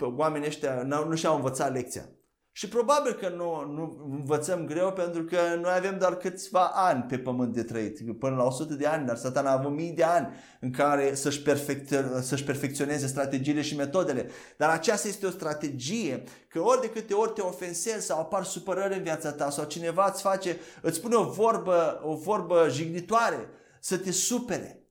oamenii 0.00 0.46
ăștia 0.46 0.82
nu 0.82 1.14
și-au 1.14 1.36
învățat 1.36 1.72
lecția. 1.72 2.08
Și 2.56 2.68
probabil 2.68 3.12
că 3.12 3.28
nu, 3.28 3.72
nu 3.72 4.08
învățăm 4.10 4.66
greu 4.66 4.92
pentru 4.92 5.22
că 5.24 5.38
noi 5.60 5.72
avem 5.76 5.98
doar 5.98 6.16
câțiva 6.16 6.70
ani 6.74 7.02
pe 7.02 7.18
pământ 7.18 7.52
de 7.52 7.62
trăit, 7.62 8.18
până 8.18 8.36
la 8.36 8.44
100 8.44 8.74
de 8.74 8.86
ani, 8.86 9.06
dar 9.06 9.16
satan 9.16 9.46
a 9.46 9.52
avut 9.52 9.70
mii 9.70 9.92
de 9.92 10.02
ani 10.02 10.34
în 10.60 10.70
care 10.70 11.14
să-și, 11.14 11.42
perfect, 11.42 12.04
să-și 12.22 12.44
perfecționeze 12.44 13.06
strategiile 13.06 13.62
și 13.62 13.76
metodele. 13.76 14.30
Dar 14.56 14.70
aceasta 14.70 15.08
este 15.08 15.26
o 15.26 15.30
strategie 15.30 16.22
că 16.48 16.60
ori 16.60 16.80
de 16.80 16.90
câte 16.90 17.14
ori 17.14 17.32
te 17.32 17.40
ofensezi 17.40 18.06
sau 18.06 18.18
apar 18.18 18.44
supărări 18.44 18.96
în 18.96 19.02
viața 19.02 19.32
ta 19.32 19.50
sau 19.50 19.64
cineva 19.64 20.10
îți 20.12 20.22
face, 20.22 20.56
îți 20.82 20.96
spune 20.96 21.14
o 21.14 21.24
vorbă, 21.24 22.00
o 22.04 22.14
vorbă 22.14 22.66
jignitoare, 22.70 23.48
să 23.80 23.98
te 23.98 24.10
supere. 24.10 24.83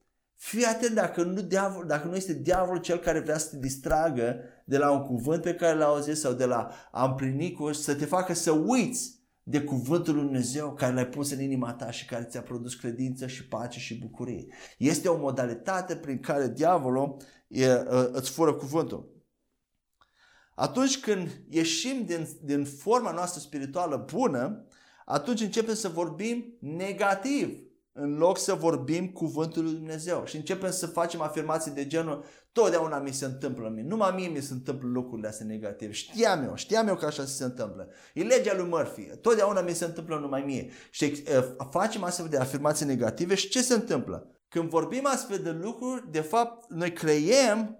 Fii 0.44 0.66
atent 0.66 0.96
dacă 0.96 1.24
nu, 1.24 1.42
diavol, 1.42 1.86
dacă 1.86 2.08
nu 2.08 2.16
este 2.16 2.34
diavolul 2.34 2.82
cel 2.82 2.98
care 2.98 3.20
vrea 3.20 3.38
să 3.38 3.50
te 3.50 3.58
distragă 3.58 4.40
de 4.66 4.78
la 4.78 4.92
un 4.92 5.02
cuvânt 5.02 5.42
pe 5.42 5.56
care 5.56 5.78
l-a 5.78 5.86
auzit 5.86 6.18
sau 6.18 6.34
de 6.34 6.46
la 6.46 6.70
a 6.92 7.06
împlini 7.06 7.52
cu 7.52 7.72
să 7.72 7.96
te 7.96 8.06
facă 8.06 8.34
să 8.34 8.52
uiți 8.52 9.20
de 9.44 9.62
cuvântul 9.62 10.14
lui 10.14 10.24
Dumnezeu 10.24 10.74
care 10.74 10.94
l-ai 10.94 11.08
pus 11.08 11.32
în 11.32 11.42
inima 11.42 11.74
ta 11.74 11.92
și 11.92 12.06
care 12.06 12.24
ți-a 12.24 12.42
produs 12.42 12.74
credință 12.74 13.28
și 13.28 13.48
pace 13.48 13.80
și 13.80 14.00
bucurie. 14.00 14.46
Este 14.78 15.08
o 15.08 15.18
modalitate 15.18 15.96
prin 15.96 16.20
care 16.20 16.48
diavolul 16.48 17.18
e, 17.48 17.70
ă, 17.70 18.10
îți 18.12 18.32
fură 18.32 18.54
cuvântul. 18.54 19.24
Atunci 20.56 21.00
când 21.00 21.42
ieșim 21.50 22.06
din, 22.06 22.28
din 22.42 22.66
forma 22.66 23.12
noastră 23.12 23.40
spirituală 23.40 24.06
bună, 24.14 24.68
atunci 25.06 25.42
începem 25.42 25.76
să 25.76 25.88
vorbim 25.88 26.58
negativ 26.60 27.72
în 27.96 28.18
loc 28.18 28.38
să 28.38 28.54
vorbim 28.54 29.08
cuvântul 29.10 29.64
lui 29.64 29.74
Dumnezeu 29.74 30.26
și 30.26 30.36
începem 30.36 30.72
să 30.72 30.88
facem 30.88 31.22
afirmații 31.22 31.72
de 31.72 31.88
genul 31.88 32.24
totdeauna 32.52 33.00
mi 33.00 33.14
se 33.14 33.26
întâmplă 33.26 33.70
mie, 33.70 33.84
numai 33.84 34.12
mie 34.16 34.28
mi 34.28 34.42
se 34.42 34.54
întâmplă 34.54 34.88
lucrurile 34.88 35.28
astea 35.28 35.46
negative. 35.46 35.92
Știam 35.92 36.44
eu, 36.44 36.56
știam 36.56 36.88
eu 36.88 36.96
că 36.96 37.06
așa 37.06 37.26
se 37.26 37.44
întâmplă. 37.44 37.88
E 38.14 38.24
legea 38.24 38.56
lui 38.56 38.68
Murphy, 38.68 39.02
totdeauna 39.22 39.62
mi 39.62 39.74
se 39.74 39.86
întâmplă 39.86 40.18
numai 40.18 40.42
mie. 40.42 40.70
Și 40.90 41.04
uh, 41.38 41.68
facem 41.70 42.04
astfel 42.04 42.28
de 42.28 42.38
afirmații 42.38 42.86
negative 42.86 43.36
și 43.36 43.50
ce 43.50 43.62
se 43.62 43.74
întâmplă? 43.74 44.28
Când 44.48 44.70
vorbim 44.70 45.06
astfel 45.06 45.40
de 45.40 45.52
lucruri, 45.52 46.12
de 46.12 46.22
fapt, 46.22 46.70
noi 46.70 46.94
creiem 46.94 47.78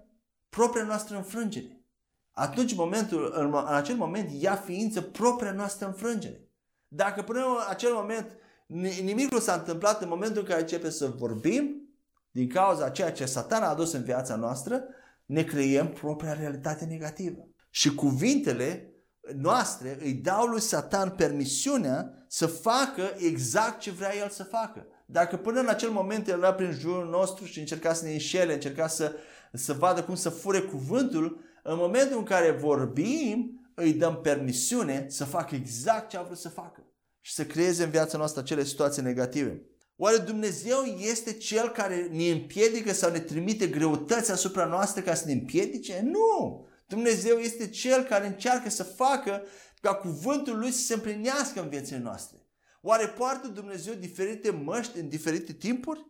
propria 0.48 0.84
noastră 0.84 1.16
înfrângere. 1.16 1.84
Atunci, 2.30 2.70
în, 2.70 2.76
momentul, 2.76 3.32
în 3.36 3.74
acel 3.74 3.96
moment, 3.96 4.30
ia 4.42 4.54
ființă 4.54 5.00
propria 5.00 5.52
noastră 5.52 5.86
înfrângere. 5.86 6.48
Dacă 6.88 7.22
până 7.22 7.38
în 7.38 7.56
acel 7.68 7.92
moment 7.92 8.38
nimic 8.66 9.32
nu 9.32 9.38
s-a 9.38 9.54
întâmplat 9.54 10.02
în 10.02 10.08
momentul 10.08 10.40
în 10.40 10.48
care 10.48 10.60
începe 10.60 10.90
să 10.90 11.06
vorbim, 11.06 11.88
din 12.30 12.48
cauza 12.48 12.88
ceea 12.88 13.12
ce 13.12 13.24
satan 13.24 13.62
a 13.62 13.68
adus 13.68 13.92
în 13.92 14.02
viața 14.02 14.36
noastră, 14.36 14.84
ne 15.26 15.42
creăm 15.42 15.88
propria 15.88 16.32
realitate 16.32 16.84
negativă. 16.84 17.48
Și 17.70 17.94
cuvintele 17.94 18.94
noastre 19.36 19.98
îi 20.00 20.12
dau 20.12 20.46
lui 20.46 20.60
Satan 20.60 21.10
permisiunea 21.10 22.24
să 22.28 22.46
facă 22.46 23.02
exact 23.16 23.80
ce 23.80 23.90
vrea 23.90 24.16
el 24.16 24.28
să 24.28 24.44
facă. 24.44 24.86
Dacă 25.06 25.36
până 25.36 25.60
în 25.60 25.68
acel 25.68 25.90
moment 25.90 26.28
el 26.28 26.38
era 26.38 26.54
prin 26.54 26.72
jurul 26.72 27.08
nostru 27.08 27.44
și 27.44 27.58
încerca 27.58 27.92
să 27.92 28.04
ne 28.04 28.12
înșele, 28.12 28.54
încerca 28.54 28.86
să, 28.86 29.12
să 29.52 29.72
vadă 29.72 30.02
cum 30.02 30.14
să 30.14 30.28
fure 30.28 30.60
cuvântul, 30.60 31.40
în 31.62 31.76
momentul 31.76 32.18
în 32.18 32.24
care 32.24 32.50
vorbim, 32.50 33.68
îi 33.74 33.92
dăm 33.92 34.20
permisiune 34.20 35.06
să 35.08 35.24
facă 35.24 35.54
exact 35.54 36.08
ce 36.08 36.16
a 36.16 36.22
vrut 36.22 36.38
să 36.38 36.48
facă 36.48 36.84
și 37.24 37.32
să 37.32 37.44
creeze 37.44 37.84
în 37.84 37.90
viața 37.90 38.18
noastră 38.18 38.40
acele 38.40 38.64
situații 38.64 39.02
negative. 39.02 39.62
Oare 39.96 40.16
Dumnezeu 40.16 40.82
este 40.82 41.32
Cel 41.32 41.68
care 41.68 42.08
ne 42.10 42.30
împiedică 42.30 42.92
sau 42.92 43.10
ne 43.10 43.20
trimite 43.20 43.66
greutăți 43.66 44.30
asupra 44.30 44.64
noastră 44.64 45.02
ca 45.02 45.14
să 45.14 45.26
ne 45.26 45.32
împiedice? 45.32 46.00
Nu! 46.04 46.66
Dumnezeu 46.86 47.36
este 47.36 47.68
Cel 47.68 48.02
care 48.02 48.26
încearcă 48.26 48.70
să 48.70 48.82
facă 48.82 49.42
ca 49.80 49.94
cuvântul 49.94 50.58
Lui 50.58 50.70
să 50.70 50.82
se 50.82 50.94
împlinească 50.94 51.60
în 51.60 51.68
viețile 51.68 51.98
noastre. 51.98 52.38
Oare 52.82 53.06
poartă 53.06 53.48
Dumnezeu 53.48 53.94
diferite 53.94 54.50
măști 54.50 54.98
în 54.98 55.08
diferite 55.08 55.52
timpuri? 55.52 56.06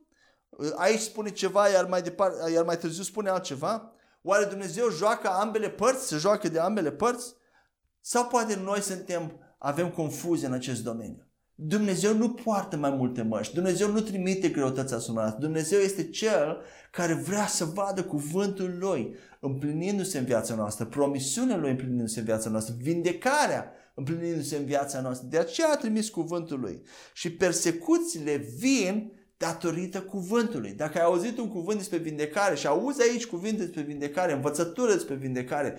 Aici 0.76 1.00
spune 1.00 1.30
ceva, 1.30 1.68
iar 1.68 1.84
mai, 1.84 2.02
departe, 2.02 2.50
iar 2.52 2.64
mai 2.64 2.78
târziu 2.78 3.02
spune 3.02 3.28
altceva. 3.28 3.92
Oare 4.22 4.44
Dumnezeu 4.44 4.90
joacă 4.90 5.28
ambele 5.28 5.70
părți? 5.70 6.06
Se 6.06 6.16
joacă 6.16 6.48
de 6.48 6.58
ambele 6.58 6.92
părți? 6.92 7.34
Sau 8.00 8.26
poate 8.26 8.56
noi 8.56 8.80
suntem 8.80 9.43
avem 9.64 9.90
confuzie 9.90 10.46
în 10.46 10.52
acest 10.52 10.82
domeniu. 10.82 11.26
Dumnezeu 11.54 12.16
nu 12.16 12.30
poartă 12.30 12.76
mai 12.76 12.90
multe 12.90 13.22
măști. 13.22 13.54
Dumnezeu 13.54 13.90
nu 13.90 14.00
trimite 14.00 14.48
greutăți 14.48 14.94
asupra 14.94 15.20
noastră. 15.20 15.40
Dumnezeu 15.40 15.78
este 15.78 16.08
Cel 16.08 16.60
care 16.90 17.14
vrea 17.14 17.46
să 17.46 17.64
vadă 17.64 18.02
cuvântul 18.02 18.76
Lui 18.78 19.14
împlinindu-se 19.40 20.18
în 20.18 20.24
viața 20.24 20.54
noastră, 20.54 20.84
promisiunea 20.84 21.56
Lui 21.56 21.70
împlinindu-se 21.70 22.18
în 22.18 22.24
viața 22.24 22.50
noastră, 22.50 22.74
vindecarea 22.78 23.72
împlinindu-se 23.94 24.56
în 24.56 24.64
viața 24.64 25.00
noastră. 25.00 25.26
De 25.30 25.38
aceea 25.38 25.68
a 25.72 25.76
trimis 25.76 26.08
cuvântul 26.08 26.60
Lui. 26.60 26.82
Și 27.14 27.32
persecuțiile 27.32 28.36
vin 28.58 29.12
datorită 29.36 30.00
cuvântului. 30.00 30.72
Dacă 30.72 30.98
ai 30.98 31.04
auzit 31.04 31.38
un 31.38 31.48
cuvânt 31.48 31.78
despre 31.78 31.98
vindecare 31.98 32.54
și 32.54 32.66
auzi 32.66 33.10
aici 33.10 33.26
cuvinte 33.26 33.62
despre 33.62 33.82
vindecare, 33.82 34.32
învățătură 34.32 34.92
despre 34.92 35.14
vindecare, 35.14 35.78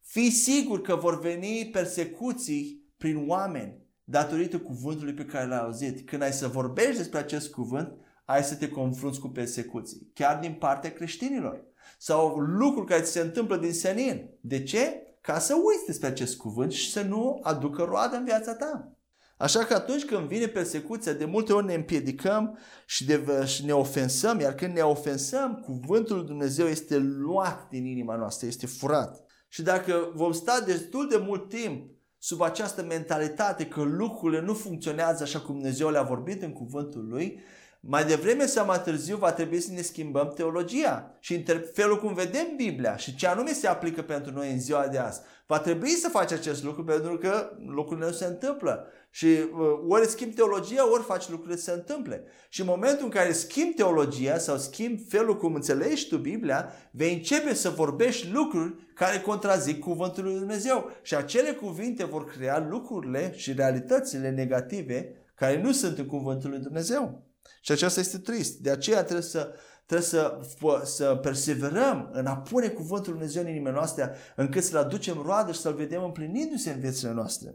fii 0.00 0.30
sigur 0.30 0.80
că 0.80 0.96
vor 0.96 1.20
veni 1.20 1.68
persecuții 1.72 2.79
prin 3.00 3.24
oameni 3.28 3.76
datorită 4.04 4.58
cuvântului 4.58 5.14
pe 5.14 5.24
care 5.24 5.46
l-ai 5.46 5.58
auzit. 5.58 6.08
Când 6.08 6.22
ai 6.22 6.32
să 6.32 6.48
vorbești 6.48 6.96
despre 6.96 7.18
acest 7.18 7.50
cuvânt, 7.50 7.92
ai 8.24 8.44
să 8.44 8.54
te 8.54 8.68
confrunți 8.68 9.20
cu 9.20 9.28
persecuții, 9.28 10.10
chiar 10.14 10.38
din 10.38 10.52
partea 10.52 10.92
creștinilor. 10.92 11.64
Sau 11.98 12.36
lucruri 12.38 12.86
care 12.86 13.02
ți 13.02 13.10
se 13.10 13.20
întâmplă 13.20 13.56
din 13.56 13.72
senin. 13.72 14.30
De 14.40 14.62
ce? 14.62 15.02
Ca 15.20 15.38
să 15.38 15.54
uiți 15.54 15.86
despre 15.86 16.08
acest 16.08 16.36
cuvânt 16.36 16.72
și 16.72 16.90
să 16.90 17.02
nu 17.02 17.40
aducă 17.42 17.82
roadă 17.82 18.16
în 18.16 18.24
viața 18.24 18.54
ta. 18.54 18.92
Așa 19.36 19.64
că 19.64 19.74
atunci 19.74 20.04
când 20.04 20.26
vine 20.26 20.46
persecuția, 20.46 21.12
de 21.12 21.24
multe 21.24 21.52
ori 21.52 21.66
ne 21.66 21.74
împiedicăm 21.74 22.58
și, 22.86 23.04
de, 23.04 23.44
și 23.46 23.64
ne 23.64 23.72
ofensăm, 23.72 24.40
iar 24.40 24.54
când 24.54 24.74
ne 24.74 24.80
ofensăm, 24.80 25.54
cuvântul 25.54 26.16
lui 26.16 26.26
Dumnezeu 26.26 26.66
este 26.66 26.98
luat 26.98 27.68
din 27.68 27.84
inima 27.84 28.16
noastră, 28.16 28.46
este 28.46 28.66
furat. 28.66 29.24
Și 29.48 29.62
dacă 29.62 30.12
vom 30.14 30.32
sta 30.32 30.62
destul 30.66 31.08
de 31.08 31.16
mult 31.16 31.48
timp 31.48 31.98
sub 32.22 32.40
această 32.40 32.82
mentalitate 32.82 33.66
că 33.66 33.82
lucrurile 33.82 34.40
nu 34.40 34.54
funcționează 34.54 35.22
așa 35.22 35.40
cum 35.40 35.54
Dumnezeu 35.54 35.90
le-a 35.90 36.02
vorbit 36.02 36.42
în 36.42 36.52
cuvântul 36.52 37.08
Lui, 37.08 37.40
mai 37.80 38.04
devreme 38.04 38.46
sau 38.46 38.66
mai 38.66 38.82
târziu 38.82 39.16
va 39.16 39.32
trebui 39.32 39.60
să 39.60 39.72
ne 39.72 39.80
schimbăm 39.80 40.32
teologia 40.34 41.16
și 41.20 41.44
felul 41.72 41.98
cum 41.98 42.14
vedem 42.14 42.46
Biblia 42.56 42.96
și 42.96 43.14
ce 43.14 43.26
anume 43.26 43.52
se 43.52 43.66
aplică 43.66 44.02
pentru 44.02 44.32
noi 44.32 44.52
în 44.52 44.60
ziua 44.60 44.86
de 44.86 44.98
azi. 44.98 45.20
Va 45.46 45.58
trebui 45.58 45.88
să 45.88 46.08
faci 46.08 46.32
acest 46.32 46.64
lucru 46.64 46.84
pentru 46.84 47.18
că 47.18 47.50
lucrurile 47.66 48.06
nu 48.06 48.12
se 48.12 48.24
întâmplă. 48.24 48.86
Și 49.10 49.26
uh, 49.26 49.48
ori 49.88 50.06
schimbi 50.06 50.34
teologia, 50.34 50.90
ori 50.90 51.02
faci 51.02 51.28
lucrurile 51.28 51.56
să 51.56 51.64
se 51.64 51.70
întâmple. 51.70 52.24
Și 52.48 52.60
în 52.60 52.66
momentul 52.66 53.04
în 53.04 53.10
care 53.10 53.32
schimbi 53.32 53.74
teologia 53.74 54.38
sau 54.38 54.56
schimbi 54.56 55.02
felul 55.08 55.36
cum 55.36 55.54
înțelegi 55.54 56.08
tu 56.08 56.16
Biblia, 56.16 56.72
vei 56.90 57.14
începe 57.14 57.54
să 57.54 57.68
vorbești 57.68 58.30
lucruri 58.32 58.74
care 58.94 59.20
contrazic 59.20 59.78
cuvântul 59.78 60.24
lui 60.24 60.38
Dumnezeu. 60.38 60.90
Și 61.02 61.14
acele 61.14 61.52
cuvinte 61.52 62.04
vor 62.04 62.24
crea 62.24 62.66
lucrurile 62.70 63.32
și 63.36 63.52
realitățile 63.52 64.30
negative 64.30 65.14
care 65.34 65.62
nu 65.62 65.72
sunt 65.72 65.98
în 65.98 66.06
cuvântul 66.06 66.50
lui 66.50 66.58
Dumnezeu. 66.58 67.29
Și 67.60 67.72
aceasta 67.72 68.00
este 68.00 68.18
trist. 68.18 68.58
De 68.58 68.70
aceea 68.70 69.02
trebuie 69.02 69.24
să, 69.24 69.54
trebuie 69.86 70.08
să, 70.08 70.40
să 70.84 71.18
perseverăm 71.22 72.08
în 72.12 72.26
a 72.26 72.36
pune 72.36 72.68
cuvântul 72.68 73.12
lui 73.12 73.18
Dumnezeu 73.18 73.42
în 73.42 73.48
inimile 73.48 73.74
noastre, 73.74 74.16
încât 74.36 74.64
să-l 74.64 74.78
aducem 74.78 75.22
roadă 75.22 75.52
și 75.52 75.60
să-l 75.60 75.74
vedem 75.74 76.04
împlinindu-se 76.04 76.70
în 76.70 76.80
viețile 76.80 77.12
noastre. 77.12 77.54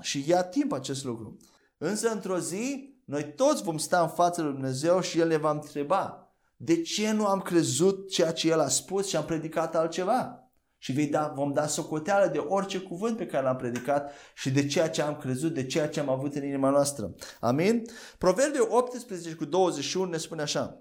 Și 0.00 0.24
ia 0.26 0.42
timp 0.42 0.72
acest 0.72 1.04
lucru. 1.04 1.36
Însă 1.78 2.08
într-o 2.08 2.38
zi, 2.38 2.94
noi 3.04 3.34
toți 3.34 3.62
vom 3.62 3.78
sta 3.78 4.00
în 4.00 4.08
fața 4.08 4.42
lui 4.42 4.52
Dumnezeu 4.52 5.00
și 5.00 5.18
El 5.18 5.28
ne 5.28 5.36
va 5.36 5.50
întreba 5.50 6.32
De 6.56 6.82
ce 6.82 7.12
nu 7.12 7.26
am 7.26 7.40
crezut 7.40 8.10
ceea 8.10 8.32
ce 8.32 8.48
El 8.48 8.60
a 8.60 8.68
spus 8.68 9.08
și 9.08 9.16
am 9.16 9.24
predicat 9.24 9.76
altceva? 9.76 10.47
Și 10.78 10.92
vei 10.92 11.06
da, 11.06 11.32
vom 11.34 11.52
da 11.52 11.66
socoteală 11.66 12.26
de 12.26 12.38
orice 12.38 12.78
cuvânt 12.78 13.16
pe 13.16 13.26
care 13.26 13.44
l-am 13.44 13.56
predicat 13.56 14.12
și 14.34 14.50
de 14.50 14.66
ceea 14.66 14.90
ce 14.90 15.02
am 15.02 15.16
crezut, 15.16 15.54
de 15.54 15.66
ceea 15.66 15.88
ce 15.88 16.00
am 16.00 16.08
avut 16.08 16.34
în 16.34 16.44
inima 16.44 16.70
noastră. 16.70 17.14
Amin? 17.40 17.82
Proverbiul 18.18 18.68
18 18.70 19.34
cu 19.34 19.44
21 19.44 20.10
ne 20.10 20.16
spune 20.16 20.42
așa. 20.42 20.78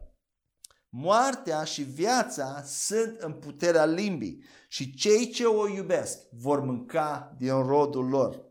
Moartea 0.90 1.64
și 1.64 1.82
viața 1.82 2.64
sunt 2.66 3.18
în 3.20 3.34
puterea 3.34 3.86
limbii 3.86 4.44
și 4.68 4.94
cei 4.94 5.30
ce 5.30 5.46
o 5.46 5.68
iubesc 5.68 6.20
vor 6.32 6.60
mânca 6.60 7.36
din 7.38 7.62
rodul 7.62 8.08
lor. 8.08 8.46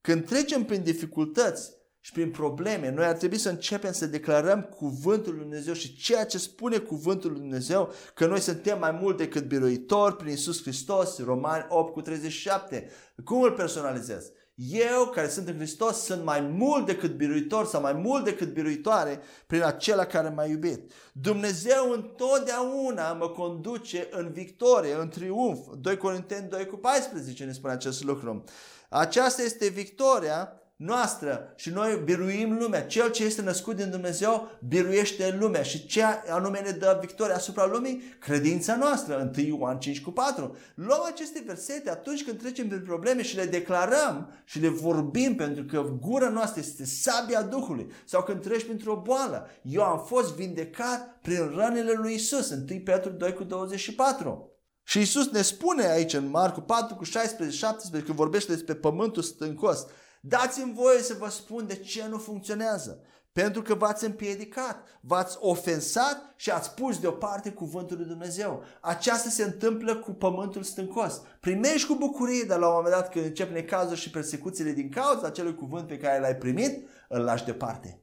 Când 0.00 0.26
trecem 0.26 0.64
prin 0.64 0.82
dificultăți 0.82 1.72
și 2.04 2.12
prin 2.12 2.30
probleme, 2.30 2.90
noi 2.90 3.04
ar 3.04 3.16
trebui 3.16 3.38
să 3.38 3.48
începem 3.48 3.92
să 3.92 4.06
declarăm 4.06 4.62
cuvântul 4.62 5.32
lui 5.32 5.42
Dumnezeu 5.42 5.74
și 5.74 5.96
ceea 5.96 6.24
ce 6.24 6.38
spune 6.38 6.78
cuvântul 6.78 7.30
lui 7.30 7.40
Dumnezeu, 7.40 7.92
că 8.14 8.26
noi 8.26 8.40
suntem 8.40 8.78
mai 8.78 8.90
mult 8.90 9.16
decât 9.16 9.44
biruitori 9.44 10.16
prin 10.16 10.32
Isus 10.32 10.62
Hristos, 10.62 11.18
Romani 11.18 11.66
8 11.68 11.92
cu 11.92 12.00
37. 12.00 12.90
Cum 13.24 13.42
îl 13.42 13.52
personalizez? 13.52 14.30
Eu, 14.54 15.06
care 15.06 15.28
sunt 15.28 15.48
în 15.48 15.56
Hristos, 15.56 15.96
sunt 15.96 16.24
mai 16.24 16.40
mult 16.40 16.86
decât 16.86 17.16
biruitor 17.16 17.66
sau 17.66 17.80
mai 17.80 17.92
mult 17.92 18.24
decât 18.24 18.52
biruitoare 18.52 19.20
prin 19.46 19.62
acela 19.62 20.04
care 20.04 20.28
m-a 20.28 20.44
iubit. 20.44 20.92
Dumnezeu 21.12 21.90
întotdeauna 21.90 23.12
mă 23.12 23.28
conduce 23.28 24.08
în 24.10 24.32
victorie, 24.32 24.94
în 24.94 25.08
triumf. 25.08 25.58
2 25.80 25.96
Corinteni 25.96 26.48
2 26.48 26.66
cu 26.66 26.76
14 26.76 27.44
ne 27.44 27.52
spune 27.52 27.72
acest 27.72 28.04
lucru. 28.04 28.44
Aceasta 28.88 29.42
este 29.42 29.68
victoria 29.68 30.58
noastră 30.76 31.52
și 31.56 31.70
noi 31.70 32.00
biruim 32.04 32.58
lumea. 32.58 32.86
Cel 32.86 33.10
ce 33.10 33.24
este 33.24 33.42
născut 33.42 33.76
din 33.76 33.90
Dumnezeu 33.90 34.50
biruiește 34.68 35.36
lumea 35.40 35.62
și 35.62 35.86
ce 35.86 36.02
anume 36.28 36.60
ne 36.60 36.70
dă 36.70 36.98
victoria 37.00 37.34
asupra 37.34 37.66
lumii? 37.66 38.02
Credința 38.20 38.76
noastră. 38.76 39.30
1 39.36 39.46
Ioan 39.46 39.78
5 39.78 40.00
cu 40.00 40.10
4. 40.10 40.56
Luăm 40.74 41.02
aceste 41.06 41.42
versete 41.46 41.90
atunci 41.90 42.24
când 42.24 42.38
trecem 42.38 42.68
prin 42.68 42.82
probleme 42.82 43.22
și 43.22 43.36
le 43.36 43.44
declarăm 43.44 44.32
și 44.44 44.60
le 44.60 44.68
vorbim 44.68 45.34
pentru 45.34 45.64
că 45.64 45.92
gura 46.00 46.28
noastră 46.28 46.60
este 46.60 46.84
sabia 46.84 47.42
Duhului. 47.42 47.86
Sau 48.04 48.22
când 48.22 48.42
treci 48.42 48.64
printr-o 48.64 49.02
boală. 49.04 49.48
Eu 49.62 49.82
am 49.82 50.04
fost 50.06 50.34
vindecat 50.34 51.18
prin 51.22 51.52
rănile 51.56 51.92
lui 51.92 52.14
Isus. 52.14 52.50
1 52.50 52.80
Petru 52.84 53.10
2 53.10 53.32
cu 53.32 53.44
24. 53.44 54.48
Și 54.86 55.00
Isus 55.00 55.30
ne 55.30 55.42
spune 55.42 55.86
aici 55.86 56.12
în 56.12 56.28
Marcu 56.28 56.60
4 56.60 56.94
cu 56.94 57.04
16, 57.04 57.56
17, 57.56 58.06
când 58.06 58.18
vorbește 58.18 58.52
despre 58.52 58.74
pământul 58.74 59.22
stâncos, 59.22 59.86
Dați-mi 60.26 60.74
voie 60.74 60.98
să 60.98 61.14
vă 61.18 61.28
spun 61.28 61.66
de 61.66 61.76
ce 61.76 62.06
nu 62.08 62.18
funcționează. 62.18 63.00
Pentru 63.32 63.62
că 63.62 63.74
v-ați 63.74 64.04
împiedicat, 64.04 64.76
v-ați 65.00 65.36
ofensat 65.40 66.32
și 66.36 66.50
ați 66.50 66.74
pus 66.74 66.98
deoparte 66.98 67.50
cuvântul 67.50 67.96
lui 67.96 68.06
Dumnezeu. 68.06 68.62
Aceasta 68.80 69.28
se 69.28 69.42
întâmplă 69.42 69.96
cu 69.96 70.12
pământul 70.12 70.62
stâncos. 70.62 71.22
Primești 71.40 71.86
cu 71.86 71.94
bucurie, 71.94 72.44
dar 72.44 72.58
la 72.58 72.66
un 72.66 72.74
moment 72.74 72.94
dat 72.94 73.10
când 73.10 73.24
încep 73.24 73.50
necazuri 73.50 74.00
și 74.00 74.10
persecuțiile 74.10 74.72
din 74.72 74.90
cauza 74.90 75.26
acelui 75.26 75.54
cuvânt 75.54 75.86
pe 75.86 75.98
care 75.98 76.20
l-ai 76.20 76.36
primit, 76.36 76.88
îl 77.08 77.22
lași 77.22 77.44
departe. 77.44 78.02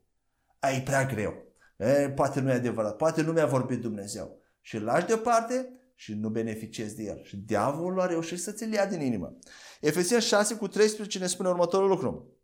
Ai 0.60 0.82
prea 0.82 1.06
greu. 1.06 1.34
E, 1.78 2.10
poate 2.10 2.40
nu 2.40 2.50
e 2.50 2.54
adevărat, 2.54 2.96
poate 2.96 3.22
nu 3.22 3.32
mi-a 3.32 3.46
vorbit 3.46 3.82
Dumnezeu. 3.82 4.40
Și 4.62 4.76
îl 4.76 4.84
lași 4.84 5.06
deoparte 5.06 5.81
și 6.02 6.14
nu 6.14 6.30
beneficiezi 6.30 6.96
de 6.96 7.04
el. 7.04 7.24
Și 7.24 7.38
diavolul 7.38 8.02
a 8.02 8.06
reușit 8.06 8.42
să 8.42 8.52
ți-l 8.52 8.74
ia 8.74 8.86
din 8.86 9.02
inimă. 9.02 9.38
Efesieni 9.82 10.22
6 10.22 10.56
cu 10.56 10.68
13 10.68 11.20
ne 11.20 11.28
spune 11.28 11.50
următorul 11.50 11.90
lucru. 11.90 12.38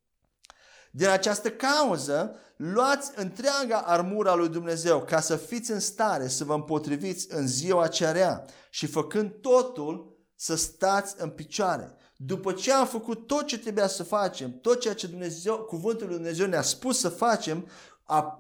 Din 0.92 1.08
această 1.08 1.52
cauză, 1.52 2.36
luați 2.58 3.12
întreaga 3.16 3.78
armura 3.78 4.36
lui 4.36 4.50
Dumnezeu 4.50 5.04
ca 5.04 5.20
să 5.20 5.36
fiți 5.36 5.72
în 5.72 5.80
stare 5.80 6.28
să 6.28 6.44
vă 6.44 6.54
împotriviți 6.54 7.28
în 7.30 7.48
ziua 7.48 7.88
cea 7.88 8.12
rea 8.12 8.46
și 8.70 8.86
făcând 8.86 9.32
totul 9.42 10.18
să 10.36 10.56
stați 10.56 11.16
în 11.18 11.30
picioare. 11.30 11.96
După 12.16 12.54
ce 12.54 12.74
am 12.74 12.88
făcut 12.88 13.28
tot 13.28 13.46
ce 13.46 13.60
trebuia 13.60 13.88
să 13.88 14.04
facem, 14.04 14.60
tot 14.60 14.80
ceea 14.80 14.94
ce 14.94 15.08
Dumnezeu, 15.08 15.58
cuvântul 15.58 16.08
lui 16.08 16.16
Dumnezeu 16.16 16.48
ne-a 16.48 16.62
spus 16.62 17.00
să 17.00 17.10
facem, 17.10 17.68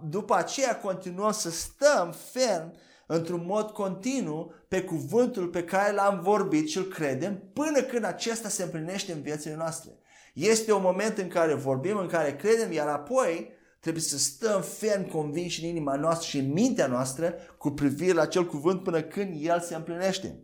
după 0.10 0.36
aceea 0.36 0.80
continuăm 0.80 1.32
să 1.32 1.50
stăm 1.50 2.16
ferm 2.32 2.74
într-un 3.08 3.44
mod 3.46 3.72
continuu 3.72 4.54
pe 4.68 4.82
cuvântul 4.82 5.48
pe 5.48 5.64
care 5.64 5.94
l-am 5.94 6.20
vorbit 6.22 6.70
și 6.70 6.78
îl 6.78 6.84
credem 6.84 7.44
până 7.54 7.82
când 7.82 8.04
acesta 8.04 8.50
se 8.50 8.64
împlinește 8.64 9.12
în 9.12 9.22
viețile 9.22 9.56
noastre. 9.56 9.92
Este 10.34 10.74
un 10.74 10.82
moment 10.82 11.18
în 11.18 11.28
care 11.28 11.54
vorbim, 11.54 11.98
în 11.98 12.08
care 12.08 12.36
credem, 12.36 12.72
iar 12.72 12.88
apoi 12.88 13.52
trebuie 13.80 14.04
să 14.04 14.18
stăm 14.18 14.62
ferm 14.62 15.10
convinși 15.10 15.64
în 15.64 15.70
inima 15.70 15.96
noastră 15.96 16.28
și 16.28 16.38
în 16.38 16.52
mintea 16.52 16.88
noastră 16.88 17.34
cu 17.58 17.70
privire 17.70 18.14
la 18.14 18.22
acel 18.22 18.46
cuvânt 18.46 18.84
până 18.84 19.02
când 19.02 19.46
el 19.46 19.60
se 19.60 19.76
împlinește. 19.76 20.40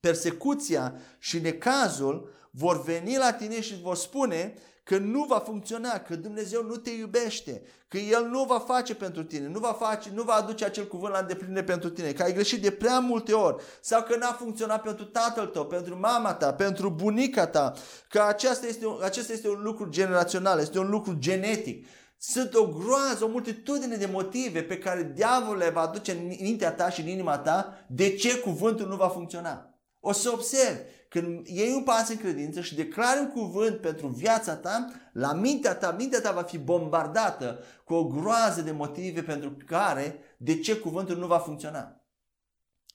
Persecuția 0.00 0.94
și 1.18 1.40
necazul 1.40 2.30
vor 2.50 2.82
veni 2.82 3.16
la 3.16 3.32
tine 3.32 3.60
și 3.60 3.80
vor 3.80 3.96
spune 3.96 4.54
că 4.88 4.98
nu 4.98 5.24
va 5.24 5.38
funcționa, 5.38 5.98
că 5.98 6.16
Dumnezeu 6.16 6.64
nu 6.64 6.76
te 6.76 6.90
iubește, 6.90 7.62
că 7.88 7.98
El 7.98 8.28
nu 8.30 8.44
va 8.44 8.58
face 8.58 8.94
pentru 8.94 9.24
tine, 9.24 9.48
nu 9.48 9.58
va, 9.58 9.72
face, 9.72 10.10
nu 10.14 10.22
va 10.22 10.32
aduce 10.32 10.64
acel 10.64 10.86
cuvânt 10.86 11.12
la 11.12 11.18
îndeplinire 11.18 11.64
pentru 11.64 11.88
tine, 11.90 12.12
că 12.12 12.22
ai 12.22 12.32
greșit 12.32 12.62
de 12.62 12.70
prea 12.70 12.98
multe 12.98 13.32
ori 13.32 13.62
sau 13.80 14.02
că 14.02 14.16
n-a 14.16 14.32
funcționat 14.32 14.82
pentru 14.82 15.04
tatăl 15.04 15.46
tău, 15.46 15.66
pentru 15.66 15.98
mama 15.98 16.34
ta, 16.34 16.54
pentru 16.54 16.90
bunica 16.90 17.46
ta, 17.46 17.72
că 18.08 18.22
acesta 18.28 18.66
este, 18.66 18.86
un, 18.86 19.00
acesta 19.02 19.32
este 19.32 19.48
un 19.48 19.62
lucru 19.62 19.88
generațional, 19.88 20.58
este 20.58 20.78
un 20.78 20.90
lucru 20.90 21.14
genetic. 21.18 21.86
Sunt 22.18 22.54
o 22.54 22.66
groază, 22.66 23.24
o 23.24 23.28
multitudine 23.28 23.96
de 23.96 24.08
motive 24.12 24.62
pe 24.62 24.78
care 24.78 25.12
diavolul 25.14 25.58
le 25.58 25.70
va 25.70 25.80
aduce 25.80 26.12
în 26.12 26.26
mintea 26.40 26.72
ta 26.72 26.90
și 26.90 27.00
în 27.00 27.08
inima 27.08 27.38
ta 27.38 27.84
de 27.88 28.14
ce 28.14 28.38
cuvântul 28.38 28.88
nu 28.88 28.96
va 28.96 29.08
funcționa. 29.08 29.72
O 30.00 30.12
să 30.12 30.30
observi 30.32 30.80
când 31.08 31.46
iei 31.46 31.72
un 31.74 31.82
pas 31.82 32.08
în 32.08 32.16
credință 32.16 32.60
și 32.60 32.74
declari 32.74 33.20
un 33.20 33.30
cuvânt 33.30 33.80
pentru 33.80 34.06
viața 34.06 34.56
ta, 34.56 34.90
la 35.12 35.32
mintea 35.32 35.74
ta, 35.74 35.92
mintea 35.98 36.20
ta 36.20 36.32
va 36.32 36.42
fi 36.42 36.58
bombardată 36.58 37.64
cu 37.84 37.94
o 37.94 38.06
groază 38.06 38.62
de 38.62 38.70
motive 38.70 39.22
pentru 39.22 39.56
care, 39.66 40.18
de 40.36 40.58
ce 40.58 40.76
cuvântul 40.76 41.16
nu 41.16 41.26
va 41.26 41.38
funcționa. 41.38 42.02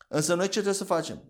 Însă 0.07 0.33
noi 0.33 0.45
ce 0.45 0.51
trebuie 0.51 0.73
să 0.73 0.83
facem? 0.83 1.23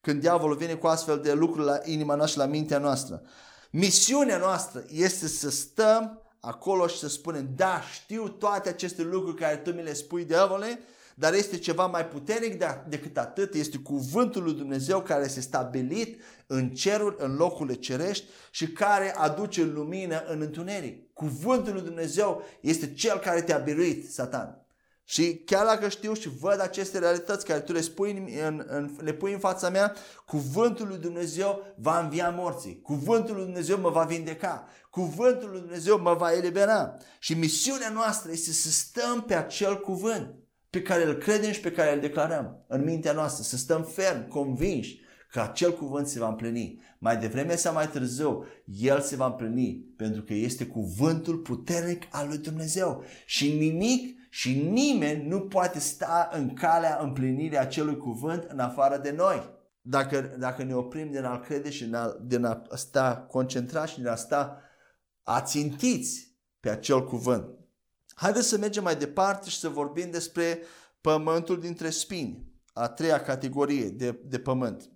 Când 0.00 0.20
diavolul 0.20 0.56
vine 0.56 0.74
cu 0.74 0.86
astfel 0.86 1.20
de 1.20 1.32
lucruri 1.32 1.66
la 1.66 1.78
inima 1.84 2.14
noastră, 2.14 2.42
la 2.42 2.48
mintea 2.48 2.78
noastră. 2.78 3.22
Misiunea 3.70 4.38
noastră 4.38 4.84
este 4.88 5.26
să 5.26 5.50
stăm 5.50 6.22
acolo 6.40 6.86
și 6.86 6.98
să 6.98 7.08
spunem, 7.08 7.48
da, 7.56 7.80
știu 7.92 8.28
toate 8.28 8.68
aceste 8.68 9.02
lucruri 9.02 9.36
care 9.36 9.56
tu 9.56 9.72
mi 9.72 9.82
le 9.82 9.92
spui, 9.92 10.24
diavole, 10.24 10.80
dar 11.20 11.34
este 11.34 11.58
ceva 11.58 11.86
mai 11.86 12.06
puternic 12.06 12.58
de, 12.58 12.66
decât 12.88 13.16
atât, 13.16 13.54
este 13.54 13.78
cuvântul 13.78 14.42
lui 14.42 14.54
Dumnezeu 14.54 15.00
care 15.00 15.24
este 15.24 15.40
stabilit 15.40 16.20
în 16.46 16.70
ceruri, 16.70 17.16
în 17.18 17.34
locurile 17.34 17.74
cerești 17.74 18.24
și 18.50 18.68
care 18.68 19.14
aduce 19.16 19.64
lumină 19.64 20.22
în 20.26 20.40
întuneric. 20.40 21.12
Cuvântul 21.12 21.72
lui 21.72 21.82
Dumnezeu 21.82 22.42
este 22.60 22.92
cel 22.92 23.18
care 23.18 23.42
te-a 23.42 23.58
biruit, 23.58 24.12
Satan. 24.12 24.64
Și 25.04 25.36
chiar 25.36 25.66
dacă 25.66 25.88
știu 25.88 26.14
și 26.14 26.28
văd 26.40 26.60
aceste 26.60 26.98
realități 26.98 27.46
care 27.46 27.60
tu 27.60 27.72
le, 27.72 27.80
spui 27.80 28.10
în, 28.10 28.28
în, 28.46 28.64
în, 28.68 28.96
le 29.00 29.12
pui 29.12 29.32
în 29.32 29.38
fața 29.38 29.68
mea, 29.68 29.94
cuvântul 30.26 30.86
lui 30.86 30.98
Dumnezeu 30.98 31.74
va 31.76 32.00
învia 32.00 32.30
morții. 32.30 32.80
Cuvântul 32.82 33.34
lui 33.34 33.44
Dumnezeu 33.44 33.78
mă 33.78 33.90
va 33.90 34.04
vindeca. 34.04 34.68
Cuvântul 34.90 35.50
lui 35.50 35.60
Dumnezeu 35.60 36.00
mă 36.00 36.14
va 36.14 36.32
elibera. 36.32 36.96
Și 37.18 37.34
misiunea 37.34 37.90
noastră 37.90 38.30
este 38.30 38.52
să 38.52 38.70
stăm 38.70 39.22
pe 39.22 39.34
acel 39.34 39.80
cuvânt 39.80 40.39
pe 40.70 40.82
care 40.82 41.04
îl 41.04 41.14
credem 41.14 41.52
și 41.52 41.60
pe 41.60 41.72
care 41.72 41.94
îl 41.94 42.00
declarăm 42.00 42.64
în 42.68 42.84
mintea 42.84 43.12
noastră, 43.12 43.42
să 43.42 43.56
stăm 43.56 43.82
ferm, 43.82 44.28
convinși 44.28 45.00
că 45.30 45.40
acel 45.40 45.72
cuvânt 45.72 46.06
se 46.06 46.18
va 46.18 46.28
împlini. 46.28 46.80
Mai 46.98 47.16
devreme 47.16 47.56
sau 47.56 47.72
mai 47.72 47.88
târziu, 47.88 48.44
el 48.64 49.00
se 49.00 49.16
va 49.16 49.26
împlini 49.26 49.94
pentru 49.96 50.22
că 50.22 50.34
este 50.34 50.66
cuvântul 50.66 51.38
puternic 51.38 52.02
al 52.10 52.28
lui 52.28 52.38
Dumnezeu. 52.38 53.04
Și 53.26 53.52
nimic 53.52 54.18
și 54.30 54.58
nimeni 54.58 55.28
nu 55.28 55.40
poate 55.40 55.78
sta 55.78 56.28
în 56.32 56.54
calea 56.54 56.98
împlinirii 57.02 57.58
acelui 57.58 57.96
cuvânt 57.96 58.44
în 58.48 58.58
afară 58.58 58.98
de 58.98 59.10
noi. 59.10 59.58
Dacă, 59.80 60.34
dacă 60.38 60.62
ne 60.62 60.74
oprim 60.74 61.10
din 61.10 61.24
a 61.24 61.38
crede 61.38 61.70
și 61.70 61.84
din 61.84 61.94
a, 61.94 62.16
din 62.22 62.44
a 62.44 62.62
sta 62.74 63.26
concentrați 63.30 63.92
și 63.92 63.98
din 63.98 64.06
a 64.06 64.14
sta 64.14 64.60
ațintiți 65.22 66.36
pe 66.60 66.70
acel 66.70 67.04
cuvânt. 67.04 67.59
Haideți 68.20 68.48
să 68.48 68.58
mergem 68.58 68.82
mai 68.82 68.96
departe 68.96 69.48
și 69.48 69.58
să 69.58 69.68
vorbim 69.68 70.10
despre 70.10 70.62
pământul 71.00 71.60
dintre 71.60 71.90
spini, 71.90 72.46
a 72.72 72.88
treia 72.88 73.20
categorie 73.22 73.88
de, 73.88 74.20
de 74.24 74.38
pământ. 74.38 74.90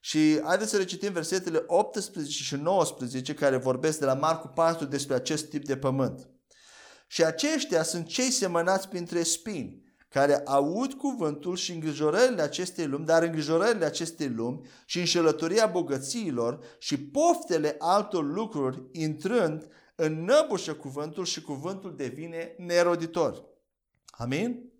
Și 0.00 0.40
haideți 0.44 0.70
să 0.70 0.76
recitim 0.76 1.12
versetele 1.12 1.64
18 1.66 2.42
și 2.42 2.54
19 2.54 3.34
care 3.34 3.56
vorbesc 3.56 3.98
de 3.98 4.04
la 4.04 4.14
Marcu 4.14 4.48
4 4.48 4.84
despre 4.84 5.14
acest 5.14 5.48
tip 5.48 5.64
de 5.64 5.76
pământ. 5.76 6.28
Și 7.06 7.24
aceștia 7.24 7.82
sunt 7.82 8.06
cei 8.06 8.30
semănați 8.30 8.88
printre 8.88 9.22
spini, 9.22 9.82
care 10.08 10.42
aud 10.44 10.92
cuvântul 10.92 11.56
și 11.56 11.72
îngrijorările 11.72 12.42
acestei 12.42 12.86
lumi, 12.86 13.04
dar 13.04 13.22
îngrijorările 13.22 13.84
acestei 13.84 14.28
lumi 14.28 14.60
și 14.84 14.98
înșelătoria 14.98 15.66
bogățiilor 15.66 16.58
și 16.78 16.96
poftele 16.96 17.76
altor 17.78 18.24
lucruri 18.24 18.82
intrând 18.92 19.66
înnăbușă 19.94 20.74
cuvântul 20.74 21.24
și 21.24 21.42
cuvântul 21.42 21.96
devine 21.96 22.54
neroditor. 22.58 23.44
Amin? 24.06 24.72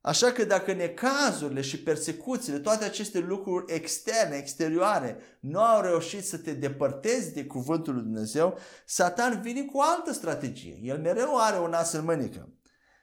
Așa 0.00 0.32
că 0.32 0.44
dacă 0.44 0.72
necazurile 0.72 1.60
și 1.60 1.82
persecuțiile, 1.82 2.58
toate 2.58 2.84
aceste 2.84 3.18
lucruri 3.18 3.72
externe, 3.72 4.36
exterioare, 4.36 5.18
nu 5.40 5.60
au 5.60 5.80
reușit 5.80 6.24
să 6.24 6.38
te 6.38 6.52
depărtezi 6.52 7.34
de 7.34 7.46
cuvântul 7.46 7.94
lui 7.94 8.02
Dumnezeu, 8.02 8.58
Satan 8.86 9.40
vine 9.40 9.62
cu 9.62 9.76
o 9.76 9.82
altă 9.82 10.12
strategie. 10.12 10.78
El 10.82 10.98
mereu 10.98 11.38
are 11.38 11.58
un 11.58 11.72
as 11.72 11.92
în 11.92 12.04
mânică. 12.04 12.52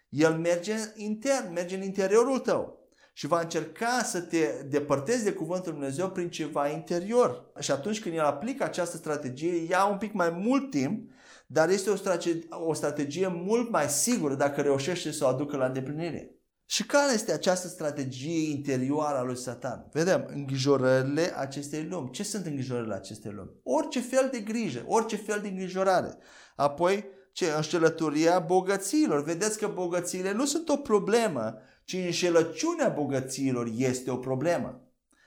El 0.09 0.37
merge 0.37 0.75
intern, 0.95 1.53
merge 1.53 1.75
în 1.75 1.81
interiorul 1.81 2.39
tău 2.39 2.80
și 3.13 3.27
va 3.27 3.39
încerca 3.39 4.03
să 4.03 4.21
te 4.21 4.65
depărtezi 4.69 5.23
de 5.23 5.33
cuvântul 5.33 5.71
lui 5.71 5.79
Dumnezeu 5.79 6.09
prin 6.09 6.29
ceva 6.29 6.67
interior. 6.67 7.51
Și 7.59 7.71
atunci 7.71 8.01
când 8.01 8.15
el 8.15 8.25
aplică 8.25 8.63
această 8.63 8.97
strategie, 8.97 9.65
ia 9.69 9.85
un 9.85 9.97
pic 9.97 10.13
mai 10.13 10.29
mult 10.29 10.69
timp, 10.69 11.11
dar 11.47 11.69
este 11.69 11.89
o 11.89 11.95
strategie, 11.95 12.47
o 12.49 12.73
strategie 12.73 13.27
mult 13.27 13.69
mai 13.69 13.89
sigură 13.89 14.35
dacă 14.35 14.61
reușește 14.61 15.11
să 15.11 15.25
o 15.25 15.27
aducă 15.27 15.57
la 15.57 15.65
îndeplinire. 15.65 16.35
Și 16.65 16.85
care 16.85 17.13
este 17.13 17.31
această 17.31 17.67
strategie 17.67 18.49
interioară 18.49 19.17
a 19.17 19.23
lui 19.23 19.37
Satan? 19.37 19.89
Vedem, 19.91 20.25
îngrijorările 20.33 21.33
acestei 21.37 21.83
lumi. 21.83 22.11
Ce 22.11 22.23
sunt 22.23 22.45
îngrijorările 22.45 22.93
acestei 22.93 23.31
lumi? 23.31 23.51
Orice 23.63 23.99
fel 23.99 24.29
de 24.31 24.39
grijă, 24.39 24.83
orice 24.87 25.15
fel 25.15 25.39
de 25.41 25.47
îngrijorare. 25.47 26.17
Apoi, 26.55 27.05
ce? 27.31 27.45
Înșelătoria 27.55 28.39
bogăților. 28.39 29.23
Vedeți 29.23 29.57
că 29.57 29.67
bogățiile 29.67 30.31
nu 30.31 30.45
sunt 30.45 30.69
o 30.69 30.75
problemă, 30.75 31.57
ci 31.91 32.05
înșelăciunea 32.05 32.89
bogăților 32.89 33.71
este 33.77 34.11
o 34.11 34.17
problemă. 34.17 34.81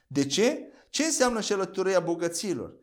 De 0.07 0.27
ce? 0.27 0.73
Ce 0.91 1.05
înseamnă 1.05 1.37
înșelătoria 1.37 2.01
bogăților? 2.01 2.75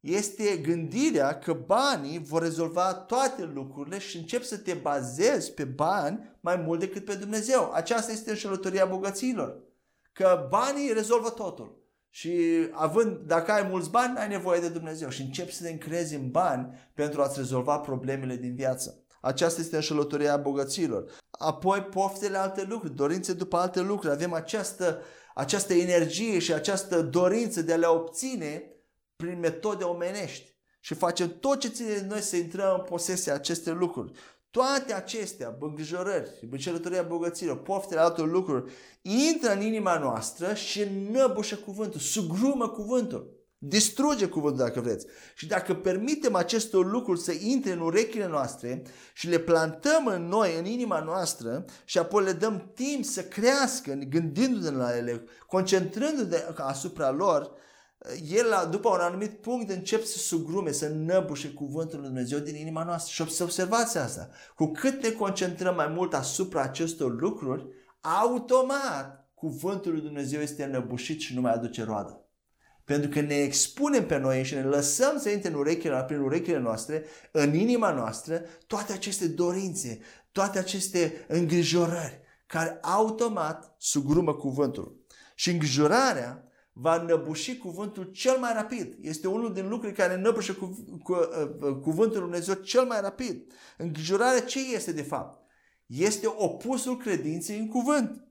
este 0.00 0.56
gândirea 0.56 1.38
că 1.38 1.52
banii 1.52 2.18
vor 2.18 2.42
rezolva 2.42 2.94
toate 2.94 3.44
lucrurile 3.54 3.98
și 3.98 4.16
încep 4.16 4.42
să 4.42 4.58
te 4.58 4.74
bazezi 4.74 5.52
pe 5.52 5.64
bani 5.64 6.36
mai 6.40 6.56
mult 6.56 6.80
decât 6.80 7.04
pe 7.04 7.14
Dumnezeu. 7.14 7.72
Aceasta 7.72 8.12
este 8.12 8.30
înșelătoria 8.30 8.84
bogăților. 8.84 9.58
Că 10.12 10.46
banii 10.50 10.92
rezolvă 10.92 11.30
totul. 11.30 11.82
Și 12.10 12.32
având, 12.72 13.18
dacă 13.26 13.52
ai 13.52 13.66
mulți 13.70 13.90
bani, 13.90 14.18
ai 14.18 14.28
nevoie 14.28 14.60
de 14.60 14.68
Dumnezeu 14.68 15.08
și 15.08 15.22
începi 15.22 15.54
să 15.54 15.62
te 15.62 15.70
încrezi 15.70 16.14
în 16.14 16.30
bani 16.30 16.90
pentru 16.94 17.22
a-ți 17.22 17.38
rezolva 17.38 17.78
problemele 17.78 18.36
din 18.36 18.54
viață. 18.54 19.02
Aceasta 19.20 19.60
este 19.60 19.76
înșelătoria 19.76 20.36
bogăților. 20.36 21.10
Apoi 21.38 21.80
poftele 21.80 22.38
alte 22.38 22.62
lucruri, 22.62 22.94
dorințe 22.94 23.32
după 23.32 23.56
alte 23.56 23.80
lucruri. 23.80 24.12
Avem 24.12 24.32
această, 24.32 25.02
această 25.34 25.74
energie 25.74 26.38
și 26.38 26.52
această 26.52 27.02
dorință 27.02 27.62
de 27.62 27.72
a 27.72 27.76
le 27.76 27.86
obține 27.86 28.72
prin 29.16 29.38
metode 29.38 29.84
omenești 29.84 30.56
și 30.80 30.94
facem 30.94 31.38
tot 31.40 31.60
ce 31.60 31.68
ține 31.68 31.94
de 31.94 32.06
noi 32.08 32.20
să 32.20 32.36
intrăm 32.36 32.74
în 32.78 32.84
posesia 32.84 33.34
acestei 33.34 33.72
lucruri. 33.72 34.12
Toate 34.50 34.92
acestea, 34.92 35.56
îngrijorări, 35.60 36.46
băcelătoria 36.48 37.02
bogăților, 37.02 37.62
poftele 37.62 38.00
altor 38.00 38.30
lucruri, 38.30 38.72
intră 39.02 39.52
în 39.52 39.60
inima 39.60 39.98
noastră 39.98 40.54
și 40.54 40.84
năbușă 41.10 41.56
cuvântul, 41.56 42.00
sugrumă 42.00 42.68
cuvântul. 42.68 43.37
Distruge 43.60 44.26
cuvântul 44.26 44.64
dacă 44.64 44.80
vreți. 44.80 45.06
Și 45.34 45.46
dacă 45.46 45.74
permitem 45.74 46.34
acestor 46.34 46.90
lucruri 46.90 47.20
să 47.20 47.32
intre 47.32 47.72
în 47.72 47.80
urechile 47.80 48.26
noastre 48.26 48.82
și 49.14 49.28
le 49.28 49.38
plantăm 49.38 50.06
în 50.06 50.28
noi, 50.28 50.58
în 50.58 50.64
inima 50.64 51.00
noastră 51.00 51.64
și 51.84 51.98
apoi 51.98 52.24
le 52.24 52.32
dăm 52.32 52.70
timp 52.74 53.04
să 53.04 53.22
crească 53.22 53.92
gândindu-ne 53.92 54.76
la 54.76 54.96
ele, 54.96 55.24
concentrându-ne 55.46 56.36
asupra 56.56 57.10
lor, 57.10 57.56
el, 58.30 58.68
după 58.70 58.88
un 58.88 59.00
anumit 59.00 59.40
punct, 59.40 59.70
încep 59.70 60.04
să 60.04 60.18
sugrume, 60.18 60.72
să 60.72 60.88
năbușe 60.88 61.48
cuvântul 61.48 61.98
lui 61.98 62.06
Dumnezeu 62.06 62.38
din 62.38 62.54
inima 62.54 62.84
noastră. 62.84 63.24
Și 63.24 63.34
să 63.34 63.42
observați 63.42 63.98
asta. 63.98 64.28
Cu 64.54 64.70
cât 64.70 65.02
ne 65.02 65.10
concentrăm 65.10 65.74
mai 65.74 65.88
mult 65.88 66.14
asupra 66.14 66.62
acestor 66.62 67.20
lucruri, 67.20 67.66
automat 68.00 69.30
cuvântul 69.34 69.92
lui 69.92 70.00
Dumnezeu 70.00 70.40
este 70.40 70.64
înăbușit 70.64 71.20
și 71.20 71.34
nu 71.34 71.40
mai 71.40 71.52
aduce 71.52 71.84
roadă. 71.84 72.27
Pentru 72.88 73.10
că 73.10 73.20
ne 73.20 73.34
expunem 73.34 74.06
pe 74.06 74.18
noi 74.18 74.44
și 74.44 74.54
ne 74.54 74.62
lăsăm 74.62 75.18
să 75.18 75.30
intre 75.30 75.48
în 75.48 75.54
urechile, 75.54 76.04
prin 76.06 76.20
urechile 76.20 76.58
noastre, 76.58 77.04
în 77.32 77.54
inima 77.54 77.92
noastră, 77.92 78.42
toate 78.66 78.92
aceste 78.92 79.26
dorințe, 79.26 80.00
toate 80.32 80.58
aceste 80.58 81.24
îngrijorări, 81.26 82.20
care 82.46 82.78
automat 82.82 83.74
sugrumă 83.78 84.34
cuvântul. 84.34 85.04
Și 85.34 85.50
îngrijorarea 85.50 86.44
va 86.72 86.94
înăbuși 86.94 87.58
cuvântul 87.58 88.04
cel 88.04 88.38
mai 88.38 88.52
rapid. 88.54 88.96
Este 89.00 89.28
unul 89.28 89.52
din 89.52 89.68
lucrurile 89.68 90.02
care 90.02 90.14
înăbușe 90.14 90.52
cu, 90.52 90.84
cu, 91.02 91.12
uh, 91.12 91.76
cuvântul 91.82 92.20
Lui 92.20 92.30
Dumnezeu 92.30 92.54
cel 92.54 92.84
mai 92.84 93.00
rapid. 93.00 93.52
Îngrijorarea 93.76 94.40
ce 94.40 94.74
este 94.74 94.92
de 94.92 95.02
fapt? 95.02 95.40
Este 95.86 96.26
opusul 96.36 96.96
credinței 96.96 97.58
în 97.58 97.68
cuvânt. 97.68 98.22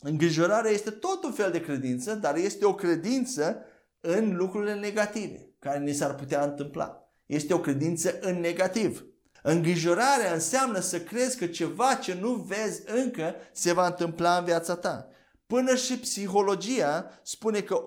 Îngrijorarea 0.00 0.70
este 0.70 0.90
tot 0.90 1.24
un 1.24 1.32
fel 1.32 1.50
de 1.50 1.60
credință, 1.60 2.14
dar 2.14 2.36
este 2.36 2.64
o 2.64 2.74
credință 2.74 3.62
în 4.00 4.36
lucrurile 4.36 4.74
negative 4.74 5.48
care 5.58 5.78
ni 5.78 5.92
s-ar 5.92 6.14
putea 6.14 6.44
întâmpla. 6.44 7.02
Este 7.26 7.54
o 7.54 7.60
credință 7.60 8.18
în 8.20 8.40
negativ. 8.40 9.04
Îngrijorarea 9.42 10.32
înseamnă 10.32 10.80
să 10.80 11.00
crezi 11.00 11.38
că 11.38 11.46
ceva 11.46 11.94
ce 11.94 12.18
nu 12.20 12.32
vezi 12.32 12.82
încă 12.86 13.34
se 13.52 13.72
va 13.72 13.86
întâmpla 13.86 14.36
în 14.36 14.44
viața 14.44 14.76
ta. 14.76 15.08
Până 15.46 15.74
și 15.74 15.98
psihologia 15.98 17.20
spune 17.22 17.60
că 17.60 17.84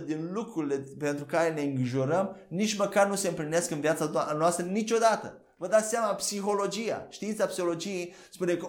80% 0.00 0.04
din 0.04 0.32
lucrurile 0.32 0.84
pentru 0.98 1.24
care 1.24 1.52
ne 1.52 1.62
îngrijorăm 1.62 2.36
nici 2.48 2.76
măcar 2.76 3.08
nu 3.08 3.14
se 3.14 3.28
împlinesc 3.28 3.70
în 3.70 3.80
viața 3.80 4.32
noastră 4.36 4.64
niciodată. 4.64 5.42
Vă 5.56 5.66
dați 5.68 5.88
seama, 5.88 6.14
psihologia, 6.14 7.06
știința 7.10 7.46
psihologiei 7.46 8.14
spune 8.30 8.54
că 8.54 8.68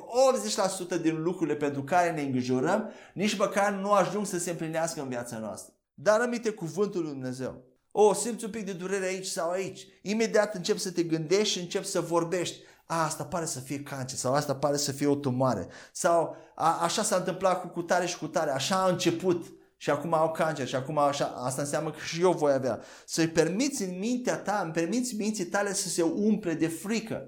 80% 0.97 1.01
din 1.01 1.21
lucrurile 1.23 1.55
pentru 1.55 1.83
care 1.83 2.11
ne 2.11 2.21
îngrijorăm 2.21 2.91
nici 3.13 3.37
măcar 3.37 3.71
nu 3.71 3.91
ajung 3.91 4.25
să 4.25 4.37
se 4.39 4.49
împlinească 4.49 5.01
în 5.01 5.09
viața 5.09 5.37
noastră. 5.37 5.72
Dar 5.93 6.19
aminte 6.19 6.49
cuvântul 6.49 7.01
lui 7.01 7.11
Dumnezeu. 7.11 7.63
O, 7.91 8.13
simți 8.13 8.45
un 8.45 8.49
pic 8.49 8.65
de 8.65 8.73
durere 8.73 9.05
aici 9.05 9.25
sau 9.25 9.49
aici. 9.49 9.87
Imediat 10.01 10.55
încep 10.55 10.77
să 10.77 10.91
te 10.91 11.03
gândești 11.03 11.53
și 11.53 11.59
încep 11.59 11.83
să 11.83 12.01
vorbești 12.01 12.59
a, 12.85 13.03
asta 13.03 13.23
pare 13.23 13.45
să 13.45 13.59
fie 13.59 13.83
cancer 13.83 14.17
sau 14.17 14.33
asta 14.33 14.55
pare 14.55 14.77
să 14.77 14.91
fie 14.91 15.07
o 15.07 15.15
tumoare 15.15 15.67
sau 15.91 16.35
a, 16.55 16.79
așa 16.81 17.03
s-a 17.03 17.15
întâmplat 17.15 17.61
cu 17.61 17.67
cutare 17.67 18.05
și 18.05 18.17
cutare, 18.17 18.51
așa 18.51 18.83
a 18.83 18.89
început 18.89 19.45
și 19.77 19.89
acum 19.89 20.13
au 20.13 20.31
cancer 20.31 20.67
și 20.67 20.75
acum 20.75 20.97
așa, 20.97 21.25
asta 21.25 21.61
înseamnă 21.61 21.91
că 21.91 21.97
și 22.05 22.21
eu 22.21 22.31
voi 22.31 22.53
avea. 22.53 22.81
Să-i 23.05 23.27
permiți 23.27 23.83
în 23.83 23.99
mintea 23.99 24.37
ta, 24.37 24.61
îmi 24.63 24.71
permiți 24.71 25.15
minții 25.15 25.45
tale 25.45 25.73
să 25.73 25.89
se 25.89 26.01
umple 26.01 26.53
de 26.53 26.67
frică 26.67 27.27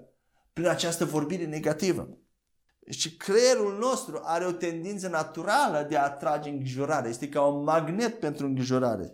prin 0.53 0.67
această 0.67 1.05
vorbire 1.05 1.45
negativă. 1.45 2.17
Și 2.89 3.15
creierul 3.15 3.77
nostru 3.79 4.21
are 4.23 4.45
o 4.45 4.51
tendință 4.51 5.07
naturală 5.07 5.85
de 5.89 5.97
a 5.97 6.03
atrage 6.03 6.49
îngrijorare. 6.49 7.09
Este 7.09 7.29
ca 7.29 7.41
un 7.41 7.63
magnet 7.63 8.19
pentru 8.19 8.45
îngrijorare. 8.45 9.11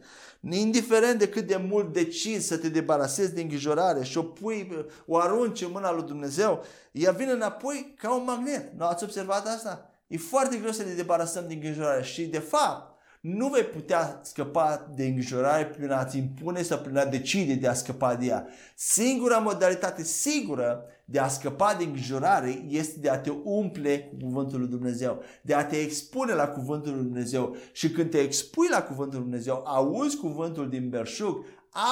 Indiferent 0.49 1.19
de 1.19 1.29
cât 1.29 1.47
de 1.47 1.65
mult 1.69 1.93
decizi 1.93 2.47
să 2.47 2.57
te 2.57 2.69
debarasezi 2.69 3.33
de 3.33 3.41
îngrijorare 3.41 4.03
și 4.03 4.17
o 4.17 4.23
pui, 4.23 4.85
o 5.05 5.17
arunci 5.17 5.61
în 5.61 5.71
mâna 5.71 5.93
lui 5.93 6.03
Dumnezeu, 6.03 6.63
ea 6.91 7.11
vine 7.11 7.31
înapoi 7.31 7.93
ca 7.97 8.13
un 8.15 8.23
magnet. 8.23 8.73
Nu 8.77 8.85
ați 8.85 9.03
observat 9.03 9.47
asta? 9.47 9.91
E 10.07 10.17
foarte 10.17 10.57
greu 10.57 10.71
să 10.71 10.83
ne 10.83 10.93
debarasăm 10.93 11.43
de 11.47 11.53
îngrijorare 11.53 12.03
și 12.03 12.25
de 12.25 12.39
fapt 12.39 12.91
nu 13.21 13.47
vei 13.47 13.63
putea 13.63 14.19
scăpa 14.23 14.91
de 14.95 15.03
îngrijorare 15.03 15.65
prin 15.65 15.91
a-ți 15.91 16.17
impune 16.17 16.61
sau 16.61 16.77
prin 16.77 16.97
a 16.97 17.05
decide 17.05 17.53
de 17.53 17.67
a 17.67 17.73
scăpa 17.73 18.15
de 18.15 18.25
ea. 18.25 18.47
Singura 18.75 19.37
modalitate 19.37 20.03
sigură 20.03 20.85
de 21.11 21.19
a 21.19 21.27
scăpa 21.27 21.75
de 21.77 21.83
îngrijorare 21.83 22.65
este 22.67 22.99
de 22.99 23.09
a 23.09 23.19
te 23.19 23.31
umple 23.43 23.99
cu 23.99 24.15
cuvântul 24.25 24.59
lui 24.59 24.67
Dumnezeu, 24.67 25.21
de 25.41 25.53
a 25.53 25.65
te 25.65 25.75
expune 25.75 26.33
la 26.33 26.47
cuvântul 26.47 26.93
lui 26.93 27.03
Dumnezeu 27.03 27.55
și 27.71 27.91
când 27.91 28.09
te 28.09 28.17
expui 28.17 28.67
la 28.69 28.83
cuvântul 28.83 29.19
lui 29.19 29.27
Dumnezeu, 29.27 29.63
auzi 29.65 30.17
cuvântul 30.17 30.69
din 30.69 30.89
berșug, 30.89 31.45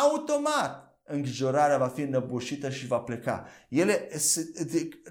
automat 0.04 1.00
îngrijorarea 1.04 1.78
va 1.78 1.88
fi 1.88 2.02
înăbușită 2.02 2.70
și 2.70 2.88
va 2.88 3.00
pleca. 3.00 3.46
Ele, 3.70 4.10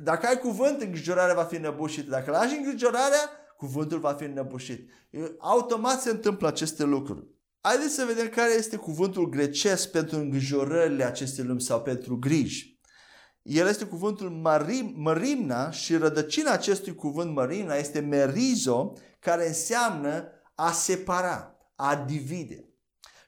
dacă 0.02 0.26
ai 0.26 0.38
cuvânt, 0.38 0.82
îngrijorarea 0.82 1.34
va 1.34 1.44
fi 1.44 1.56
înăbușită. 1.56 2.10
Dacă 2.10 2.30
lași 2.30 2.56
îngrijorarea, 2.56 3.30
cuvântul 3.56 3.98
va 3.98 4.12
fi 4.12 4.24
înăbușit. 4.24 4.90
Automat 5.38 6.00
se 6.00 6.10
întâmplă 6.10 6.48
aceste 6.48 6.84
lucruri. 6.84 7.26
Haideți 7.60 7.94
să 7.94 8.04
vedem 8.06 8.28
care 8.28 8.52
este 8.52 8.76
cuvântul 8.76 9.28
grecesc 9.28 9.90
pentru 9.90 10.18
îngrijorările 10.18 11.04
acestei 11.04 11.44
lumi 11.44 11.60
sau 11.60 11.82
pentru 11.82 12.18
griji. 12.18 12.77
El 13.48 13.66
este 13.66 13.84
cuvântul 13.84 14.30
marim, 14.30 14.94
mărimna 14.96 15.70
și 15.70 15.96
rădăcina 15.96 16.52
acestui 16.52 16.94
cuvânt 16.94 17.34
mărimna 17.34 17.74
este 17.74 18.00
merizo, 18.00 18.92
care 19.18 19.46
înseamnă 19.46 20.28
a 20.54 20.72
separa, 20.72 21.56
a 21.76 21.96
divide. 21.96 22.68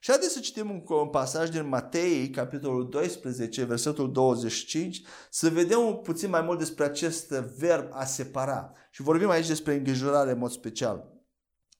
Și 0.00 0.10
haideți 0.10 0.32
să 0.32 0.40
citim 0.40 0.70
un, 0.70 0.82
un 0.96 1.08
pasaj 1.08 1.48
din 1.48 1.68
Matei, 1.68 2.30
capitolul 2.30 2.88
12, 2.88 3.64
versetul 3.64 4.12
25, 4.12 5.02
să 5.30 5.48
vedem 5.48 6.00
puțin 6.02 6.30
mai 6.30 6.40
mult 6.40 6.58
despre 6.58 6.84
acest 6.84 7.28
verb 7.58 7.88
a 7.92 8.04
separa. 8.04 8.72
Și 8.90 9.02
vorbim 9.02 9.30
aici 9.30 9.46
despre 9.46 9.74
îngrijorare 9.74 10.30
în 10.30 10.38
mod 10.38 10.50
special. 10.50 11.18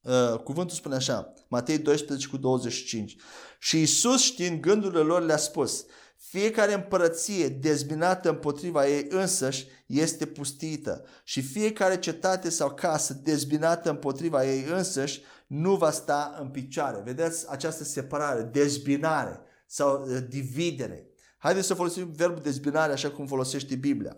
Uh, 0.02 0.38
cuvântul 0.38 0.76
spune 0.76 0.94
așa, 0.94 1.32
Matei 1.48 1.78
12 1.78 2.28
cu 2.28 2.36
25. 2.36 3.16
Și 3.58 3.80
Isus 3.80 4.22
știind 4.22 4.60
gândurile 4.60 5.00
lor 5.00 5.22
le-a 5.22 5.36
spus, 5.36 5.86
Fiecare 6.22 6.72
împărăție 6.72 7.48
dezbinată 7.48 8.28
împotriva 8.28 8.88
ei 8.88 9.06
însăși 9.08 9.66
este 9.86 10.26
pustită 10.26 11.04
și 11.24 11.42
fiecare 11.42 11.98
cetate 11.98 12.50
sau 12.50 12.74
casă 12.74 13.14
dezbinată 13.14 13.90
împotriva 13.90 14.46
ei 14.46 14.64
însăși 14.64 15.22
nu 15.46 15.76
va 15.76 15.90
sta 15.90 16.36
în 16.40 16.48
picioare. 16.48 17.02
Vedeți 17.04 17.50
această 17.50 17.84
separare, 17.84 18.42
dezbinare 18.42 19.40
sau 19.66 20.02
uh, 20.02 20.18
dividere. 20.28 21.06
Haideți 21.38 21.66
să 21.66 21.74
folosim 21.74 22.12
verbul 22.12 22.42
dezbinare 22.42 22.92
așa 22.92 23.10
cum 23.10 23.26
folosește 23.26 23.74
Biblia. 23.74 24.16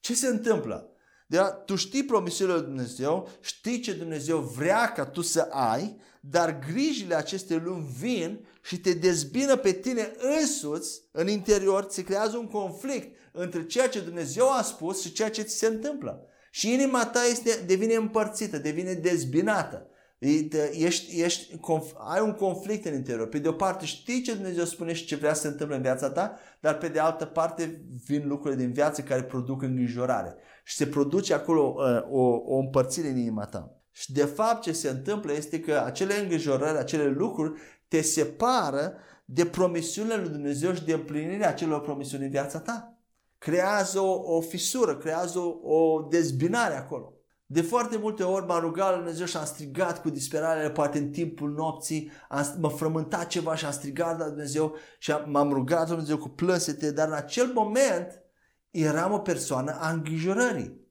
Ce 0.00 0.14
se 0.14 0.26
întâmplă? 0.26 0.90
De 1.26 1.38
la, 1.38 1.48
tu 1.48 1.74
știi 1.74 2.04
promisiunile 2.04 2.56
lui 2.56 2.66
Dumnezeu, 2.66 3.28
știi 3.40 3.80
ce 3.80 3.92
Dumnezeu 3.92 4.38
vrea 4.38 4.92
ca 4.92 5.06
tu 5.06 5.20
să 5.20 5.40
ai, 5.50 6.00
dar 6.20 6.58
grijile 6.58 7.14
acestei 7.14 7.58
lumi 7.58 7.94
vin 7.98 8.46
și 8.66 8.80
te 8.80 8.92
dezbină 8.92 9.56
pe 9.56 9.72
tine 9.72 10.12
însuți 10.40 11.02
în 11.10 11.28
interior, 11.28 11.86
se 11.88 12.04
creează 12.04 12.36
un 12.36 12.46
conflict 12.46 13.16
între 13.32 13.66
ceea 13.66 13.88
ce 13.88 14.00
Dumnezeu 14.00 14.52
a 14.52 14.62
spus 14.62 15.02
și 15.02 15.12
ceea 15.12 15.30
ce 15.30 15.42
ți 15.42 15.56
se 15.56 15.66
întâmplă. 15.66 16.26
Și 16.50 16.72
inima 16.72 17.06
ta 17.06 17.20
este, 17.30 17.50
devine 17.66 17.94
împărțită, 17.94 18.58
devine 18.58 18.92
dezbinată. 18.92 19.86
Ești, 20.18 21.22
ești, 21.22 21.60
ai 21.98 22.20
un 22.20 22.32
conflict 22.32 22.84
în 22.84 22.94
interior. 22.94 23.28
Pe 23.28 23.38
de 23.38 23.48
o 23.48 23.52
parte 23.52 23.84
știi 23.84 24.22
ce 24.22 24.34
Dumnezeu 24.34 24.64
spune 24.64 24.92
și 24.92 25.04
ce 25.04 25.16
vrea 25.16 25.34
să 25.34 25.40
se 25.40 25.48
întâmple 25.48 25.76
în 25.76 25.82
viața 25.82 26.10
ta, 26.10 26.38
dar 26.60 26.78
pe 26.78 26.88
de 26.88 26.98
altă 26.98 27.24
parte 27.24 27.84
vin 28.06 28.28
lucrurile 28.28 28.62
din 28.62 28.72
viață 28.72 29.02
care 29.02 29.22
produc 29.22 29.62
îngrijorare. 29.62 30.34
Și 30.64 30.76
se 30.76 30.86
produce 30.86 31.34
acolo 31.34 31.74
uh, 31.76 32.02
o, 32.10 32.42
o 32.46 32.58
împărțire 32.58 33.08
în 33.08 33.16
inima 33.16 33.44
ta. 33.44 33.80
Și 33.92 34.12
de 34.12 34.24
fapt 34.24 34.62
ce 34.62 34.72
se 34.72 34.88
întâmplă 34.88 35.32
este 35.32 35.60
că 35.60 35.82
acele 35.84 36.14
îngrijorări, 36.18 36.78
acele 36.78 37.08
lucruri 37.08 37.60
te 37.88 38.00
separă 38.00 38.96
de 39.24 39.46
promisiunile 39.46 40.16
lui 40.16 40.28
Dumnezeu 40.28 40.74
și 40.74 40.84
de 40.84 40.92
împlinirea 40.92 41.48
acelor 41.48 41.80
promisiuni 41.80 42.24
în 42.24 42.30
viața 42.30 42.58
ta. 42.58 42.98
Creează 43.38 44.00
o, 44.00 44.36
o 44.36 44.40
fisură, 44.40 44.96
creează 44.96 45.38
o, 45.38 45.74
o 45.74 46.02
dezbinare 46.02 46.76
acolo. 46.76 47.16
De 47.48 47.62
foarte 47.62 47.96
multe 47.96 48.22
ori 48.22 48.46
m-am 48.46 48.60
rugat 48.60 48.90
la 48.90 48.96
Dumnezeu 48.96 49.26
și 49.26 49.36
am 49.36 49.44
strigat 49.44 50.00
cu 50.02 50.10
disperare, 50.10 50.70
poate 50.70 50.98
în 50.98 51.10
timpul 51.10 51.50
nopții, 51.50 52.10
am, 52.28 52.56
mă 52.60 52.68
frământa 52.68 53.24
ceva 53.24 53.56
și 53.56 53.64
am 53.64 53.72
strigat 53.72 54.18
la 54.18 54.26
Dumnezeu 54.26 54.76
și 54.98 55.12
am, 55.12 55.30
m-am 55.30 55.52
rugat 55.52 55.78
la 55.78 55.94
Dumnezeu 55.94 56.18
cu 56.18 56.28
plânsete, 56.28 56.92
dar 56.92 57.08
în 57.08 57.14
acel 57.14 57.52
moment 57.54 58.22
eram 58.70 59.12
o 59.12 59.18
persoană 59.18 59.76
a 59.80 59.90
îngrijorării. 59.90 60.84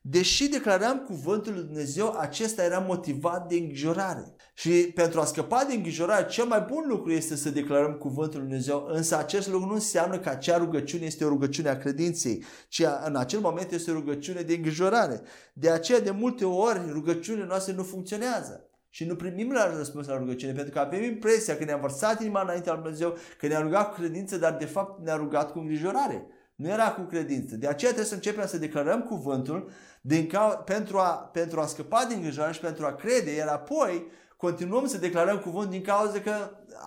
Deși 0.00 0.48
declaram 0.48 0.98
cuvântul 0.98 1.52
lui 1.52 1.62
Dumnezeu, 1.62 2.14
acesta 2.18 2.64
era 2.64 2.78
motivat 2.78 3.48
de 3.48 3.54
îngrijorare. 3.54 4.34
Și 4.54 4.70
pentru 4.70 5.20
a 5.20 5.24
scăpa 5.24 5.64
de 5.68 5.74
îngrijorare, 5.74 6.26
cel 6.26 6.44
mai 6.44 6.66
bun 6.68 6.84
lucru 6.88 7.12
este 7.12 7.36
să 7.36 7.50
declarăm 7.50 7.92
cuvântul 7.92 8.38
lui 8.38 8.48
Dumnezeu, 8.48 8.86
însă 8.88 9.16
acest 9.16 9.48
lucru 9.48 9.66
nu 9.66 9.74
înseamnă 9.74 10.18
că 10.18 10.28
acea 10.28 10.56
rugăciune 10.56 11.04
este 11.04 11.24
o 11.24 11.28
rugăciune 11.28 11.68
a 11.68 11.78
credinței, 11.78 12.44
ci 12.68 12.82
în 13.04 13.16
acel 13.16 13.40
moment 13.40 13.72
este 13.72 13.90
o 13.90 13.94
rugăciune 13.94 14.40
de 14.40 14.54
îngrijorare. 14.54 15.20
De 15.52 15.70
aceea, 15.70 16.00
de 16.00 16.10
multe 16.10 16.44
ori, 16.44 16.80
rugăciunile 16.90 17.46
noastre 17.46 17.72
nu 17.72 17.82
funcționează 17.82 18.66
și 18.94 19.04
nu 19.04 19.16
primim 19.16 19.52
la 19.52 19.76
răspuns 19.76 20.06
la 20.06 20.16
rugăciune, 20.16 20.52
pentru 20.52 20.72
că 20.72 20.78
avem 20.78 21.02
impresia 21.02 21.56
că 21.56 21.64
ne-a 21.64 21.76
vărsat 21.76 22.20
inima 22.20 22.42
înaintea 22.42 22.72
lui 22.72 22.82
Dumnezeu, 22.82 23.16
că 23.38 23.46
ne-a 23.46 23.60
rugat 23.60 23.88
cu 23.88 24.00
credință, 24.00 24.36
dar 24.36 24.56
de 24.56 24.64
fapt 24.64 25.04
ne-a 25.04 25.16
rugat 25.16 25.52
cu 25.52 25.58
îngrijorare. 25.58 26.26
Nu 26.54 26.68
era 26.68 26.92
cu 26.92 27.00
credință. 27.00 27.56
De 27.56 27.66
aceea 27.66 27.90
trebuie 27.90 28.10
să 28.10 28.14
începem 28.14 28.46
să 28.46 28.58
declarăm 28.58 29.02
cuvântul 29.02 29.70
din 30.00 30.26
ca, 30.26 30.48
pentru, 30.48 30.98
a, 30.98 31.10
pentru 31.32 31.60
a 31.60 31.66
scăpa 31.66 32.04
din 32.08 32.16
îngrijorare 32.16 32.52
și 32.52 32.60
pentru 32.60 32.86
a 32.86 32.94
crede, 32.94 33.34
iar 33.34 33.48
apoi 33.48 34.06
continuăm 34.46 34.86
să 34.86 34.98
declarăm 34.98 35.38
cuvânt 35.38 35.70
din 35.70 35.80
cauza 35.80 36.20
că 36.20 36.32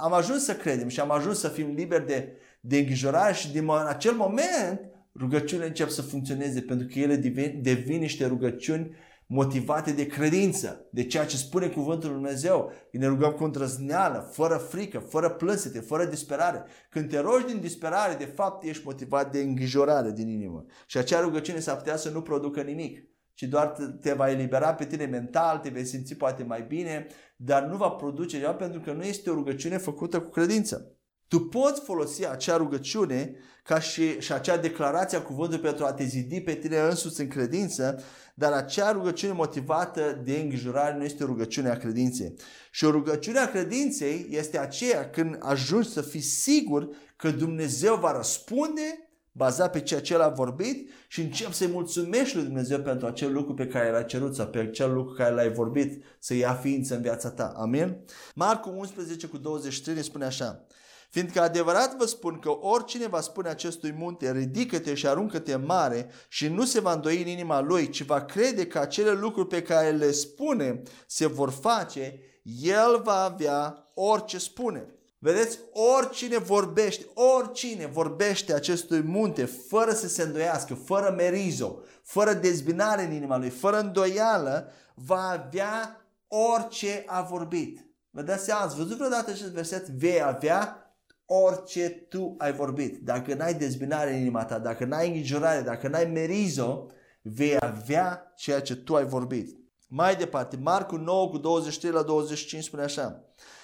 am 0.01 0.13
ajuns 0.13 0.43
să 0.43 0.55
credem 0.55 0.87
și 0.87 0.99
am 0.99 1.11
ajuns 1.11 1.39
să 1.39 1.47
fim 1.47 1.73
liberi 1.73 2.05
de, 2.05 2.37
de 2.59 2.77
îngrijorare 2.77 3.33
și 3.33 3.51
din 3.51 3.69
acel 3.87 4.13
moment 4.13 4.79
rugăciunile 5.19 5.67
încep 5.67 5.89
să 5.89 6.01
funcționeze 6.01 6.61
pentru 6.61 6.87
că 6.87 6.99
ele 6.99 7.15
devin, 7.15 7.59
devin 7.61 7.99
niște 7.99 8.25
rugăciuni 8.25 8.95
motivate 9.25 9.91
de 9.91 10.05
credință, 10.05 10.87
de 10.91 11.03
ceea 11.03 11.25
ce 11.25 11.37
spune 11.37 11.67
cuvântul 11.67 12.09
lui 12.09 12.17
Dumnezeu. 12.17 12.71
Când 12.91 13.03
ne 13.03 13.09
rugăm 13.09 13.31
cu 13.31 13.43
îndrăzneală, 13.43 14.29
fără 14.31 14.55
frică, 14.55 14.99
fără 14.99 15.29
plânsete, 15.29 15.79
fără 15.79 16.05
disperare. 16.05 16.63
Când 16.89 17.09
te 17.09 17.19
rogi 17.19 17.45
din 17.45 17.59
disperare, 17.59 18.13
de 18.13 18.25
fapt 18.35 18.63
ești 18.63 18.85
motivat 18.85 19.31
de 19.31 19.39
îngrijorare 19.39 20.11
din 20.11 20.29
inimă. 20.29 20.65
Și 20.85 20.97
acea 20.97 21.19
rugăciune 21.19 21.59
s-ar 21.59 21.77
putea 21.77 21.95
să 21.95 22.09
nu 22.09 22.21
producă 22.21 22.61
nimic, 22.61 23.13
ci 23.35 23.43
doar 23.43 23.75
te 24.01 24.13
va 24.13 24.31
elibera 24.31 24.73
pe 24.73 24.85
tine 24.85 25.05
mental, 25.05 25.57
te 25.57 25.69
vei 25.69 25.85
simți 25.85 26.15
poate 26.15 26.43
mai 26.43 26.65
bine, 26.67 27.07
dar 27.35 27.63
nu 27.63 27.77
va 27.77 27.89
produce 27.89 28.39
ceva 28.39 28.53
pentru 28.53 28.79
că 28.79 28.91
nu 28.91 29.03
este 29.03 29.29
o 29.29 29.33
rugăciune 29.33 29.77
făcută 29.77 30.21
cu 30.21 30.29
credință. 30.29 30.89
Tu 31.27 31.39
poți 31.39 31.81
folosi 31.81 32.27
acea 32.27 32.57
rugăciune 32.57 33.35
ca 33.63 33.79
și, 33.79 34.19
și 34.19 34.33
acea 34.33 34.57
declarație 34.57 35.17
a 35.17 35.21
cuvântului 35.21 35.63
pentru 35.63 35.85
a 35.85 35.93
te 35.93 36.03
zidi 36.03 36.41
pe 36.41 36.53
tine 36.53 36.79
însuți 36.79 37.21
în 37.21 37.27
credință, 37.27 38.03
dar 38.35 38.51
acea 38.51 38.91
rugăciune 38.91 39.33
motivată 39.33 40.21
de 40.23 40.37
îngrijorare 40.37 40.97
nu 40.97 41.03
este 41.03 41.23
o 41.23 41.27
rugăciune 41.27 41.69
a 41.69 41.77
credinței. 41.77 42.33
Și 42.71 42.85
o 42.85 42.91
rugăciune 42.91 43.39
a 43.39 43.49
credinței 43.49 44.27
este 44.29 44.59
aceea 44.59 45.09
când 45.09 45.37
ajungi 45.39 45.89
să 45.89 46.01
fii 46.01 46.21
sigur 46.21 46.89
că 47.15 47.29
Dumnezeu 47.29 47.95
va 47.95 48.11
răspunde 48.11 49.04
bazat 49.37 49.71
pe 49.71 49.81
ceea 49.81 50.01
ce 50.01 50.13
El 50.13 50.21
a 50.21 50.29
vorbit 50.29 50.89
și 51.07 51.21
încep 51.21 51.51
să-i 51.51 51.67
mulțumești 51.67 52.35
lui 52.35 52.45
Dumnezeu 52.45 52.79
pentru 52.79 53.07
acel 53.07 53.33
lucru 53.33 53.53
pe 53.53 53.67
care 53.67 53.91
l-ai 53.91 54.05
cerut 54.05 54.35
sau 54.35 54.47
pe 54.47 54.57
acel 54.57 54.93
lucru 54.93 55.13
care 55.13 55.33
l-ai 55.33 55.51
vorbit 55.51 56.03
să 56.19 56.33
ia 56.33 56.53
ființă 56.53 56.95
în 56.95 57.01
viața 57.01 57.31
ta. 57.31 57.53
Amin? 57.55 57.97
Marcu 58.35 58.69
11 58.77 59.27
cu 59.27 59.37
23 59.37 59.95
ne 59.95 60.01
spune 60.01 60.25
așa. 60.25 60.65
Fiindcă 61.09 61.41
adevărat 61.41 61.95
vă 61.97 62.05
spun 62.05 62.39
că 62.39 62.49
oricine 62.49 63.07
va 63.07 63.21
spune 63.21 63.49
acestui 63.49 63.91
munte, 63.91 64.31
ridică-te 64.31 64.93
și 64.93 65.07
aruncă-te 65.07 65.55
mare 65.55 66.09
și 66.27 66.47
nu 66.47 66.65
se 66.65 66.79
va 66.79 66.93
îndoi 66.93 67.21
în 67.21 67.27
inima 67.27 67.61
lui, 67.61 67.89
ci 67.89 68.03
va 68.03 68.25
crede 68.25 68.67
că 68.67 68.79
acele 68.79 69.11
lucruri 69.11 69.47
pe 69.47 69.61
care 69.61 69.91
le 69.91 70.11
spune 70.11 70.81
se 71.07 71.27
vor 71.27 71.49
face, 71.49 72.19
el 72.61 73.01
va 73.03 73.23
avea 73.23 73.91
orice 73.93 74.37
spune. 74.37 74.95
Vedeți, 75.25 75.59
oricine 75.97 76.37
vorbește, 76.37 77.05
oricine 77.13 77.85
vorbește 77.85 78.53
acestui 78.53 79.01
munte 79.01 79.45
fără 79.45 79.91
să 79.91 80.07
se 80.07 80.21
îndoiască, 80.21 80.73
fără 80.73 81.13
merizo, 81.17 81.79
fără 82.03 82.33
dezbinare 82.33 83.03
în 83.03 83.11
inima 83.11 83.37
lui, 83.37 83.49
fără 83.49 83.79
îndoială, 83.79 84.71
va 84.95 85.29
avea 85.29 86.05
orice 86.27 87.03
a 87.07 87.21
vorbit. 87.21 87.89
Vă 88.09 88.21
dați 88.21 88.43
seama, 88.43 88.61
ați 88.61 88.75
văzut 88.75 88.97
vreodată 88.97 89.31
acest 89.31 89.51
verset? 89.51 89.89
Vei 89.89 90.21
avea 90.21 90.95
orice 91.25 91.89
tu 91.89 92.35
ai 92.37 92.53
vorbit. 92.53 92.97
Dacă 93.03 93.33
n-ai 93.33 93.53
dezbinare 93.53 94.13
în 94.13 94.19
inima 94.19 94.45
ta, 94.45 94.59
dacă 94.59 94.85
n-ai 94.85 95.07
îngrijorare, 95.07 95.61
dacă 95.61 95.87
n-ai 95.87 96.05
merizo, 96.05 96.85
vei 97.21 97.57
avea 97.59 98.33
ceea 98.35 98.61
ce 98.61 98.75
tu 98.75 98.95
ai 98.95 99.05
vorbit. 99.05 99.57
Mai 99.87 100.15
departe, 100.15 100.57
Marcu 100.61 100.95
9 100.95 101.29
cu 101.29 101.37
23 101.37 101.91
la 101.91 102.01
25 102.01 102.63
spune 102.63 102.83
așa. 102.83 103.23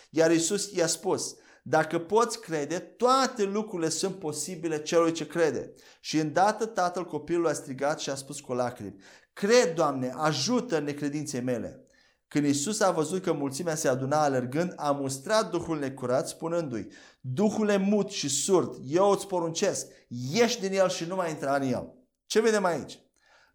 Iar 0.10 0.32
Isus 0.32 0.72
i-a 0.72 0.88
spus, 0.88 1.36
dacă 1.62 2.00
poți 2.00 2.42
crede, 2.42 2.80
toate 2.80 3.44
lucrurile 3.44 3.90
sunt 3.90 4.16
posibile 4.16 4.82
celui 4.82 5.12
ce 5.12 5.28
crede. 5.28 5.74
Și 6.00 6.18
îndată 6.18 6.66
tatăl 6.66 7.06
copilului 7.06 7.50
a 7.50 7.54
strigat 7.54 8.00
și 8.00 8.10
a 8.10 8.16
spus 8.16 8.40
cu 8.40 8.54
lacrimi, 8.54 8.96
Cred, 9.34 9.74
Doamne, 9.76 10.14
ajută 10.16 10.80
necredinței 10.80 11.42
mele. 11.42 11.86
Când 12.28 12.46
Isus 12.46 12.80
a 12.80 12.92
văzut 12.92 13.24
că 13.24 13.34
mulțimea 13.34 13.76
se 13.76 13.88
aduna 13.88 14.24
alergând, 14.24 14.74
a 14.76 14.92
mustrat 14.92 15.50
Duhul 15.50 15.80
necurat 15.80 16.28
spunându-i, 16.28 16.88
Duhule 17.20 17.78
mut 17.78 18.10
și 18.10 18.30
surd, 18.30 18.78
eu 18.88 19.10
îți 19.10 19.28
poruncesc, 19.28 19.88
ieși 20.08 20.60
din 20.60 20.74
el 20.74 20.90
și 20.90 21.06
nu 21.06 21.16
mai 21.16 21.30
intra 21.30 21.56
în 21.56 21.62
el. 21.62 21.94
Ce 22.26 22.42
vedem 22.42 22.66
aici? 22.66 23.00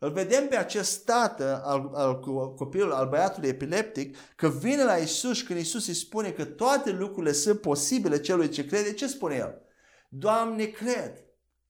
Îl 0.06 0.12
vedem 0.12 0.48
pe 0.48 0.56
acest 0.56 1.04
tată 1.04 1.62
al, 1.64 1.90
al 1.94 2.20
copilului, 2.56 2.94
al 2.94 3.08
băiatului 3.08 3.48
epileptic, 3.48 4.16
că 4.36 4.48
vine 4.48 4.84
la 4.84 4.96
Isus 4.96 5.36
și 5.36 5.44
când 5.44 5.58
Isus 5.58 5.86
îi 5.86 5.94
spune 5.94 6.30
că 6.30 6.44
toate 6.44 6.90
lucrurile 6.90 7.32
sunt 7.32 7.60
posibile 7.60 8.20
celui 8.20 8.48
ce 8.48 8.66
crede, 8.66 8.92
ce 8.92 9.06
spune 9.06 9.34
el? 9.34 9.62
Doamne, 10.08 10.64
cred, 10.64 11.24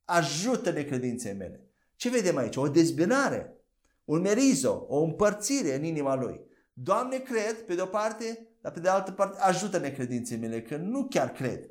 ajută 0.05 0.70
necredinței 0.70 1.34
mele. 1.34 1.70
Ce 1.95 2.11
vedem 2.11 2.37
aici? 2.37 2.57
O 2.57 2.68
dezbinare, 2.68 3.57
un 4.05 4.20
merizo, 4.20 4.87
o 4.89 5.03
împărțire 5.03 5.74
în 5.74 5.84
inima 5.84 6.14
lui. 6.14 6.41
Doamne, 6.72 7.18
cred, 7.18 7.64
pe 7.66 7.74
de 7.74 7.80
o 7.80 7.87
parte, 7.87 8.49
dar 8.61 8.72
pe 8.72 8.80
de 8.80 8.89
altă 8.89 9.11
parte, 9.11 9.39
ajută 9.41 9.78
necredinței 9.78 10.37
mele, 10.37 10.62
că 10.62 10.76
nu 10.76 11.07
chiar 11.11 11.32
cred. 11.32 11.70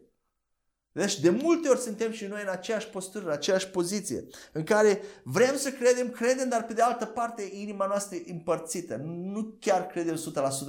Deci 0.95 1.19
de 1.19 1.29
multe 1.29 1.67
ori 1.67 1.79
suntem 1.79 2.11
și 2.11 2.25
noi 2.25 2.41
în 2.41 2.49
aceeași 2.51 2.87
postură, 2.87 3.25
în 3.25 3.31
aceeași 3.31 3.69
poziție, 3.69 4.27
în 4.51 4.63
care 4.63 5.01
vrem 5.23 5.55
să 5.57 5.71
credem, 5.71 6.09
credem, 6.09 6.49
dar 6.49 6.63
pe 6.63 6.73
de 6.73 6.81
altă 6.81 7.05
parte 7.05 7.49
inima 7.53 7.85
noastră 7.85 8.15
e 8.15 8.31
împărțită. 8.31 8.95
Nu 9.05 9.57
chiar 9.59 9.87
credem 9.87 10.15
100%, 10.15 10.19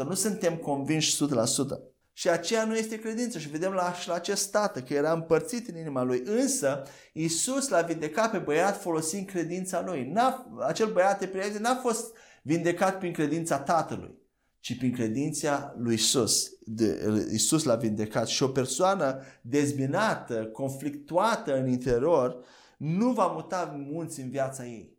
nu 0.07 0.14
suntem 0.14 0.57
convinși 0.57 1.16
100%. 1.16 1.18
Și 2.12 2.29
aceea 2.29 2.64
nu 2.64 2.77
este 2.77 2.99
credință. 2.99 3.39
Și 3.39 3.49
vedem 3.49 3.72
la, 3.72 3.93
și 3.93 4.09
la 4.09 4.14
acest 4.14 4.51
tată 4.51 4.81
că 4.81 4.95
era 4.95 5.12
împărțit 5.12 5.68
în 5.68 5.77
inima 5.77 6.03
lui. 6.03 6.22
Însă, 6.24 6.83
Iisus 7.12 7.68
l-a 7.68 7.81
vindecat 7.81 8.31
pe 8.31 8.39
băiat 8.39 8.81
folosind 8.81 9.27
credința 9.27 9.83
lui. 9.87 10.11
N-a, 10.12 10.57
acel 10.66 10.93
băiat, 10.93 11.59
n-a 11.59 11.74
fost 11.74 12.16
vindecat 12.43 12.99
prin 12.99 13.12
credința 13.12 13.59
tatălui 13.59 14.26
ci 14.67 14.77
prin 14.77 14.93
credința 14.93 15.75
lui 15.79 15.95
Isus. 15.95 16.51
De, 16.64 16.99
Isus 17.33 17.64
l-a 17.64 17.75
vindecat 17.75 18.27
și 18.27 18.43
o 18.43 18.49
persoană 18.49 19.23
dezbinată, 19.41 20.47
conflictuată 20.47 21.59
în 21.59 21.69
interior, 21.69 22.45
nu 22.79 23.12
va 23.12 23.27
muta 23.27 23.87
munți 23.91 24.21
în 24.21 24.31
viața 24.31 24.67
ei. 24.67 24.97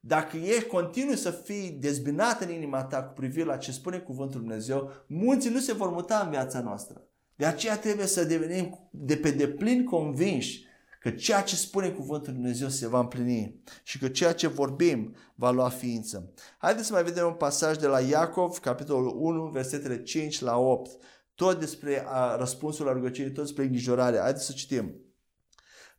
Dacă 0.00 0.36
e 0.36 0.60
continuu 0.60 1.14
să 1.14 1.30
fii 1.30 1.70
dezbinat 1.80 2.40
în 2.40 2.50
inima 2.50 2.84
ta 2.84 3.02
cu 3.02 3.12
privire 3.12 3.44
la 3.44 3.56
ce 3.56 3.72
spune 3.72 3.98
cuvântul 3.98 4.40
Dumnezeu, 4.40 4.90
munții 5.06 5.50
nu 5.50 5.58
se 5.58 5.72
vor 5.72 5.90
muta 5.90 6.22
în 6.24 6.30
viața 6.30 6.60
noastră. 6.60 7.02
De 7.36 7.46
aceea 7.46 7.78
trebuie 7.78 8.06
să 8.06 8.24
devenim 8.24 8.88
de 8.92 9.16
pe 9.16 9.30
deplin 9.30 9.84
convinși 9.84 10.64
că 11.00 11.10
ceea 11.10 11.42
ce 11.42 11.56
spune 11.56 11.88
cuvântul 11.88 12.32
Dumnezeu 12.32 12.68
se 12.68 12.88
va 12.88 12.98
împlini 12.98 13.62
și 13.82 13.98
că 13.98 14.08
ceea 14.08 14.34
ce 14.34 14.46
vorbim 14.46 15.16
va 15.34 15.50
lua 15.50 15.68
ființă. 15.68 16.32
Haideți 16.58 16.86
să 16.86 16.92
mai 16.92 17.02
vedem 17.02 17.26
un 17.26 17.32
pasaj 17.32 17.76
de 17.76 17.86
la 17.86 18.00
Iacov, 18.00 18.58
capitolul 18.58 19.14
1, 19.16 19.46
versetele 19.46 20.02
5 20.02 20.40
la 20.40 20.58
8, 20.58 20.90
tot 21.34 21.60
despre 21.60 22.04
a, 22.06 22.36
răspunsul 22.36 22.86
la 22.86 22.92
rugăciune, 22.92 23.28
tot 23.28 23.44
despre 23.44 23.62
îngrijorare. 23.62 24.18
Haideți 24.18 24.46
să 24.46 24.52
citim. 24.52 24.94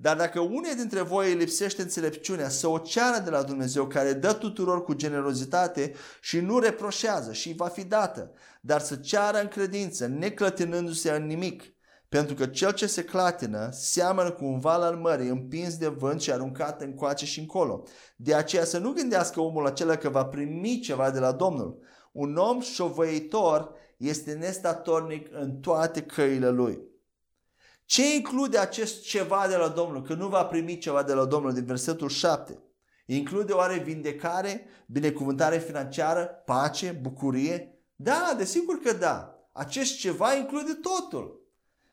Dar 0.01 0.17
dacă 0.17 0.39
unei 0.39 0.75
dintre 0.75 1.01
voi 1.01 1.31
îi 1.31 1.37
lipsește 1.37 1.81
înțelepciunea, 1.81 2.49
să 2.49 2.67
o 2.67 2.77
ceară 2.77 3.23
de 3.23 3.29
la 3.29 3.43
Dumnezeu 3.43 3.87
care 3.87 4.13
dă 4.13 4.33
tuturor 4.33 4.83
cu 4.83 4.93
generozitate 4.93 5.93
și 6.21 6.39
nu 6.39 6.59
reproșează 6.59 7.33
și 7.33 7.53
va 7.53 7.67
fi 7.67 7.83
dată, 7.83 8.31
dar 8.61 8.81
să 8.81 8.95
ceară 8.95 9.41
în 9.41 9.47
credință, 9.47 10.07
neclătinându-se 10.07 11.11
în 11.11 11.25
nimic. 11.25 11.63
Pentru 12.09 12.35
că 12.35 12.45
cel 12.45 12.73
ce 12.73 12.87
se 12.87 13.03
clatină 13.03 13.69
seamănă 13.71 14.31
cu 14.31 14.45
un 14.45 14.59
val 14.59 14.81
al 14.81 14.95
mării 14.95 15.29
împins 15.29 15.77
de 15.77 15.87
vânt 15.87 16.21
și 16.21 16.31
aruncat 16.31 16.81
încoace 16.81 17.25
și 17.25 17.39
încolo. 17.39 17.83
De 18.15 18.33
aceea 18.33 18.63
să 18.63 18.77
nu 18.77 18.91
gândească 18.91 19.41
omul 19.41 19.65
acela 19.65 19.95
că 19.95 20.09
va 20.09 20.25
primi 20.25 20.79
ceva 20.79 21.11
de 21.11 21.19
la 21.19 21.31
Domnul. 21.31 21.79
Un 22.11 22.35
om 22.35 22.61
șovăitor 22.61 23.71
este 23.97 24.33
nestatornic 24.33 25.27
în 25.31 25.59
toate 25.59 26.01
căile 26.01 26.49
lui. 26.49 26.87
Ce 27.85 28.15
include 28.15 28.57
acest 28.57 29.01
ceva 29.03 29.45
de 29.49 29.55
la 29.55 29.67
Domnul? 29.67 30.01
Că 30.01 30.13
nu 30.13 30.27
va 30.27 30.45
primi 30.45 30.77
ceva 30.77 31.03
de 31.03 31.13
la 31.13 31.25
Domnul 31.25 31.53
din 31.53 31.65
versetul 31.65 32.09
7. 32.09 32.59
Include 33.05 33.53
oare 33.53 33.77
vindecare, 33.77 34.65
binecuvântare 34.87 35.57
financiară, 35.57 36.25
pace, 36.45 36.99
bucurie? 37.01 37.83
Da, 37.95 38.33
desigur 38.37 38.79
că 38.79 38.93
da. 38.93 39.33
Acest 39.51 39.97
ceva 39.97 40.33
include 40.33 40.73
totul. 40.73 41.38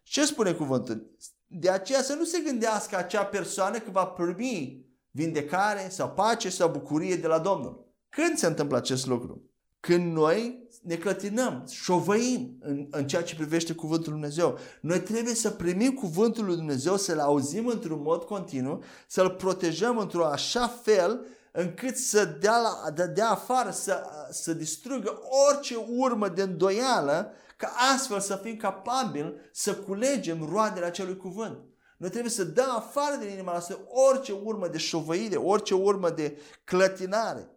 Ce 0.09 0.25
spune 0.25 0.53
cuvântul? 0.53 1.17
De 1.47 1.71
aceea 1.71 2.03
să 2.03 2.15
nu 2.15 2.25
se 2.25 2.41
gândească 2.41 2.97
acea 2.97 3.25
persoană 3.25 3.79
că 3.79 3.91
va 3.91 4.05
primi 4.05 4.85
vindecare 5.11 5.89
sau 5.91 6.11
pace 6.11 6.49
sau 6.49 6.69
bucurie 6.69 7.17
de 7.17 7.27
la 7.27 7.39
Domnul. 7.39 7.85
Când 8.09 8.37
se 8.37 8.47
întâmplă 8.47 8.77
acest 8.77 9.07
lucru? 9.07 9.43
Când 9.81 10.13
noi 10.13 10.69
ne 10.83 10.95
clătinăm, 10.95 11.65
șovăim 11.71 12.57
în, 12.61 12.87
în 12.91 13.07
ceea 13.07 13.23
ce 13.23 13.35
privește 13.35 13.73
Cuvântul 13.73 14.13
Lui 14.13 14.21
Dumnezeu. 14.21 14.59
Noi 14.81 15.01
trebuie 15.01 15.35
să 15.35 15.51
primim 15.51 15.93
Cuvântul 15.93 16.45
Lui 16.45 16.57
Dumnezeu, 16.57 16.97
să-L 16.97 17.19
auzim 17.19 17.67
într-un 17.67 18.03
mod 18.03 18.25
continuu, 18.25 18.83
să-L 19.07 19.31
protejăm 19.31 19.99
într-un 19.99 20.23
așa 20.23 20.67
fel 20.83 21.27
încât 21.53 21.97
să 21.97 22.25
dea, 22.25 22.57
la, 22.57 22.91
dea 23.07 23.31
afară, 23.31 23.71
să, 23.71 24.03
să 24.31 24.53
distrugă 24.53 25.21
orice 25.49 25.75
urmă 25.89 26.29
de 26.29 26.43
îndoială 26.43 27.33
ca 27.57 27.73
astfel 27.95 28.21
să 28.21 28.41
fim 28.43 28.57
capabili 28.57 29.35
să 29.53 29.75
culegem 29.75 30.49
roadele 30.51 30.87
acelui 30.87 31.17
cuvânt. 31.17 31.59
Noi 31.97 32.11
trebuie 32.11 32.31
să 32.31 32.45
dăm 32.45 32.71
afară 32.71 33.17
din 33.17 33.29
inima 33.29 33.51
noastră 33.51 33.79
orice 34.11 34.33
urmă 34.33 34.69
de 34.69 34.79
șovăire, 34.79 35.37
orice 35.37 35.75
urmă 35.75 36.11
de 36.11 36.39
clătinare. 36.65 37.51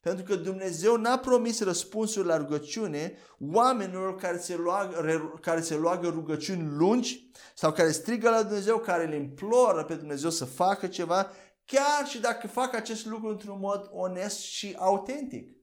Pentru 0.00 0.24
că 0.24 0.34
Dumnezeu 0.34 0.96
n-a 0.96 1.18
promis 1.18 1.60
răspunsuri 1.60 2.26
la 2.26 2.36
rugăciune 2.36 3.18
oamenilor 3.52 4.16
care 4.16 4.38
se, 4.38 4.54
roagă, 4.54 5.32
care 5.40 5.60
se 5.60 5.74
roagă 5.74 6.08
rugăciuni 6.08 6.68
lungi 6.76 7.30
sau 7.54 7.72
care 7.72 7.90
strigă 7.90 8.30
la 8.30 8.42
Dumnezeu, 8.42 8.78
care 8.78 9.04
le 9.04 9.16
imploră 9.16 9.84
pe 9.84 9.94
Dumnezeu 9.94 10.30
să 10.30 10.44
facă 10.44 10.86
ceva, 10.86 11.30
chiar 11.64 12.06
și 12.06 12.20
dacă 12.20 12.46
fac 12.46 12.74
acest 12.74 13.06
lucru 13.06 13.28
într-un 13.28 13.58
mod 13.60 13.90
onest 13.92 14.38
și 14.38 14.76
autentic. 14.78 15.55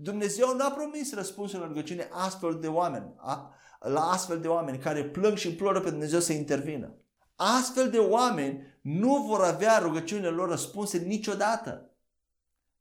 Dumnezeu 0.00 0.56
n-a 0.56 0.70
promis 0.70 1.14
răspunsul 1.14 1.58
la 1.60 1.66
rugăciune 1.66 2.08
astfel 2.10 2.58
de 2.60 2.66
oameni, 2.66 3.14
a, 3.16 3.54
la 3.80 4.00
astfel 4.00 4.40
de 4.40 4.48
oameni 4.48 4.78
care 4.78 5.04
plâng 5.04 5.36
și 5.36 5.48
imploră 5.48 5.80
pe 5.80 5.90
Dumnezeu 5.90 6.20
să 6.20 6.32
intervină. 6.32 6.94
Astfel 7.34 7.90
de 7.90 7.98
oameni 7.98 8.78
nu 8.80 9.24
vor 9.28 9.40
avea 9.40 9.78
rugăciunile 9.78 10.28
lor 10.28 10.48
răspunse 10.48 10.98
niciodată. 10.98 11.90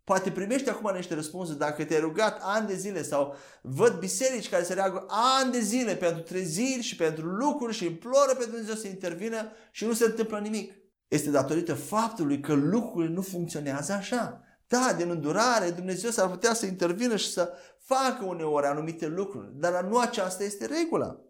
Poate 0.04 0.32
primești 0.32 0.70
acum 0.70 0.96
niște 0.96 1.14
răspunsuri 1.14 1.58
dacă 1.58 1.84
te-ai 1.86 2.00
rugat 2.00 2.40
ani 2.42 2.68
de 2.68 2.76
zile 2.76 3.04
sau 3.04 3.36
văd 3.62 4.00
biserici 4.00 4.50
care 4.50 4.64
se 4.64 4.74
reagă 4.74 5.06
ani 5.40 5.52
de 5.52 5.60
zile 5.60 5.96
pentru 5.96 6.22
treziri 6.22 6.82
și 6.82 6.96
pentru 6.96 7.26
lucruri 7.26 7.74
și 7.74 7.86
imploră 7.86 8.36
pe 8.38 8.46
Dumnezeu 8.46 8.76
să 8.76 8.88
intervină 8.88 9.52
și 9.72 9.86
nu 9.86 9.94
se 9.94 10.06
întâmplă 10.06 10.40
nimic. 10.40 10.74
Este 11.08 11.30
datorită 11.30 11.74
faptului 11.74 12.40
că 12.40 12.54
lucrurile 12.54 13.14
nu 13.14 13.22
funcționează 13.22 13.92
așa. 13.94 14.42
Da, 14.68 14.94
din 14.98 15.10
îndurare, 15.10 15.70
Dumnezeu 15.70 16.10
s-ar 16.10 16.30
putea 16.30 16.54
să 16.54 16.66
intervină 16.66 17.16
și 17.16 17.32
să 17.32 17.54
facă 17.80 18.26
uneori 18.26 18.66
anumite 18.66 19.08
lucruri, 19.08 19.52
dar 19.54 19.84
nu 19.84 19.98
aceasta 19.98 20.44
este 20.44 20.66
regula. 20.66 21.22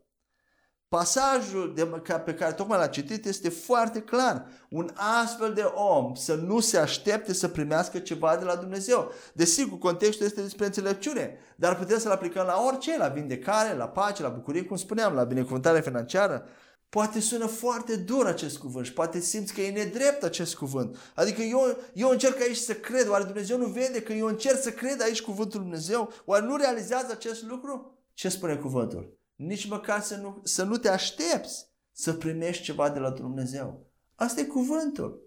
Pasajul 0.90 1.74
de, 1.76 1.86
pe 2.26 2.34
care 2.34 2.54
tocmai 2.54 2.78
l-a 2.78 2.88
citit 2.88 3.26
este 3.26 3.50
foarte 3.50 4.02
clar. 4.02 4.48
Un 4.70 4.90
astfel 5.24 5.54
de 5.54 5.62
om 5.62 6.14
să 6.14 6.36
nu 6.36 6.60
se 6.60 6.78
aștepte 6.78 7.34
să 7.34 7.48
primească 7.48 8.00
ceva 8.00 8.36
de 8.36 8.44
la 8.44 8.56
Dumnezeu. 8.56 9.12
Desigur, 9.34 9.78
contextul 9.78 10.26
este 10.26 10.42
despre 10.42 10.66
înțelepciune, 10.66 11.40
dar 11.56 11.78
putem 11.78 12.00
să-l 12.00 12.12
aplicăm 12.12 12.46
la 12.46 12.64
orice, 12.68 12.98
la 12.98 13.08
vindecare, 13.08 13.76
la 13.76 13.88
pace, 13.88 14.22
la 14.22 14.30
bucurie, 14.30 14.64
cum 14.64 14.78
spuneam, 14.78 15.14
la 15.14 15.24
binecuvântare 15.24 15.82
financiară, 15.82 16.46
Poate 16.90 17.20
sună 17.20 17.46
foarte 17.46 17.96
dur 17.96 18.26
acest 18.26 18.58
cuvânt 18.58 18.86
și 18.86 18.94
poate 18.94 19.20
simți 19.20 19.54
că 19.54 19.62
e 19.62 19.72
nedrept 19.72 20.24
acest 20.24 20.56
cuvânt. 20.56 20.98
Adică 21.16 21.42
eu, 21.42 21.78
eu 21.94 22.10
încerc 22.10 22.42
aici 22.42 22.58
să 22.58 22.74
cred. 22.74 23.10
Oare 23.10 23.24
Dumnezeu 23.24 23.58
nu 23.58 23.66
vede 23.66 24.02
că 24.02 24.14
eu 24.14 24.28
încerc 24.28 24.62
să 24.62 24.72
cred 24.72 25.02
aici 25.02 25.22
cuvântul 25.22 25.60
Dumnezeu? 25.60 26.14
Oare 26.26 26.46
nu 26.46 26.56
realizează 26.56 27.12
acest 27.12 27.44
lucru? 27.44 27.98
Ce 28.14 28.30
spune 28.30 28.56
cuvântul? 28.56 29.18
Nici 29.36 29.68
măcar 29.68 30.02
să 30.02 30.16
nu, 30.16 30.42
să 30.44 30.64
nu 30.64 30.78
te 30.78 30.90
aștepți 30.90 31.68
să 31.92 32.14
primești 32.14 32.64
ceva 32.64 32.90
de 32.90 33.00
la 33.00 33.10
Dumnezeu. 33.10 33.86
Asta 34.16 34.42
e 34.42 34.44
cuvântul. 34.44 35.26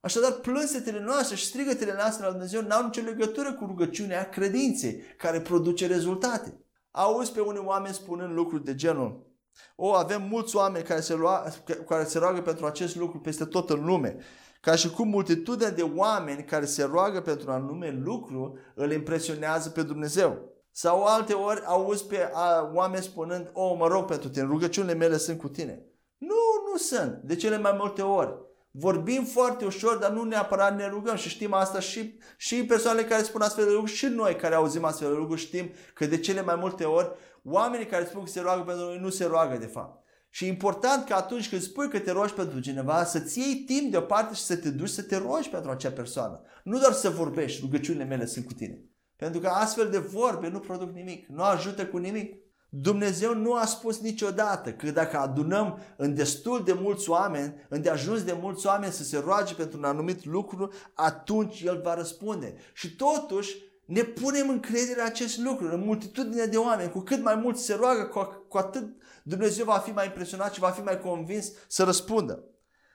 Așadar, 0.00 0.32
plânsetele 0.32 1.00
noastre 1.00 1.36
și 1.36 1.46
strigătele 1.46 1.92
noastre 1.92 2.24
la 2.24 2.30
Dumnezeu 2.30 2.62
n-au 2.62 2.84
nicio 2.84 3.00
legătură 3.00 3.54
cu 3.54 3.64
rugăciunea 3.64 4.28
credinței 4.28 5.00
care 5.16 5.40
produce 5.40 5.86
rezultate. 5.86 6.60
Auzi 6.90 7.32
pe 7.32 7.40
unii 7.40 7.62
oameni 7.64 7.94
spunând 7.94 8.34
lucruri 8.34 8.64
de 8.64 8.74
genul 8.74 9.27
o, 9.76 9.92
avem 9.92 10.22
mulți 10.22 10.56
oameni 10.56 10.84
care 10.84 11.00
se, 11.00 11.14
lua, 11.14 11.44
care 11.88 12.04
se 12.04 12.18
roagă 12.18 12.40
pentru 12.40 12.66
acest 12.66 12.96
lucru 12.96 13.18
peste 13.18 13.44
tot 13.44 13.70
în 13.70 13.84
lume. 13.84 14.16
Ca 14.60 14.74
și 14.74 14.90
cum 14.90 15.08
multitudinea 15.08 15.70
de 15.70 15.82
oameni 15.96 16.44
care 16.44 16.64
se 16.64 16.84
roagă 16.84 17.20
pentru 17.20 17.48
un 17.50 17.54
anume 17.54 18.00
lucru 18.04 18.58
îl 18.74 18.92
impresionează 18.92 19.70
pe 19.70 19.82
Dumnezeu. 19.82 20.56
Sau 20.70 21.04
alte 21.04 21.32
ori 21.32 21.62
auzi 21.64 22.06
pe 22.06 22.30
a, 22.32 22.70
oameni 22.74 23.02
spunând, 23.02 23.50
o, 23.52 23.74
mă 23.74 23.86
rog 23.86 24.04
pentru 24.04 24.28
tine, 24.28 24.44
rugăciunile 24.44 24.94
mele 24.94 25.16
sunt 25.16 25.38
cu 25.38 25.48
tine. 25.48 25.82
Nu, 26.18 26.36
nu 26.70 26.76
sunt. 26.76 27.20
De 27.24 27.36
cele 27.36 27.58
mai 27.58 27.74
multe 27.78 28.02
ori. 28.02 28.47
Vorbim 28.70 29.24
foarte 29.24 29.64
ușor, 29.64 29.96
dar 29.96 30.10
nu 30.10 30.22
neapărat 30.22 30.76
ne 30.76 30.88
rugăm 30.88 31.16
și 31.16 31.28
știm 31.28 31.52
asta 31.52 31.80
și, 31.80 32.18
și 32.36 32.64
persoanele 32.64 33.06
care 33.06 33.22
spun 33.22 33.40
astfel 33.40 33.64
de 33.64 33.70
lucruri 33.70 33.92
și 33.92 34.06
noi 34.06 34.36
care 34.36 34.54
auzim 34.54 34.84
astfel 34.84 35.08
de 35.08 35.16
lucruri 35.16 35.40
știm 35.40 35.70
că 35.94 36.06
de 36.06 36.18
cele 36.18 36.42
mai 36.42 36.56
multe 36.56 36.84
ori 36.84 37.10
oamenii 37.44 37.86
care 37.86 38.04
spun 38.04 38.24
că 38.24 38.30
se 38.30 38.40
roagă 38.40 38.62
pentru 38.62 38.84
noi 38.84 38.98
nu 38.98 39.10
se 39.10 39.24
roagă 39.24 39.56
de 39.56 39.66
fapt. 39.66 40.06
Și 40.30 40.44
e 40.44 40.48
important 40.48 41.06
că 41.06 41.14
atunci 41.14 41.48
când 41.48 41.62
spui 41.62 41.88
că 41.88 41.98
te 41.98 42.10
rogi 42.10 42.32
pentru 42.32 42.60
cineva, 42.60 43.04
să-ți 43.04 43.38
iei 43.38 43.54
timp 43.54 43.90
deoparte 43.90 44.34
și 44.34 44.42
să 44.42 44.56
te 44.56 44.70
duci 44.70 44.88
să 44.88 45.02
te 45.02 45.16
rogi 45.16 45.48
pentru 45.48 45.70
acea 45.70 45.90
persoană. 45.90 46.42
Nu 46.64 46.78
doar 46.78 46.92
să 46.92 47.10
vorbești, 47.10 47.60
rugăciunile 47.60 48.04
mele 48.04 48.26
sunt 48.26 48.46
cu 48.46 48.52
tine. 48.52 48.80
Pentru 49.16 49.40
că 49.40 49.46
astfel 49.46 49.90
de 49.90 49.98
vorbe 49.98 50.48
nu 50.48 50.58
produc 50.58 50.90
nimic, 50.90 51.26
nu 51.28 51.42
ajută 51.42 51.86
cu 51.86 51.96
nimic. 51.96 52.34
Dumnezeu 52.70 53.34
nu 53.34 53.54
a 53.54 53.64
spus 53.64 54.00
niciodată 54.00 54.72
că 54.72 54.90
dacă 54.90 55.18
adunăm 55.18 55.78
în 55.96 56.14
destul 56.14 56.64
de 56.64 56.72
mulți 56.72 57.10
oameni, 57.10 57.54
în 57.68 57.82
de 57.82 57.90
ajuns 57.90 58.22
de 58.22 58.38
mulți 58.40 58.66
oameni 58.66 58.92
să 58.92 59.02
se 59.02 59.18
roage 59.18 59.54
pentru 59.54 59.78
un 59.78 59.84
anumit 59.84 60.24
lucru, 60.24 60.72
atunci 60.94 61.62
El 61.62 61.80
va 61.82 61.94
răspunde. 61.94 62.54
Și 62.72 62.96
totuși 62.96 63.56
ne 63.84 64.02
punem 64.02 64.48
încredere 64.48 65.00
în 65.00 65.06
acest 65.06 65.38
lucru, 65.38 65.72
în 65.72 65.84
multitudine 65.84 66.44
de 66.44 66.56
oameni. 66.56 66.90
Cu 66.90 67.00
cât 67.00 67.22
mai 67.22 67.34
mult 67.34 67.58
se 67.58 67.74
roagă, 67.74 68.04
cu, 68.04 68.44
cu 68.48 68.58
atât 68.58 68.96
Dumnezeu 69.22 69.64
va 69.64 69.78
fi 69.78 69.90
mai 69.90 70.06
impresionat 70.06 70.52
și 70.54 70.60
va 70.60 70.70
fi 70.70 70.80
mai 70.80 71.00
convins 71.00 71.52
să 71.68 71.84
răspundă. 71.84 72.44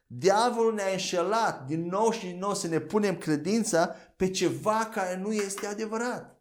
Diavolul 0.08 0.74
ne-a 0.74 0.92
înșelat 0.92 1.66
din 1.66 1.86
nou 1.86 2.12
și 2.12 2.26
din 2.26 2.40
nou 2.40 2.54
să 2.54 2.68
ne 2.68 2.80
punem 2.80 3.18
credința 3.18 3.96
pe 4.16 4.30
ceva 4.30 4.90
care 4.94 5.18
nu 5.18 5.32
este 5.32 5.66
adevărat. 5.66 6.33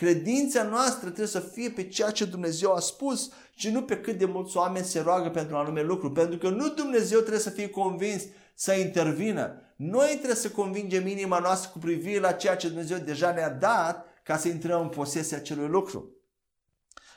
Credința 0.00 0.62
noastră 0.62 1.06
trebuie 1.06 1.26
să 1.26 1.40
fie 1.40 1.70
pe 1.70 1.88
ceea 1.88 2.10
ce 2.10 2.24
Dumnezeu 2.24 2.74
a 2.74 2.78
spus 2.78 3.30
și 3.54 3.70
nu 3.70 3.82
pe 3.82 4.00
cât 4.00 4.18
de 4.18 4.24
mulți 4.24 4.56
oameni 4.56 4.84
se 4.84 5.00
roagă 5.00 5.30
pentru 5.30 5.54
un 5.54 5.60
anume 5.60 5.82
lucru. 5.82 6.12
Pentru 6.12 6.38
că 6.38 6.48
nu 6.48 6.68
Dumnezeu 6.68 7.18
trebuie 7.18 7.40
să 7.40 7.50
fie 7.50 7.68
convins 7.68 8.22
să 8.54 8.72
intervină. 8.72 9.74
Noi 9.76 10.08
trebuie 10.08 10.34
să 10.34 10.50
convingem 10.50 11.06
inima 11.06 11.38
noastră 11.38 11.70
cu 11.72 11.78
privire 11.78 12.18
la 12.18 12.32
ceea 12.32 12.56
ce 12.56 12.68
Dumnezeu 12.68 12.98
deja 12.98 13.32
ne-a 13.32 13.50
dat 13.50 14.06
ca 14.22 14.36
să 14.36 14.48
intrăm 14.48 14.80
în 14.80 14.88
posesia 14.88 15.36
acelui 15.36 15.68
lucru. 15.68 16.14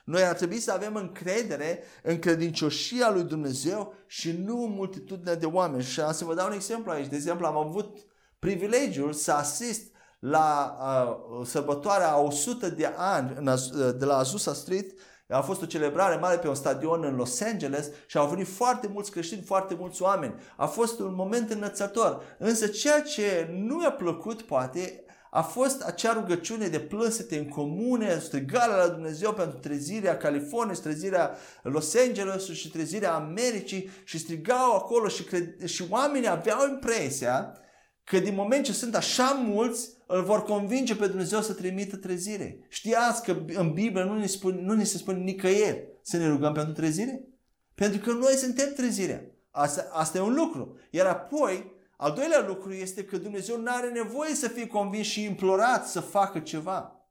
Noi 0.06 0.24
ar 0.24 0.36
trebui 0.36 0.60
să 0.60 0.72
avem 0.72 0.96
încredere 0.96 1.84
în 2.02 2.20
credincioșia 2.20 3.12
lui 3.12 3.24
Dumnezeu 3.24 3.94
și 4.08 4.32
nu 4.32 4.64
în 4.64 4.72
multitudinea 4.72 5.36
de 5.36 5.46
oameni. 5.46 5.84
Și 5.84 6.00
am 6.00 6.14
să 6.14 6.26
vă 6.26 6.34
dau 6.34 6.48
un 6.48 6.54
exemplu 6.54 6.92
aici. 6.92 7.10
De 7.10 7.16
exemplu, 7.16 7.46
am 7.46 7.58
avut 7.58 7.98
privilegiul 8.40 9.14
să 9.14 9.32
asist 9.32 9.93
la 10.24 10.78
uh, 10.80 11.46
sărbătoarea 11.46 12.12
a 12.12 12.20
100 12.20 12.70
de 12.70 12.94
ani 12.98 13.34
în, 13.36 13.48
uh, 13.48 13.60
de 13.98 14.06
la 14.06 14.18
Azusa 14.18 14.54
Street 14.54 14.92
a 15.30 15.42
fost 15.42 15.62
o 15.62 15.66
celebrare 15.66 16.16
mare 16.16 16.38
pe 16.38 16.48
un 16.48 16.56
stadion 16.56 17.04
în 17.04 17.16
Los 17.16 17.42
Angeles 17.42 17.90
și 18.06 18.18
au 18.18 18.28
venit 18.28 18.48
foarte 18.48 18.88
mulți 18.94 19.12
creștini, 19.12 19.42
foarte 19.42 19.76
mulți 19.80 20.02
oameni. 20.02 20.34
A 20.58 20.66
fost 20.66 21.00
un 21.00 21.14
moment 21.16 21.52
înățător. 21.52 22.24
Însă 22.38 22.68
ceea 22.68 23.02
ce 23.02 23.50
nu 23.52 23.76
mi-a 23.76 23.92
plăcut, 23.92 24.42
poate, 24.42 25.06
a 25.32 25.42
fost 25.42 25.82
acea 25.82 26.14
rugăciune 26.14 26.68
de 26.68 26.80
plânsete 26.80 27.38
în 27.38 27.48
comune, 27.48 28.20
strigarea 28.20 28.76
la 28.76 28.88
Dumnezeu 28.88 29.34
pentru 29.34 29.58
trezirea 29.58 30.18
Californiei, 30.18 30.78
trezirea 30.78 31.36
Los 31.64 31.96
Angeles 32.08 32.50
și 32.50 32.72
trezirea 32.72 33.14
Americii 33.14 33.90
și 34.04 34.18
strigau 34.18 34.76
acolo 34.76 35.08
și, 35.08 35.24
cred- 35.24 35.66
și 35.66 35.86
oamenii 35.90 36.30
aveau 36.30 36.68
impresia 36.70 37.58
că 38.04 38.20
din 38.20 38.36
moment 38.36 38.66
ce 38.66 38.74
sunt 38.74 38.95
așa 38.95 39.43
mulți, 39.45 39.89
îl 40.08 40.24
vor 40.24 40.43
convinge 40.43 40.95
pe 40.95 41.08
Dumnezeu 41.08 41.41
să 41.41 41.54
trimită 41.54 41.97
trezire. 41.97 42.66
Știați 42.70 43.24
că 43.24 43.38
în 43.54 43.74
Biblie 43.74 44.04
nu 44.04 44.18
ne, 44.18 44.26
spune, 44.26 44.62
nu 44.62 44.74
ne 44.74 44.84
se 44.84 44.97
spune 44.97 45.18
nicăieri 45.18 45.88
să 46.01 46.18
ne 46.18 46.28
rugăm 46.28 46.54
pentru 46.54 46.74
trezire? 46.74 47.28
Pentru 47.76 47.99
că 47.99 48.12
noi 48.12 48.34
suntem 48.34 48.74
trezirea. 48.74 49.26
Asta, 49.51 49.89
asta 49.91 50.18
e 50.18 50.22
un 50.22 50.34
lucru. 50.34 50.78
Iar 50.89 51.06
apoi, 51.06 51.72
al 51.97 52.14
doilea 52.14 52.45
lucru 52.47 52.74
este 52.74 53.04
că 53.04 53.18
Dumnezeu 53.18 53.60
nu 53.60 53.72
are 53.72 53.89
nevoie 53.89 54.36
să 54.36 54.47
fie 54.47 54.68
convins 54.68 55.08
și 55.08 55.24
implorat 55.24 55.88
să 55.88 55.99
facă 55.99 56.39
ceva. 56.39 57.08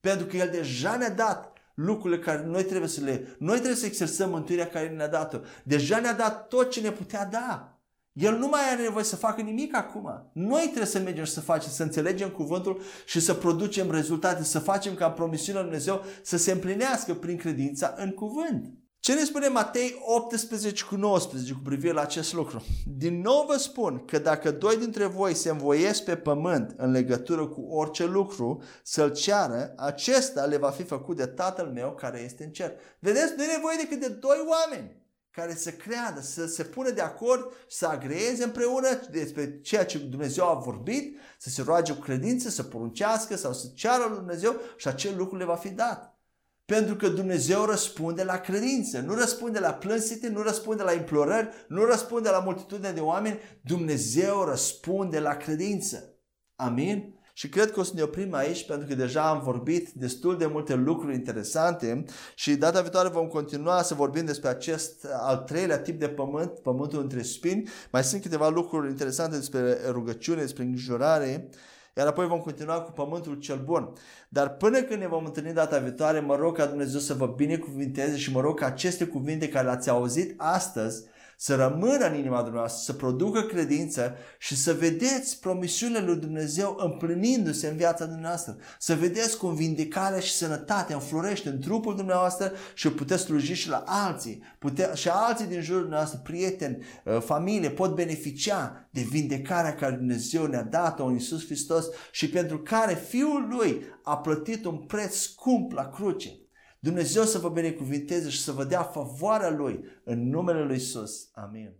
Pentru 0.00 0.26
că 0.26 0.36
El 0.36 0.50
deja 0.50 0.96
ne-a 0.96 1.10
dat 1.10 1.52
lucrurile 1.74 2.20
care 2.20 2.44
noi 2.44 2.64
trebuie 2.64 2.88
să 2.88 3.00
le... 3.00 3.36
Noi 3.38 3.56
trebuie 3.56 3.76
să 3.76 3.86
exersăm 3.86 4.30
mântuirea 4.30 4.68
care 4.68 4.88
ne-a 4.88 5.08
dat-o. 5.08 5.38
Deja 5.64 6.00
ne-a 6.00 6.14
dat 6.14 6.48
tot 6.48 6.70
ce 6.70 6.80
ne 6.80 6.90
putea 6.90 7.24
da. 7.24 7.77
El 8.18 8.36
nu 8.38 8.48
mai 8.48 8.60
are 8.72 8.82
nevoie 8.82 9.04
să 9.04 9.16
facă 9.16 9.40
nimic 9.40 9.76
acum. 9.76 10.30
Noi 10.32 10.62
trebuie 10.62 10.86
să 10.86 10.98
mergem 10.98 11.24
și 11.24 11.32
să 11.32 11.40
facem, 11.40 11.70
să 11.70 11.82
înțelegem 11.82 12.28
cuvântul 12.28 12.80
și 13.06 13.20
să 13.20 13.34
producem 13.34 13.90
rezultate, 13.90 14.44
să 14.44 14.58
facem 14.58 14.94
ca 14.94 15.10
promisiunea 15.10 15.62
lui 15.62 15.70
Dumnezeu 15.70 16.04
să 16.22 16.36
se 16.36 16.52
împlinească 16.52 17.14
prin 17.14 17.36
credința 17.36 17.94
în 17.96 18.10
cuvânt. 18.10 18.72
Ce 19.00 19.14
ne 19.14 19.24
spune 19.24 19.48
Matei 19.48 20.02
18 20.04 20.84
cu 20.84 20.94
19 20.94 21.52
cu 21.52 21.60
privire 21.64 21.92
la 21.92 22.00
acest 22.00 22.32
lucru? 22.32 22.64
Din 22.96 23.20
nou 23.20 23.44
vă 23.48 23.56
spun 23.56 24.04
că 24.06 24.18
dacă 24.18 24.50
doi 24.50 24.76
dintre 24.76 25.06
voi 25.06 25.34
se 25.34 25.50
învoiesc 25.50 26.04
pe 26.04 26.16
pământ 26.16 26.74
în 26.76 26.90
legătură 26.90 27.46
cu 27.46 27.60
orice 27.60 28.06
lucru 28.06 28.62
să-l 28.82 29.12
ceară, 29.12 29.72
acesta 29.76 30.44
le 30.44 30.56
va 30.56 30.70
fi 30.70 30.82
făcut 30.82 31.16
de 31.16 31.26
Tatăl 31.26 31.66
meu 31.66 31.94
care 31.94 32.22
este 32.24 32.44
în 32.44 32.50
cer. 32.50 32.72
Vedeți, 32.98 33.32
nu 33.36 33.42
e 33.42 33.54
nevoie 33.54 33.76
decât 33.80 34.00
de 34.00 34.08
doi 34.08 34.46
oameni 34.46 34.97
care 35.38 35.54
să 35.54 35.70
creadă, 35.70 36.20
să 36.20 36.46
se 36.46 36.64
pună 36.64 36.90
de 36.90 37.00
acord, 37.00 37.52
să 37.68 37.86
agreeze 37.86 38.44
împreună 38.44 38.88
despre 39.10 39.60
ceea 39.60 39.84
ce 39.84 39.98
Dumnezeu 39.98 40.48
a 40.48 40.54
vorbit, 40.54 41.18
să 41.38 41.48
se 41.48 41.62
roage 41.62 41.92
cu 41.92 42.00
credință, 42.00 42.48
să 42.48 42.62
poruncească 42.62 43.36
sau 43.36 43.52
să 43.52 43.66
ceară 43.74 44.04
lui 44.08 44.16
Dumnezeu 44.16 44.56
și 44.76 44.88
acel 44.88 45.16
lucru 45.16 45.36
le 45.36 45.44
va 45.44 45.56
fi 45.56 45.68
dat. 45.68 46.18
Pentru 46.64 46.96
că 46.96 47.08
Dumnezeu 47.08 47.64
răspunde 47.64 48.22
la 48.22 48.38
credință, 48.38 49.00
nu 49.00 49.14
răspunde 49.14 49.58
la 49.58 49.72
plânsete, 49.74 50.28
nu 50.28 50.42
răspunde 50.42 50.82
la 50.82 50.92
implorări, 50.92 51.48
nu 51.68 51.84
răspunde 51.84 52.28
la 52.28 52.38
multitudine 52.38 52.90
de 52.90 53.00
oameni, 53.00 53.38
Dumnezeu 53.60 54.44
răspunde 54.44 55.18
la 55.20 55.36
credință. 55.36 56.14
Amin? 56.56 57.17
Și 57.38 57.48
cred 57.48 57.70
că 57.70 57.80
o 57.80 57.82
să 57.82 57.92
ne 57.94 58.02
oprim 58.02 58.34
aici 58.34 58.66
pentru 58.66 58.86
că 58.88 58.94
deja 58.94 59.28
am 59.28 59.40
vorbit 59.40 59.90
destul 59.90 60.38
de 60.38 60.46
multe 60.46 60.74
lucruri 60.74 61.14
interesante 61.14 62.04
și 62.34 62.56
data 62.56 62.80
viitoare 62.80 63.08
vom 63.08 63.26
continua 63.26 63.82
să 63.82 63.94
vorbim 63.94 64.24
despre 64.24 64.48
acest 64.48 65.06
al 65.20 65.36
treilea 65.36 65.78
tip 65.78 65.98
de 65.98 66.08
pământ, 66.08 66.58
pământul 66.58 67.00
între 67.00 67.22
spini. 67.22 67.68
Mai 67.92 68.04
sunt 68.04 68.22
câteva 68.22 68.48
lucruri 68.48 68.88
interesante 68.88 69.36
despre 69.36 69.78
rugăciune, 69.88 70.40
despre 70.40 70.62
îngrijorare 70.62 71.48
iar 71.96 72.06
apoi 72.06 72.26
vom 72.26 72.38
continua 72.38 72.80
cu 72.80 72.92
pământul 72.92 73.34
cel 73.34 73.62
bun. 73.64 73.92
Dar 74.28 74.56
până 74.56 74.82
când 74.82 75.00
ne 75.00 75.08
vom 75.08 75.24
întâlni 75.24 75.52
data 75.52 75.78
viitoare, 75.78 76.20
mă 76.20 76.36
rog 76.36 76.56
ca 76.56 76.66
Dumnezeu 76.66 77.00
să 77.00 77.14
vă 77.14 77.26
binecuvinteze 77.26 78.16
și 78.16 78.32
mă 78.32 78.40
rog 78.40 78.58
ca 78.58 78.66
aceste 78.66 79.04
cuvinte 79.04 79.48
care 79.48 79.64
le-ați 79.64 79.90
auzit 79.90 80.34
astăzi 80.36 81.04
să 81.40 81.54
rămână 81.54 82.06
în 82.06 82.14
inima 82.14 82.42
dumneavoastră, 82.42 82.82
să 82.84 82.92
producă 82.92 83.40
credință 83.40 84.14
și 84.38 84.56
să 84.56 84.72
vedeți 84.72 85.40
promisiunile 85.40 86.00
lui 86.00 86.16
Dumnezeu 86.16 86.76
împlinindu-se 86.78 87.68
în 87.68 87.76
viața 87.76 88.04
dumneavoastră. 88.04 88.56
Să 88.78 88.94
vedeți 88.94 89.36
cum 89.36 89.54
vindecarea 89.54 90.20
și 90.20 90.32
sănătatea 90.32 90.96
înflorește 90.96 91.48
în 91.48 91.60
trupul 91.60 91.96
dumneavoastră 91.96 92.52
și 92.74 92.88
puteți 92.88 93.22
sluji 93.22 93.52
și 93.52 93.68
la 93.68 93.82
alții. 93.86 94.42
Pute- 94.58 94.90
și 94.94 95.08
alții 95.08 95.46
din 95.46 95.60
jurul 95.60 95.80
dumneavoastră, 95.80 96.20
prieteni, 96.24 96.84
uh, 97.04 97.20
familie, 97.20 97.70
pot 97.70 97.94
beneficia 97.94 98.88
de 98.90 99.00
vindecarea 99.00 99.74
care 99.74 99.94
Dumnezeu 99.94 100.46
ne-a 100.46 100.62
dat-o 100.62 101.04
în 101.04 101.12
Iisus 101.12 101.44
Hristos 101.44 101.86
și 102.12 102.28
pentru 102.28 102.58
care 102.58 102.94
Fiul 102.94 103.48
Lui 103.48 103.82
a 104.02 104.16
plătit 104.16 104.64
un 104.64 104.76
preț 104.76 105.14
scump 105.14 105.72
la 105.72 105.88
cruce. 105.88 106.30
Dumnezeu 106.78 107.22
să 107.22 107.38
vă 107.38 107.48
binecuvinteze 107.48 108.28
și 108.28 108.40
să 108.40 108.52
vă 108.52 108.64
dea 108.64 108.82
favoarea 108.82 109.50
Lui 109.50 109.84
în 110.04 110.28
numele 110.28 110.64
Lui 110.64 110.76
Isus. 110.76 111.30
Amin. 111.32 111.76